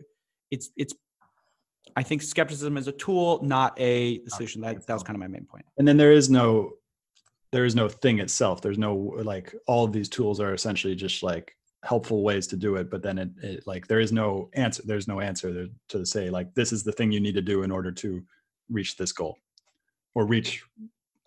it's 0.51 0.71
it's 0.75 0.95
I 1.97 2.03
think 2.03 2.23
skepticism 2.23 2.79
is 2.79 2.89
a 2.89 2.93
tool, 2.93 3.41
not 3.43 3.79
a 3.79 4.21
solution. 4.27 4.63
That 4.63 4.87
that 4.87 4.95
was 4.95 5.03
kind 5.03 5.17
of 5.17 5.21
my 5.21 5.29
main 5.29 5.45
point. 5.45 5.67
And 5.77 5.87
then 5.87 5.99
there 5.99 6.13
is 6.13 6.31
no 6.31 6.71
there 7.53 7.67
is 7.67 7.75
no 7.75 7.91
thing 7.91 8.21
itself. 8.21 8.63
There's 8.63 8.79
no 8.79 8.95
like 8.95 9.55
all 9.67 9.85
of 9.85 9.93
these 9.93 10.09
tools 10.09 10.41
are 10.41 10.55
essentially 10.55 10.95
just 10.95 11.23
like 11.23 11.55
helpful 11.83 12.23
ways 12.23 12.47
to 12.47 12.57
do 12.57 12.77
it 12.77 12.91
but 12.91 13.03
then 13.03 13.19
it, 13.19 13.31
it 13.43 13.67
like 13.67 13.87
there 13.87 14.01
is 14.01 14.13
no 14.13 14.51
answer 14.55 14.83
there's 14.85 15.09
no 15.09 15.21
answer 15.21 15.67
to 15.89 16.05
say 16.05 16.29
like 16.29 16.53
this 16.55 16.73
is 16.73 16.85
the 16.85 16.93
thing 16.93 17.11
you 17.11 17.21
need 17.21 17.35
to 17.35 17.41
do 17.41 17.63
in 17.63 17.71
order 17.71 17.91
to 17.91 18.23
reach 18.69 18.97
this 18.97 19.13
goal 19.13 19.37
or 20.15 20.27
reach 20.27 20.63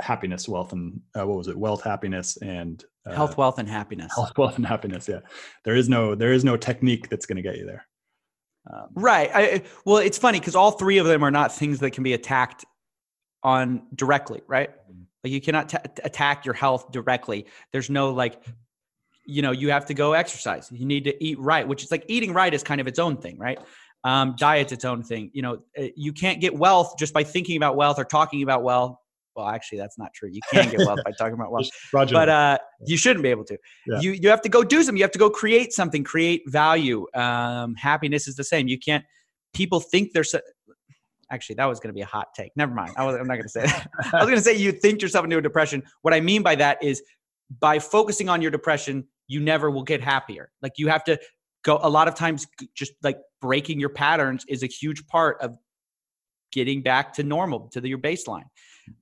happiness 0.01 0.47
wealth 0.47 0.73
and 0.73 0.99
uh, 1.17 1.25
what 1.25 1.37
was 1.37 1.47
it? 1.47 1.57
Wealth 1.57 1.83
happiness 1.83 2.37
and 2.37 2.83
uh, 3.05 3.13
health 3.13 3.37
wealth 3.37 3.59
and 3.59 3.69
happiness. 3.69 4.13
health 4.15 4.37
wealth 4.37 4.57
and 4.57 4.65
happiness 4.65 5.07
yeah. 5.07 5.19
There 5.63 5.75
is 5.75 5.89
no 5.89 6.15
there 6.15 6.33
is 6.33 6.43
no 6.43 6.57
technique 6.57 7.09
that's 7.09 7.25
going 7.25 7.37
to 7.37 7.41
get 7.41 7.57
you 7.57 7.65
there. 7.65 7.85
Um, 8.71 8.87
right 8.95 9.29
I, 9.33 9.61
well 9.85 9.97
it's 9.97 10.17
funny 10.17 10.39
because 10.39 10.55
all 10.55 10.71
three 10.71 10.97
of 10.97 11.05
them 11.05 11.23
are 11.23 11.31
not 11.31 11.53
things 11.53 11.79
that 11.79 11.91
can 11.91 12.03
be 12.03 12.13
attacked 12.13 12.63
on 13.43 13.83
directly 13.93 14.41
right? 14.47 14.69
Mm-hmm. 14.69 15.01
like 15.23 15.33
you 15.33 15.41
cannot 15.41 15.69
t- 15.69 15.77
attack 16.03 16.45
your 16.45 16.53
health 16.53 16.91
directly. 16.91 17.45
There's 17.71 17.89
no 17.89 18.11
like 18.11 18.41
you 19.25 19.41
know 19.41 19.51
you 19.51 19.71
have 19.71 19.85
to 19.87 19.93
go 19.93 20.13
exercise. 20.13 20.69
You 20.71 20.85
need 20.85 21.03
to 21.05 21.23
eat 21.23 21.39
right 21.39 21.67
which 21.67 21.83
is 21.83 21.91
like 21.91 22.05
eating 22.07 22.33
right 22.33 22.53
is 22.53 22.63
kind 22.63 22.81
of 22.81 22.87
its 22.87 22.99
own 22.99 23.17
thing 23.17 23.37
right? 23.37 23.59
Um, 24.03 24.35
diet's 24.37 24.71
its 24.71 24.85
own 24.85 25.03
thing. 25.03 25.31
You 25.33 25.41
know 25.41 25.59
eh, 25.75 25.89
you 25.95 26.13
can't 26.13 26.41
get 26.41 26.55
wealth 26.55 26.95
just 26.97 27.13
by 27.13 27.23
thinking 27.23 27.57
about 27.57 27.75
wealth 27.75 27.99
or 27.99 28.05
talking 28.05 28.43
about 28.43 28.63
wealth. 28.63 28.97
Well 29.35 29.47
actually 29.47 29.79
that's 29.79 29.97
not 29.97 30.13
true. 30.13 30.29
You 30.31 30.41
can 30.51 30.69
get 30.69 30.79
wealth 30.79 30.99
by 31.03 31.11
talking 31.17 31.33
about 31.33 31.51
wealth. 31.51 31.69
But 31.91 32.29
uh, 32.29 32.57
you 32.85 32.97
shouldn't 32.97 33.23
be 33.23 33.29
able 33.29 33.45
to. 33.45 33.57
Yeah. 33.87 33.99
you 34.01 34.11
you 34.11 34.29
have 34.29 34.41
to 34.41 34.49
go 34.49 34.63
do 34.63 34.83
something. 34.83 34.97
You 34.97 35.03
have 35.03 35.11
to 35.11 35.19
go 35.19 35.29
create 35.29 35.73
something 35.73 36.03
create 36.03 36.43
value. 36.47 37.07
Um, 37.15 37.75
happiness 37.75 38.27
is 38.27 38.35
the 38.35 38.43
same. 38.43 38.67
You 38.67 38.77
can't 38.77 39.05
people 39.53 39.79
think 39.79 40.11
they're 40.13 40.23
so, 40.23 40.39
actually 41.31 41.55
that 41.55 41.65
was 41.65 41.79
going 41.79 41.89
to 41.89 41.93
be 41.93 42.01
a 42.01 42.05
hot 42.05 42.27
take. 42.35 42.51
Never 42.55 42.73
mind. 42.73 42.93
I 42.97 43.05
was, 43.05 43.15
i'm 43.15 43.27
not 43.27 43.35
going 43.35 43.43
to 43.43 43.49
say 43.49 43.61
that. 43.61 43.89
I 44.13 44.17
was 44.17 44.25
going 44.25 44.37
to 44.37 44.41
say 44.41 44.55
you 44.55 44.71
think 44.71 45.01
yourself 45.01 45.23
into 45.23 45.37
a 45.37 45.41
depression. 45.41 45.83
What 46.01 46.13
i 46.13 46.19
mean 46.19 46.43
by 46.43 46.55
that 46.55 46.83
is 46.83 47.01
by 47.59 47.79
focusing 47.79 48.29
on 48.29 48.41
your 48.41 48.51
depression 48.51 49.05
you 49.33 49.39
never 49.39 49.69
will 49.71 49.83
get 49.83 50.01
happier. 50.01 50.51
Like 50.61 50.73
you 50.77 50.87
have 50.87 51.03
to 51.05 51.19
go 51.63 51.79
a 51.81 51.89
lot 51.89 52.07
of 52.07 52.15
times 52.15 52.45
just 52.75 52.93
like 53.01 53.17
breaking 53.41 53.79
your 53.79 53.89
patterns 53.89 54.45
is 54.47 54.63
a 54.63 54.67
huge 54.67 55.05
part 55.07 55.41
of 55.41 55.57
getting 56.51 56.83
back 56.83 57.13
to 57.13 57.23
normal 57.23 57.67
to 57.69 57.81
the, 57.81 57.89
your 57.89 57.97
baseline. 57.97 58.45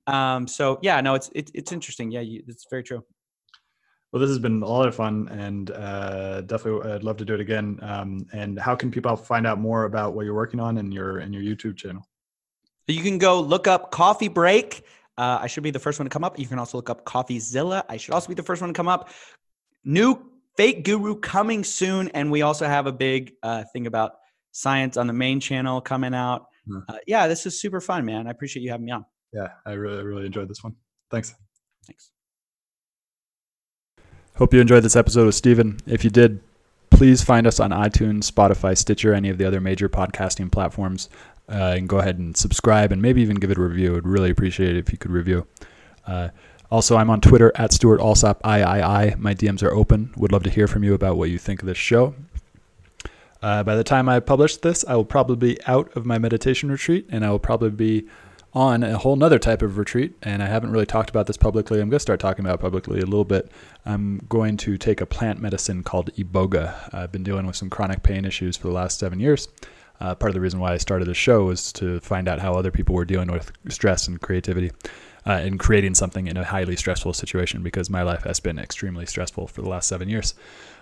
Um, 0.06 0.48
so 0.48 0.78
yeah, 0.82 1.00
no, 1.00 1.14
it's, 1.14 1.30
it's, 1.34 1.52
it's 1.54 1.72
interesting. 1.72 2.10
Yeah. 2.10 2.20
You, 2.20 2.42
it's 2.48 2.66
very 2.70 2.82
true. 2.82 3.04
Well, 4.10 4.20
this 4.20 4.28
has 4.28 4.38
been 4.38 4.62
a 4.62 4.66
lot 4.66 4.88
of 4.88 4.94
fun 4.94 5.28
and 5.28 5.70
uh, 5.70 6.42
definitely 6.42 6.90
I'd 6.90 7.02
love 7.02 7.16
to 7.18 7.24
do 7.24 7.34
it 7.34 7.40
again. 7.40 7.78
Um, 7.82 8.26
and 8.32 8.58
how 8.58 8.74
can 8.74 8.90
people 8.90 9.16
find 9.16 9.46
out 9.46 9.58
more 9.58 9.84
about 9.84 10.14
what 10.14 10.24
you're 10.24 10.34
working 10.34 10.60
on 10.60 10.78
in 10.78 10.92
your, 10.92 11.20
in 11.20 11.32
your 11.32 11.42
YouTube 11.42 11.76
channel? 11.76 12.02
You 12.88 13.02
can 13.02 13.18
go 13.18 13.40
look 13.40 13.66
up 13.66 13.90
coffee 13.90 14.28
break. 14.28 14.84
Uh, 15.16 15.38
I 15.42 15.46
should 15.46 15.62
be 15.62 15.70
the 15.70 15.78
first 15.78 15.98
one 15.98 16.06
to 16.06 16.10
come 16.10 16.24
up. 16.24 16.38
You 16.38 16.46
can 16.46 16.58
also 16.58 16.78
look 16.78 16.90
up 16.90 17.04
CoffeeZilla. 17.04 17.84
I 17.88 17.96
should 17.96 18.14
also 18.14 18.28
be 18.28 18.34
the 18.34 18.42
first 18.42 18.60
one 18.60 18.70
to 18.70 18.74
come 18.74 18.88
up 18.88 19.10
new 19.84 20.22
fake 20.56 20.84
guru 20.84 21.18
coming 21.18 21.64
soon, 21.64 22.08
and 22.08 22.30
we 22.30 22.42
also 22.42 22.66
have 22.66 22.86
a 22.86 22.92
big 22.92 23.32
uh, 23.42 23.64
thing 23.72 23.86
about 23.86 24.12
science 24.52 24.96
on 24.96 25.06
the 25.06 25.12
main 25.12 25.40
channel 25.40 25.80
coming 25.80 26.14
out. 26.14 26.46
Hmm. 26.66 26.78
Uh, 26.88 26.98
yeah, 27.06 27.26
this 27.26 27.46
is 27.46 27.60
super 27.60 27.80
fun, 27.80 28.04
man. 28.04 28.26
I 28.26 28.30
appreciate 28.30 28.62
you 28.62 28.70
having 28.70 28.86
me 28.86 28.92
on. 28.92 29.04
Yeah, 29.32 29.48
I 29.64 29.72
really, 29.72 30.04
really 30.04 30.26
enjoyed 30.26 30.48
this 30.48 30.62
one. 30.62 30.76
Thanks. 31.10 31.34
Thanks. 31.86 32.10
Hope 34.36 34.54
you 34.54 34.60
enjoyed 34.60 34.82
this 34.82 34.96
episode 34.96 35.26
with 35.26 35.34
Stephen. 35.34 35.78
If 35.86 36.04
you 36.04 36.10
did, 36.10 36.40
please 36.90 37.22
find 37.22 37.46
us 37.46 37.60
on 37.60 37.70
iTunes, 37.70 38.30
Spotify, 38.30 38.76
Stitcher, 38.76 39.14
any 39.14 39.28
of 39.28 39.38
the 39.38 39.44
other 39.44 39.60
major 39.60 39.88
podcasting 39.88 40.50
platforms, 40.50 41.08
uh, 41.48 41.74
and 41.76 41.88
go 41.88 41.98
ahead 41.98 42.18
and 42.18 42.36
subscribe 42.36 42.92
and 42.92 43.02
maybe 43.02 43.22
even 43.22 43.36
give 43.36 43.50
it 43.50 43.58
a 43.58 43.62
review. 43.62 43.96
I'd 43.96 44.06
really 44.06 44.30
appreciate 44.30 44.76
it 44.76 44.78
if 44.78 44.92
you 44.92 44.98
could 44.98 45.10
review. 45.10 45.46
Uh, 46.06 46.28
also, 46.72 46.96
I'm 46.96 47.10
on 47.10 47.20
Twitter 47.20 47.52
at 47.54 47.70
Stewart 47.70 48.00
Alsop 48.00 48.40
III. 48.46 49.14
My 49.18 49.34
DMs 49.34 49.62
are 49.62 49.74
open. 49.74 50.10
Would 50.16 50.32
love 50.32 50.42
to 50.44 50.50
hear 50.50 50.66
from 50.66 50.82
you 50.82 50.94
about 50.94 51.18
what 51.18 51.28
you 51.28 51.36
think 51.36 51.60
of 51.60 51.66
this 51.66 51.76
show. 51.76 52.14
Uh, 53.42 53.62
by 53.62 53.76
the 53.76 53.84
time 53.84 54.08
I 54.08 54.20
publish 54.20 54.56
this, 54.56 54.82
I 54.88 54.96
will 54.96 55.04
probably 55.04 55.36
be 55.36 55.62
out 55.66 55.94
of 55.94 56.06
my 56.06 56.16
meditation 56.16 56.70
retreat 56.70 57.06
and 57.10 57.26
I 57.26 57.30
will 57.30 57.38
probably 57.38 57.68
be 57.68 58.08
on 58.54 58.82
a 58.82 58.96
whole 58.96 59.16
nother 59.16 59.38
type 59.38 59.60
of 59.60 59.76
retreat. 59.76 60.14
And 60.22 60.42
I 60.42 60.46
haven't 60.46 60.70
really 60.70 60.86
talked 60.86 61.10
about 61.10 61.26
this 61.26 61.36
publicly. 61.36 61.78
I'm 61.78 61.90
going 61.90 61.98
to 61.98 62.00
start 62.00 62.20
talking 62.20 62.42
about 62.42 62.60
publicly 62.60 63.00
a 63.00 63.04
little 63.04 63.26
bit. 63.26 63.52
I'm 63.84 64.24
going 64.30 64.56
to 64.56 64.78
take 64.78 65.02
a 65.02 65.06
plant 65.06 65.42
medicine 65.42 65.82
called 65.82 66.10
Iboga. 66.14 66.94
I've 66.94 67.12
been 67.12 67.22
dealing 67.22 67.46
with 67.46 67.56
some 67.56 67.68
chronic 67.68 68.02
pain 68.02 68.24
issues 68.24 68.56
for 68.56 68.68
the 68.68 68.74
last 68.74 68.98
seven 68.98 69.20
years. 69.20 69.46
Uh, 70.00 70.14
part 70.14 70.30
of 70.30 70.34
the 70.34 70.40
reason 70.40 70.58
why 70.58 70.72
I 70.72 70.78
started 70.78 71.06
the 71.06 71.12
show 71.12 71.44
was 71.44 71.70
to 71.74 72.00
find 72.00 72.28
out 72.28 72.38
how 72.38 72.54
other 72.54 72.70
people 72.70 72.94
were 72.94 73.04
dealing 73.04 73.30
with 73.30 73.52
stress 73.68 74.08
and 74.08 74.18
creativity 74.18 74.70
uh, 75.26 75.34
in 75.34 75.58
creating 75.58 75.94
something 75.94 76.26
in 76.26 76.36
a 76.36 76.44
highly 76.44 76.76
stressful 76.76 77.12
situation 77.12 77.62
because 77.62 77.88
my 77.88 78.02
life 78.02 78.24
has 78.24 78.40
been 78.40 78.58
extremely 78.58 79.06
stressful 79.06 79.46
for 79.46 79.62
the 79.62 79.68
last 79.68 79.88
seven 79.88 80.08
years. 80.08 80.34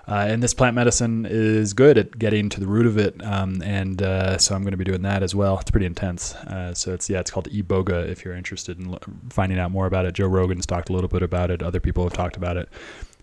Uh, 0.09 0.27
and 0.29 0.43
this 0.43 0.55
plant 0.55 0.75
medicine 0.75 1.27
is 1.29 1.73
good 1.73 1.99
at 1.99 2.19
getting 2.19 2.49
to 2.49 2.59
the 2.59 2.67
root 2.67 2.87
of 2.87 2.97
it, 2.97 3.23
um, 3.23 3.63
and 3.63 4.03
uh, 4.03 4.39
so 4.39 4.55
I'm 4.55 4.63
going 4.63 4.73
to 4.73 4.79
be 4.79 4.85
doing 4.85 5.03
that 5.03 5.23
as 5.23 5.35
well. 5.35 5.59
It's 5.59 5.71
pretty 5.71 5.87
intense. 5.87 6.35
Uh, 6.35 6.75
so 6.75 6.95
it's 6.95 7.09
yeah, 7.11 7.21
it's 7.21 7.31
called 7.31 7.49
Iboga. 7.51 8.09
If 8.09 8.25
you're 8.25 8.35
interested 8.35 8.81
in 8.81 8.97
finding 9.29 9.59
out 9.59 9.71
more 9.71 9.87
about 9.87 10.07
it, 10.07 10.15
Joe 10.15 10.27
Rogan's 10.27 10.67
talked 10.67 10.89
a 10.89 10.93
little 10.93 11.09
bit 11.09 11.23
about 11.23 11.51
it. 11.51 11.63
Other 11.63 11.81
people 11.81 12.03
have 12.03 12.15
talked 12.15 12.37
about 12.37 12.57
it. 12.57 12.69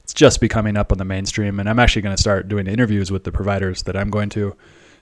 It's 0.03 0.13
just 0.13 0.39
becoming 0.39 0.77
up 0.77 0.91
on 0.91 0.99
the 0.99 1.03
mainstream, 1.03 1.59
and 1.59 1.67
I'm 1.67 1.79
actually 1.79 2.03
going 2.03 2.15
to 2.15 2.21
start 2.21 2.47
doing 2.47 2.67
interviews 2.67 3.11
with 3.11 3.23
the 3.25 3.31
providers 3.31 3.83
that 3.83 3.97
I'm 3.97 4.09
going 4.09 4.29
to 4.29 4.55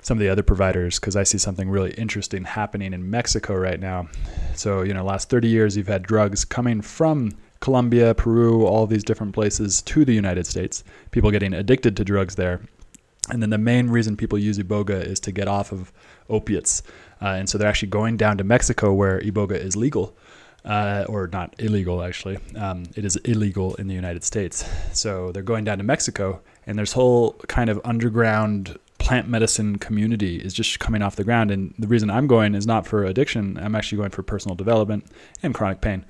some 0.06 0.20
of 0.20 0.22
the 0.22 0.30
other 0.30 0.44
providers 0.44 1.00
because 1.00 1.16
I 1.16 1.24
see 1.24 1.40
something 1.40 1.68
really 1.68 1.92
interesting 1.94 2.44
happening 2.44 2.94
in 2.94 3.10
Mexico 3.10 3.56
right 3.56 3.80
now. 3.80 4.08
So, 4.54 4.84
you 4.84 4.94
know, 4.94 5.04
last 5.04 5.32
30 5.32 5.48
years, 5.48 5.76
you've 5.76 5.88
had 5.88 6.04
drugs 6.04 6.46
coming 6.46 6.84
from 6.84 7.32
Colombia, 7.60 8.14
Peru, 8.14 8.68
all 8.68 8.86
these 8.86 9.04
different 9.04 9.34
places 9.34 9.82
to 9.82 10.06
the 10.06 10.14
United 10.14 10.46
States, 10.46 10.84
people 11.10 11.32
getting 11.32 11.56
addicted 11.56 11.98
to 11.98 12.04
drugs 12.04 12.36
there. 12.36 12.62
And 13.32 13.42
then 13.42 13.50
the 13.50 13.58
main 13.58 13.90
reason 13.90 14.16
people 14.16 14.38
use 14.38 14.60
Iboga 14.60 15.04
is 15.04 15.20
to 15.22 15.32
get 15.32 15.48
off 15.48 15.72
of 15.72 15.92
opiates. 16.30 16.84
Uh, 17.20 17.30
and 17.30 17.50
so 17.50 17.58
they're 17.58 17.68
actually 17.68 17.90
going 17.90 18.16
down 18.16 18.38
to 18.38 18.44
Mexico 18.44 18.94
where 18.94 19.20
Iboga 19.22 19.56
is 19.56 19.76
legal. 19.76 20.16
Uh, 20.64 21.06
or 21.10 21.28
not 21.28 21.54
illegal, 21.60 22.04
actually. 22.04 22.38
Um, 22.56 22.86
it 22.96 23.06
is 23.06 23.16
illegal 23.18 23.74
in 23.76 23.88
the 23.88 23.94
United 23.94 24.24
States. 24.24 24.68
So 24.94 25.32
they're 25.32 25.44
going 25.44 25.64
down 25.64 25.78
to 25.78 25.84
Mexico, 25.84 26.42
and 26.66 26.76
there's 26.76 26.94
whole 26.94 27.34
kind 27.48 27.70
of 27.70 27.80
underground 27.84 28.80
plant 28.98 29.28
medicine 29.28 29.78
community 29.78 30.38
is 30.38 30.54
just 30.54 30.80
coming 30.80 31.02
off 31.02 31.16
the 31.16 31.24
ground. 31.24 31.52
And 31.52 31.74
the 31.78 31.88
reason 31.88 32.10
I'm 32.10 32.28
going 32.28 32.56
is 32.56 32.66
not 32.66 32.88
for 32.88 33.04
addiction. 33.04 33.58
I'm 33.58 33.76
actually 33.76 33.98
going 33.98 34.12
for 34.12 34.24
personal 34.24 34.56
development 34.56 35.06
and 35.44 35.54
chronic 35.54 35.82
pain. 35.82 36.06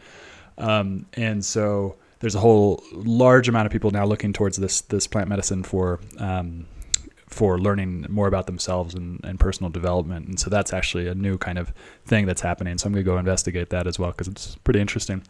Um, 0.57 1.05
and 1.13 1.43
so 1.43 1.97
there's 2.19 2.35
a 2.35 2.39
whole 2.39 2.83
large 2.93 3.49
amount 3.49 3.65
of 3.65 3.71
people 3.71 3.91
now 3.91 4.05
looking 4.05 4.33
towards 4.33 4.57
this 4.57 4.81
this 4.81 5.07
plant 5.07 5.27
medicine 5.27 5.63
for 5.63 5.99
um, 6.17 6.65
for 7.27 7.59
learning 7.59 8.05
more 8.09 8.27
about 8.27 8.47
themselves 8.47 8.93
and, 8.93 9.19
and 9.25 9.39
personal 9.39 9.69
development. 9.69 10.27
And 10.27 10.39
so 10.39 10.49
that's 10.49 10.71
actually 10.71 11.07
a 11.07 11.15
new 11.15 11.37
kind 11.37 11.57
of 11.57 11.73
thing 12.05 12.25
that's 12.25 12.41
happening. 12.41 12.77
So 12.77 12.87
I'm 12.87 12.93
going 12.93 13.03
to 13.03 13.11
go 13.11 13.17
investigate 13.17 13.71
that 13.71 13.87
as 13.87 13.99
well 13.99 14.11
because 14.11 14.27
it's 14.27 14.55
pretty 14.57 14.79
interesting. 14.79 15.23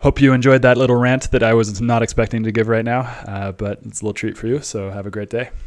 Hope 0.00 0.20
you 0.20 0.32
enjoyed 0.32 0.62
that 0.62 0.76
little 0.76 0.94
rant 0.94 1.32
that 1.32 1.42
I 1.42 1.54
was 1.54 1.80
not 1.80 2.02
expecting 2.04 2.44
to 2.44 2.52
give 2.52 2.68
right 2.68 2.84
now, 2.84 3.00
uh, 3.00 3.50
but 3.50 3.80
it's 3.84 4.00
a 4.00 4.04
little 4.04 4.14
treat 4.14 4.36
for 4.36 4.46
you. 4.46 4.60
So 4.60 4.90
have 4.90 5.06
a 5.06 5.10
great 5.10 5.28
day. 5.28 5.50